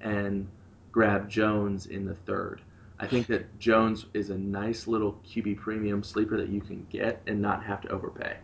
and 0.02 0.48
grab 0.96 1.28
Jones 1.28 1.88
in 1.88 2.06
the 2.06 2.16
third. 2.16 2.62
I 2.98 3.06
think 3.06 3.28
that 3.28 3.60
Jones 3.60 4.06
is 4.14 4.30
a 4.30 4.38
nice 4.38 4.88
little 4.88 5.20
QB 5.28 5.58
premium 5.58 6.04
sleeper 6.04 6.38
that 6.38 6.48
you 6.48 6.62
can 6.62 6.88
get 6.90 7.22
and 7.28 7.42
not 7.42 7.66
have 7.66 7.82
to 7.82 7.90
overpay. 7.90 8.38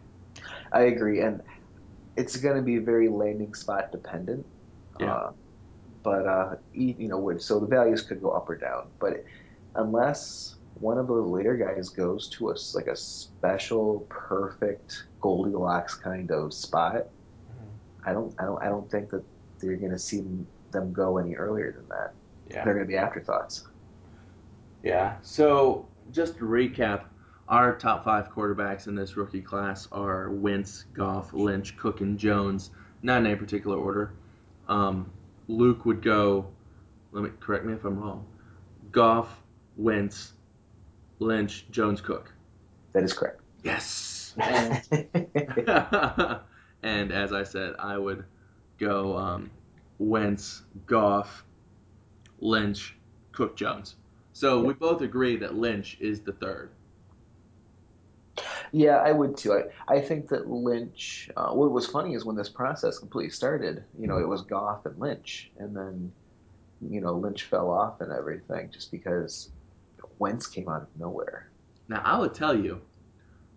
I 0.74 0.82
agree, 0.82 1.22
and 1.22 1.42
it's 2.18 2.36
going 2.36 2.58
to 2.58 2.62
be 2.62 2.78
very 2.80 3.08
landing 3.08 3.54
spot 3.54 3.94
dependent. 3.94 4.46
Yeah. 5.00 5.14
Uh, 5.14 5.32
but 6.04 6.28
uh, 6.28 6.56
you 6.74 7.08
know, 7.08 7.38
so 7.38 7.62
the 7.62 7.68
values 7.68 8.02
could 8.02 8.22
go 8.22 8.32
up 8.32 8.50
or 8.50 8.58
down. 8.58 8.88
But 9.00 9.24
unless 9.74 10.56
one 10.74 10.98
of 10.98 11.08
the 11.08 11.14
later 11.14 11.56
guys 11.56 11.88
goes 11.88 12.28
to 12.32 12.50
a 12.50 12.56
like 12.74 12.88
a 12.88 12.98
special, 12.98 14.06
perfect 14.10 15.06
Goldilocks 15.22 15.96
kind 15.96 16.30
of 16.32 16.54
spot, 16.54 16.96
mm-hmm. 17.06 18.10
I 18.10 18.12
don't, 18.12 18.36
I 18.38 18.44
don't, 18.44 18.62
I 18.64 18.66
don't 18.66 18.92
think 18.92 19.12
that 19.12 19.24
you're 19.62 19.78
going 19.78 19.92
to 19.92 20.00
see 20.00 20.22
them 20.72 20.92
go 20.92 21.18
any 21.18 21.36
earlier 21.36 21.72
than 21.72 21.88
that. 21.88 22.14
Yeah. 22.54 22.64
They're 22.64 22.74
going 22.74 22.86
to 22.86 22.90
be 22.90 22.98
afterthoughts. 22.98 23.68
Yeah. 24.84 25.16
So 25.22 25.88
just 26.12 26.38
to 26.38 26.46
recap, 26.46 27.06
our 27.48 27.76
top 27.76 28.06
five 28.06 28.32
quarterbacks 28.32 28.88
in 28.88 28.96
this 28.96 29.18
rookie 29.18 29.42
class 29.42 29.88
are 29.92 30.30
Wentz, 30.30 30.86
Goff, 30.94 31.34
Lynch, 31.34 31.78
Cook, 31.78 32.02
and 32.02 32.18
Jones. 32.18 32.72
Not 33.04 33.20
in 33.22 33.28
any 33.28 33.36
particular 33.36 33.78
order. 33.78 34.14
Um, 34.68 35.12
Luke 35.48 35.86
would 35.86 36.02
go. 36.02 36.48
Let 37.12 37.24
me 37.24 37.30
correct 37.40 37.66
me 37.66 37.74
if 37.74 37.84
I'm 37.84 38.00
wrong. 38.00 38.26
Goff, 38.92 39.42
Wentz, 39.76 40.34
Lynch, 41.20 41.66
Jones, 41.72 42.00
Cook. 42.00 42.34
That 42.94 43.04
is 43.04 43.14
correct. 43.14 43.42
Yes. 43.64 44.34
and 46.84 47.12
as 47.12 47.34
I 47.34 47.44
said, 47.44 47.74
I 47.80 47.98
would 47.98 48.24
go 48.80 49.18
um, 49.18 49.52
Wentz, 50.00 50.64
Goff, 50.86 51.44
Lynch, 52.42 52.96
Cook, 53.32 53.56
Jones. 53.56 53.96
So 54.34 54.62
we 54.62 54.74
both 54.74 55.02
agree 55.02 55.38
that 55.38 55.56
Lynch 55.56 55.98
is 56.00 56.22
the 56.22 56.34
third. 56.34 56.72
Yeah, 58.72 58.98
I 58.98 59.12
would 59.12 59.36
too. 59.38 59.54
I, 59.54 59.96
I 59.96 60.02
think 60.02 60.30
that 60.30 60.50
Lynch. 60.50 61.30
Uh, 61.36 61.52
what 61.52 61.72
was 61.72 61.88
funny 61.88 62.14
is 62.14 62.26
when 62.26 62.36
this 62.36 62.50
process 62.50 62.98
completely 62.98 63.32
started, 63.32 63.84
you 64.00 64.08
know, 64.08 64.18
it 64.18 64.28
was 64.28 64.42
Goff 64.42 64.86
and 64.86 64.98
Lynch, 64.98 65.52
and 65.58 65.76
then, 65.76 66.12
you 66.82 67.02
know, 67.02 67.14
Lynch 67.14 67.44
fell 67.44 67.70
off 67.70 68.00
and 68.02 68.12
everything 68.12 68.70
just 68.72 68.92
because 68.92 69.50
Wentz 70.20 70.48
came 70.48 70.70
out 70.70 70.84
of 70.84 70.88
nowhere. 70.98 71.50
Now 71.90 72.02
I 72.06 72.18
would 72.18 72.34
tell 72.34 72.58
you, 72.58 72.82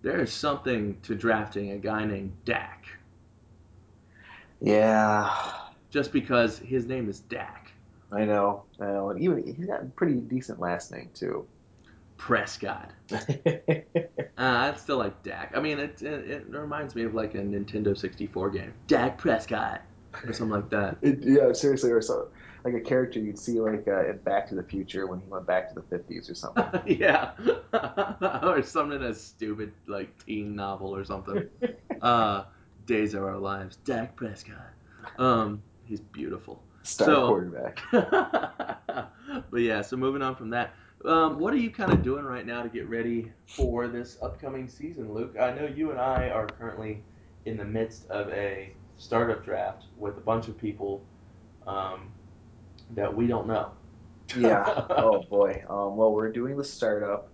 there 0.02 0.20
is 0.20 0.32
something 0.32 1.00
to 1.02 1.14
drafting 1.14 1.70
a 1.70 1.78
guy 1.78 2.04
named 2.04 2.32
Dak. 2.44 2.84
Yeah. 4.60 5.30
Just 5.90 6.12
because 6.12 6.58
his 6.58 6.86
name 6.86 7.08
is 7.08 7.20
Dak. 7.20 7.63
I 8.14 8.24
know, 8.24 8.64
I 8.80 8.86
know, 8.86 9.10
and 9.10 9.20
even 9.20 9.44
he's 9.44 9.66
got 9.66 9.82
a 9.82 9.86
pretty 9.86 10.14
decent 10.14 10.60
last 10.60 10.92
name 10.92 11.10
too. 11.14 11.46
Prescott. 12.16 12.92
uh, 13.12 13.18
I 14.36 14.74
still 14.76 14.98
like 14.98 15.22
Dak. 15.22 15.52
I 15.56 15.60
mean, 15.60 15.78
it, 15.78 16.00
it, 16.00 16.30
it 16.30 16.46
reminds 16.48 16.94
me 16.94 17.02
of 17.04 17.14
like 17.14 17.34
a 17.34 17.38
Nintendo 17.38 17.96
64 17.96 18.50
game, 18.50 18.72
Dak 18.86 19.18
Prescott, 19.18 19.82
or 20.24 20.32
something 20.32 20.54
like 20.54 20.70
that. 20.70 20.98
It, 21.02 21.18
yeah, 21.22 21.52
seriously, 21.52 21.90
or 21.90 22.00
so 22.00 22.28
like 22.64 22.74
a 22.74 22.80
character 22.80 23.20
you'd 23.20 23.38
see 23.38 23.60
like 23.60 23.86
uh, 23.86 24.08
in 24.08 24.16
Back 24.18 24.48
to 24.48 24.54
the 24.54 24.62
Future 24.62 25.06
when 25.06 25.20
he 25.20 25.26
went 25.26 25.46
back 25.46 25.68
to 25.68 25.74
the 25.74 25.82
50s 25.82 26.30
or 26.30 26.34
something. 26.34 26.64
yeah, 26.98 27.32
or 28.42 28.62
something 28.62 29.02
as 29.02 29.22
stupid 29.22 29.72
like 29.86 30.24
teen 30.24 30.56
novel 30.56 30.94
or 30.94 31.04
something. 31.04 31.48
uh, 32.00 32.44
Days 32.86 33.14
of 33.14 33.22
Our 33.22 33.38
Lives, 33.38 33.76
Dak 33.84 34.16
Prescott. 34.16 34.72
Um, 35.18 35.62
he's 35.84 36.00
beautiful. 36.00 36.62
Star 36.84 37.06
so, 37.06 37.28
quarterback. 37.28 37.80
but 37.90 39.60
yeah, 39.60 39.80
so 39.82 39.96
moving 39.96 40.22
on 40.22 40.36
from 40.36 40.50
that, 40.50 40.74
um, 41.04 41.38
what 41.38 41.52
are 41.52 41.58
you 41.58 41.70
kind 41.70 41.92
of 41.92 42.02
doing 42.02 42.24
right 42.24 42.46
now 42.46 42.62
to 42.62 42.68
get 42.68 42.88
ready 42.88 43.32
for 43.46 43.88
this 43.88 44.18
upcoming 44.22 44.68
season, 44.68 45.12
Luke? 45.12 45.34
I 45.40 45.52
know 45.52 45.66
you 45.66 45.90
and 45.90 45.98
I 45.98 46.28
are 46.28 46.46
currently 46.46 47.02
in 47.46 47.56
the 47.56 47.64
midst 47.64 48.08
of 48.10 48.28
a 48.28 48.74
startup 48.96 49.44
draft 49.44 49.84
with 49.96 50.16
a 50.18 50.20
bunch 50.20 50.48
of 50.48 50.58
people 50.58 51.02
um, 51.66 52.12
that 52.94 53.14
we 53.14 53.26
don't 53.26 53.46
know. 53.46 53.72
yeah. 54.36 54.86
Oh 54.90 55.22
boy. 55.22 55.64
Um, 55.68 55.96
well, 55.96 56.12
we're 56.12 56.32
doing 56.32 56.56
the 56.56 56.64
startup. 56.64 57.30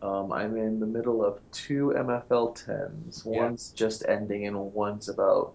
Um, 0.00 0.32
I'm 0.32 0.56
in 0.56 0.80
the 0.80 0.86
middle 0.86 1.24
of 1.24 1.38
two 1.52 1.92
MFL 1.96 2.54
tens. 2.54 3.24
One's 3.24 3.72
yeah. 3.72 3.78
just 3.78 4.04
ending, 4.08 4.46
and 4.46 4.72
one's 4.72 5.08
about 5.08 5.54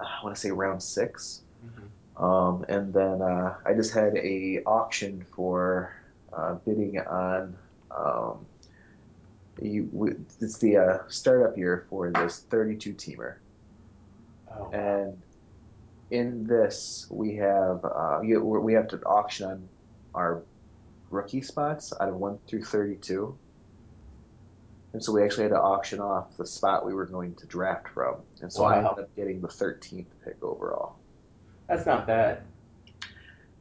I 0.00 0.22
want 0.22 0.34
to 0.34 0.40
say 0.40 0.50
round 0.50 0.82
6 0.82 1.42
mm-hmm. 1.64 1.86
Um, 2.18 2.64
and 2.68 2.92
then 2.92 3.22
uh, 3.22 3.54
I 3.64 3.74
just 3.74 3.94
had 3.94 4.16
a 4.16 4.62
auction 4.66 5.24
for 5.34 5.94
uh, 6.32 6.54
bidding 6.54 6.98
on. 6.98 7.56
Um, 7.90 8.46
you, 9.62 10.16
it's 10.40 10.58
the 10.58 10.76
uh, 10.76 10.98
startup 11.08 11.56
year 11.56 11.86
for 11.90 12.10
this 12.10 12.40
32 12.50 12.94
teamer. 12.94 13.36
Oh. 14.52 14.70
And 14.70 15.22
in 16.10 16.46
this, 16.46 17.06
we 17.10 17.36
have 17.36 17.84
uh, 17.84 18.20
we 18.22 18.72
have 18.74 18.88
to 18.88 19.00
auction 19.02 19.46
on 19.46 19.68
our 20.14 20.42
rookie 21.10 21.42
spots 21.42 21.92
out 22.00 22.08
of 22.08 22.16
1 22.16 22.38
through 22.46 22.64
32. 22.64 23.36
And 24.92 25.04
so 25.04 25.12
we 25.12 25.22
actually 25.22 25.44
had 25.44 25.52
to 25.52 25.60
auction 25.60 26.00
off 26.00 26.36
the 26.36 26.46
spot 26.46 26.84
we 26.86 26.94
were 26.94 27.06
going 27.06 27.34
to 27.36 27.46
draft 27.46 27.88
from. 27.88 28.16
And 28.40 28.52
so 28.52 28.62
wow. 28.62 28.68
I 28.68 28.76
ended 28.78 29.04
up 29.04 29.16
getting 29.16 29.40
the 29.40 29.48
13th 29.48 30.06
pick 30.24 30.42
overall. 30.42 30.96
That's 31.68 31.86
not 31.86 32.06
bad. 32.06 32.42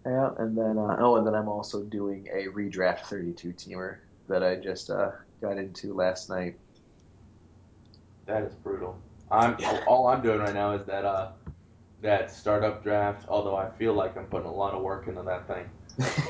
Yeah, 0.05 0.29
and 0.37 0.57
then 0.57 0.77
uh, 0.77 0.95
oh, 0.99 1.17
and 1.17 1.27
then 1.27 1.35
I'm 1.35 1.49
also 1.49 1.83
doing 1.83 2.27
a 2.33 2.47
redraft 2.47 3.01
32 3.07 3.49
teamer 3.49 3.97
that 4.29 4.41
I 4.41 4.55
just 4.55 4.89
uh, 4.89 5.11
got 5.41 5.57
into 5.57 5.93
last 5.93 6.29
night. 6.29 6.57
That 8.25 8.43
is 8.43 8.53
brutal. 8.55 8.97
I'm 9.29 9.57
all 9.87 10.07
I'm 10.07 10.21
doing 10.21 10.39
right 10.39 10.53
now 10.53 10.71
is 10.71 10.85
that 10.85 11.03
uh 11.03 11.31
that 12.01 12.31
startup 12.31 12.83
draft. 12.83 13.25
Although 13.27 13.57
I 13.57 13.69
feel 13.71 13.93
like 13.93 14.15
I'm 14.17 14.25
putting 14.27 14.47
a 14.47 14.53
lot 14.53 14.73
of 14.73 14.81
work 14.81 15.07
into 15.07 15.23
that 15.23 15.47
thing. 15.47 15.69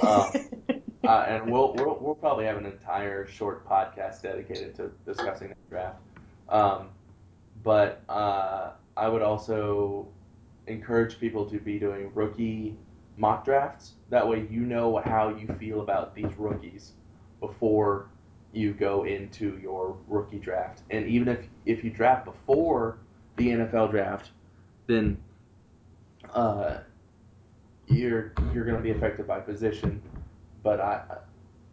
Um, 0.02 0.82
uh, 1.08 1.26
and 1.28 1.52
we'll, 1.52 1.74
we'll 1.76 1.98
we'll 2.02 2.16
probably 2.16 2.46
have 2.46 2.58
an 2.58 2.66
entire 2.66 3.28
short 3.28 3.68
podcast 3.68 4.24
dedicated 4.24 4.76
to 4.76 4.92
discussing 5.06 5.50
that 5.50 5.70
draft. 5.70 5.98
Um, 6.50 6.90
but 7.64 8.02
uh, 8.10 8.72
I 8.96 9.08
would 9.08 9.22
also 9.22 10.08
encourage 10.68 11.20
people 11.20 11.50
to 11.50 11.60
be 11.60 11.80
doing 11.80 12.12
rookie 12.14 12.78
mock 13.18 13.46
drafts. 13.46 13.94
That 14.10 14.28
way, 14.28 14.48
you 14.50 14.62
know 14.62 15.02
how 15.04 15.30
you 15.30 15.48
feel 15.60 15.82
about 15.82 16.16
these 16.16 16.32
rookies 16.38 16.94
before 17.40 18.10
you 18.54 18.74
go 18.74 19.04
into 19.04 19.58
your 19.62 19.98
rookie 20.08 20.40
draft. 20.40 20.82
And 20.90 21.08
even 21.08 21.28
if 21.28 21.48
if 21.66 21.84
you 21.84 21.90
draft 21.90 22.26
before 22.26 23.00
the 23.36 23.50
NFL 23.50 23.92
draft, 23.92 24.32
then 24.88 25.18
uh, 26.34 26.80
you're 27.88 28.34
you're 28.54 28.66
going 28.66 28.78
to 28.78 28.84
be 28.84 28.92
affected 28.92 29.28
by 29.28 29.40
position. 29.40 30.02
But 30.64 30.80
I 30.80 31.04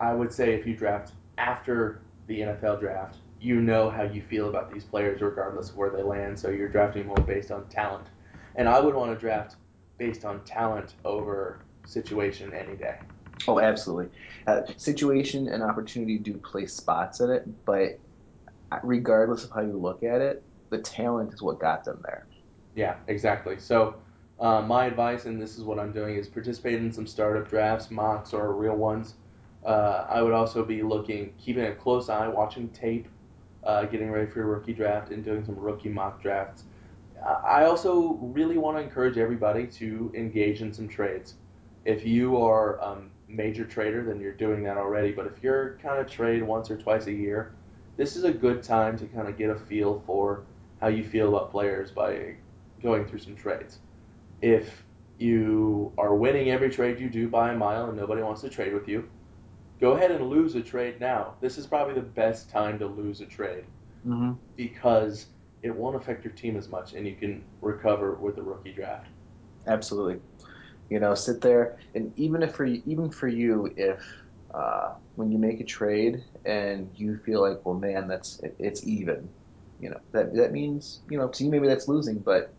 I 0.01 0.13
would 0.15 0.33
say 0.33 0.55
if 0.55 0.67
you 0.67 0.77
draft 0.77 1.13
after 1.39 2.01
the 2.27 2.41
NFL 2.41 2.81
draft, 2.81 3.17
you 3.41 3.61
know 3.61 3.91
how 3.91 4.03
you 4.03 4.23
feel 4.23 4.49
about 4.49 4.73
these 4.73 4.85
players 4.85 5.21
regardless 5.21 5.71
of 5.71 5.77
where 5.77 5.91
they 5.91 6.03
land. 6.03 6.39
So 6.39 6.49
you're 6.51 6.69
drafting 6.69 7.07
more 7.07 7.17
based 7.17 7.51
on 7.51 7.67
talent. 7.69 8.07
And 8.57 8.69
I 8.69 8.81
would 8.81 8.95
want 8.95 9.13
to 9.13 9.19
draft 9.19 9.57
based 9.99 10.25
on 10.25 10.45
talent 10.45 10.95
over 11.05 11.59
situation 11.85 12.53
any 12.53 12.77
day. 12.77 12.97
Oh, 13.47 13.61
absolutely. 13.61 14.09
Uh, 14.47 14.63
situation 14.77 15.49
and 15.49 15.63
opportunity 15.63 16.19
do 16.19 16.35
play 16.35 16.67
spots 16.67 17.21
in 17.21 17.31
it, 17.31 17.47
but 17.65 17.99
regardless 18.83 19.45
of 19.45 19.51
how 19.51 19.61
you 19.61 19.77
look 19.77 20.03
at 20.03 20.21
it, 20.21 20.43
the 20.71 20.79
talent 20.79 21.33
is 21.33 21.43
what 21.43 21.59
got 21.59 21.85
them 21.85 22.01
there. 22.05 22.27
Yeah, 22.75 22.97
exactly. 23.07 23.59
So, 23.59 23.97
uh, 24.41 24.61
my 24.63 24.87
advice, 24.87 25.27
and 25.27 25.41
this 25.41 25.57
is 25.57 25.65
what 25.65 25.79
I'm 25.79 25.93
doing, 25.93 26.17
is 26.17 26.27
participate 26.27 26.75
in 26.75 26.93
some 26.93 27.07
startup 27.07 27.49
drafts, 27.49 27.91
mocks, 27.91 28.33
or 28.33 28.53
real 28.53 28.77
ones. 28.77 29.15
Uh, 29.65 30.07
I 30.09 30.23
would 30.23 30.33
also 30.33 30.65
be 30.65 30.83
looking, 30.83 31.33
keeping 31.39 31.65
a 31.65 31.75
close 31.75 32.09
eye, 32.09 32.29
watching 32.29 32.69
tape, 32.71 33.07
uh, 33.63 33.85
getting 33.85 34.11
ready 34.11 34.27
for 34.27 34.41
your 34.41 34.49
rookie 34.49 34.75
draft, 34.75 35.11
and 35.11 35.25
doing 35.25 35.45
some 35.45 35.57
rookie 35.57 35.89
mock 35.89 36.21
drafts. 36.21 36.65
I 37.25 37.65
also 37.65 38.19
really 38.21 38.59
want 38.59 38.77
to 38.77 38.83
encourage 38.83 39.17
everybody 39.17 39.67
to 39.67 40.13
engage 40.15 40.61
in 40.61 40.73
some 40.73 40.89
trades. 40.89 41.35
If 41.85 42.05
you 42.05 42.37
are 42.37 42.77
a 42.77 42.99
major 43.29 43.65
trader, 43.65 44.05
then 44.05 44.21
you're 44.21 44.33
doing 44.33 44.63
that 44.65 44.77
already. 44.77 45.13
But 45.13 45.27
if 45.27 45.43
you're 45.43 45.79
kind 45.83 45.99
of 45.99 46.11
trade 46.11 46.43
once 46.43 46.71
or 46.71 46.77
twice 46.77 47.07
a 47.07 47.13
year, 47.13 47.55
this 47.97 48.17
is 48.17 48.25
a 48.25 48.33
good 48.33 48.63
time 48.63 48.99
to 48.99 49.07
kind 49.07 49.29
of 49.29 49.39
get 49.39 49.51
a 49.51 49.55
feel 49.55 50.03
for 50.07 50.45
how 50.81 50.89
you 50.89 51.05
feel 51.05 51.29
about 51.29 51.51
players 51.51 51.91
by 51.91 52.37
going 52.83 53.07
through 53.07 53.21
some 53.21 53.37
trades. 53.37 53.79
If 54.43 54.85
you 55.19 55.93
are 55.97 56.15
winning 56.15 56.51
every 56.51 56.71
trade 56.71 56.99
you 56.99 57.09
do 57.09 57.29
by 57.29 57.53
a 57.53 57.57
mile 57.57 57.89
and 57.89 57.97
nobody 57.97 58.23
wants 58.23 58.43
to 58.43 58.51
trade 58.51 58.75
with 58.75 58.89
you, 58.89 59.09
go 59.81 59.93
ahead 59.93 60.11
and 60.11 60.29
lose 60.29 60.55
a 60.57 60.63
trade 60.63 61.01
now. 61.01 61.35
This 61.41 61.57
is 61.57 61.67
probably 61.67 61.95
the 61.95 62.01
best 62.01 62.51
time 62.51 62.79
to 62.81 62.87
lose 62.87 63.21
a 63.21 63.27
trade 63.27 63.65
mm-hmm. 64.07 64.33
because 64.57 65.27
it 65.65 65.75
won't 65.75 65.97
affect 65.97 66.25
your 66.25 66.35
team 66.35 66.57
as 66.57 66.69
much 66.69 66.95
and 66.95 67.07
you 67.09 67.17
can 67.17 67.45
recover 67.63 68.15
with 68.15 68.37
the 68.37 68.43
rookie 68.43 68.73
draft. 68.73 69.09
Absolutely. 69.67 70.21
You 70.91 71.01
know, 71.01 71.15
sit 71.15 71.41
there 71.41 71.79
and 71.95 72.13
even 72.17 72.43
if 72.43 72.55
for 72.55 72.65
even 72.67 73.11
for 73.11 73.29
you, 73.29 73.73
if 73.77 74.03
uh, 74.53 74.95
when 75.17 75.33
you 75.33 75.39
make 75.39 75.61
a 75.61 75.65
trade 75.65 76.25
and 76.45 76.91
you 76.95 77.17
feel 77.19 77.41
like, 77.41 77.65
well, 77.65 77.75
man, 77.75 78.09
that's 78.09 78.41
it's 78.59 78.87
even. 78.87 79.31
You 79.81 79.91
know 79.91 80.01
that 80.13 80.35
that 80.37 80.53
means 80.53 81.01
you 81.09 81.19
know 81.19 81.29
to 81.29 81.45
you 81.45 81.51
maybe 81.51 81.67
that's 81.69 81.89
losing, 81.89 82.21
but 82.21 82.55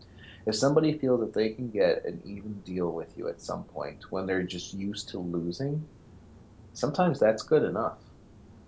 if 0.46 0.54
somebody 0.56 0.98
feels 0.98 1.20
that 1.20 1.34
they 1.34 1.50
can 1.50 1.70
get 1.70 2.04
an 2.04 2.20
even 2.24 2.60
deal 2.60 2.92
with 2.92 3.16
you 3.16 3.28
at 3.28 3.40
some 3.40 3.64
point 3.64 4.04
when 4.10 4.26
they're 4.26 4.42
just 4.42 4.74
used 4.74 5.08
to 5.10 5.18
losing, 5.18 5.88
sometimes 6.74 7.18
that's 7.20 7.42
good 7.42 7.62
enough. 7.64 7.98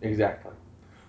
Exactly. 0.02 0.52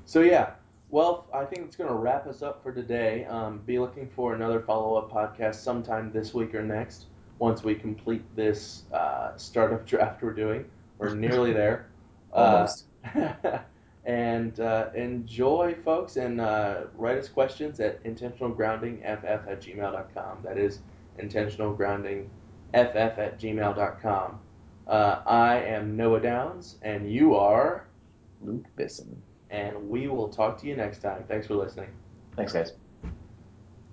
So 0.06 0.22
yeah, 0.22 0.54
well, 0.92 1.28
I 1.34 1.46
think 1.46 1.66
it's 1.66 1.76
going 1.76 1.90
to 1.90 1.96
wrap 1.96 2.26
us 2.26 2.42
up 2.42 2.64
for 2.64 2.72
today. 2.72 3.26
Um, 3.26 3.60
be 3.66 3.78
looking 3.78 4.10
for 4.16 4.34
another 4.34 4.60
follow 4.62 4.96
up 4.96 5.12
podcast 5.12 5.56
sometime 5.56 6.12
this 6.12 6.34
week 6.34 6.56
or 6.56 6.64
next. 6.64 7.06
Once 7.38 7.64
we 7.64 7.76
complete 7.76 8.24
this 8.36 8.84
uh, 8.92 9.36
startup 9.38 9.86
draft 9.88 10.22
we're 10.24 10.34
doing, 10.34 10.66
we're 10.98 11.14
nearly 11.14 11.54
there. 11.54 11.90
Almost. 12.34 12.86
Uh, 13.16 13.60
and 14.06 14.60
uh, 14.60 14.90
enjoy, 14.96 15.76
folks, 15.86 16.16
and 16.18 16.42
uh, 16.42 16.82
write 16.96 17.18
us 17.18 17.28
questions 17.28 17.80
at 17.80 18.04
intentionalgroundingff 18.04 19.24
at 19.24 19.62
gmail.com. 19.62 20.40
That 20.44 20.58
is 20.58 20.80
intentionalgroundingff 21.20 22.28
at 22.74 23.40
gmail.com. 23.40 24.40
Uh, 24.88 25.22
I 25.28 25.58
am 25.58 25.96
Noah 25.96 26.20
Downs, 26.20 26.78
and 26.82 27.12
you 27.12 27.36
are 27.36 27.86
Luke 28.42 28.66
Bisson. 28.76 29.22
And 29.50 29.89
we 29.89 30.08
will 30.08 30.30
talk 30.30 30.60
to 30.62 30.68
you 30.68 30.76
next 30.76 31.00
time. 31.00 31.24
Thanks 31.28 31.47
for 31.47 31.56
listening. 31.56 31.89
Thanks, 32.36 32.54
guys. 32.54 32.74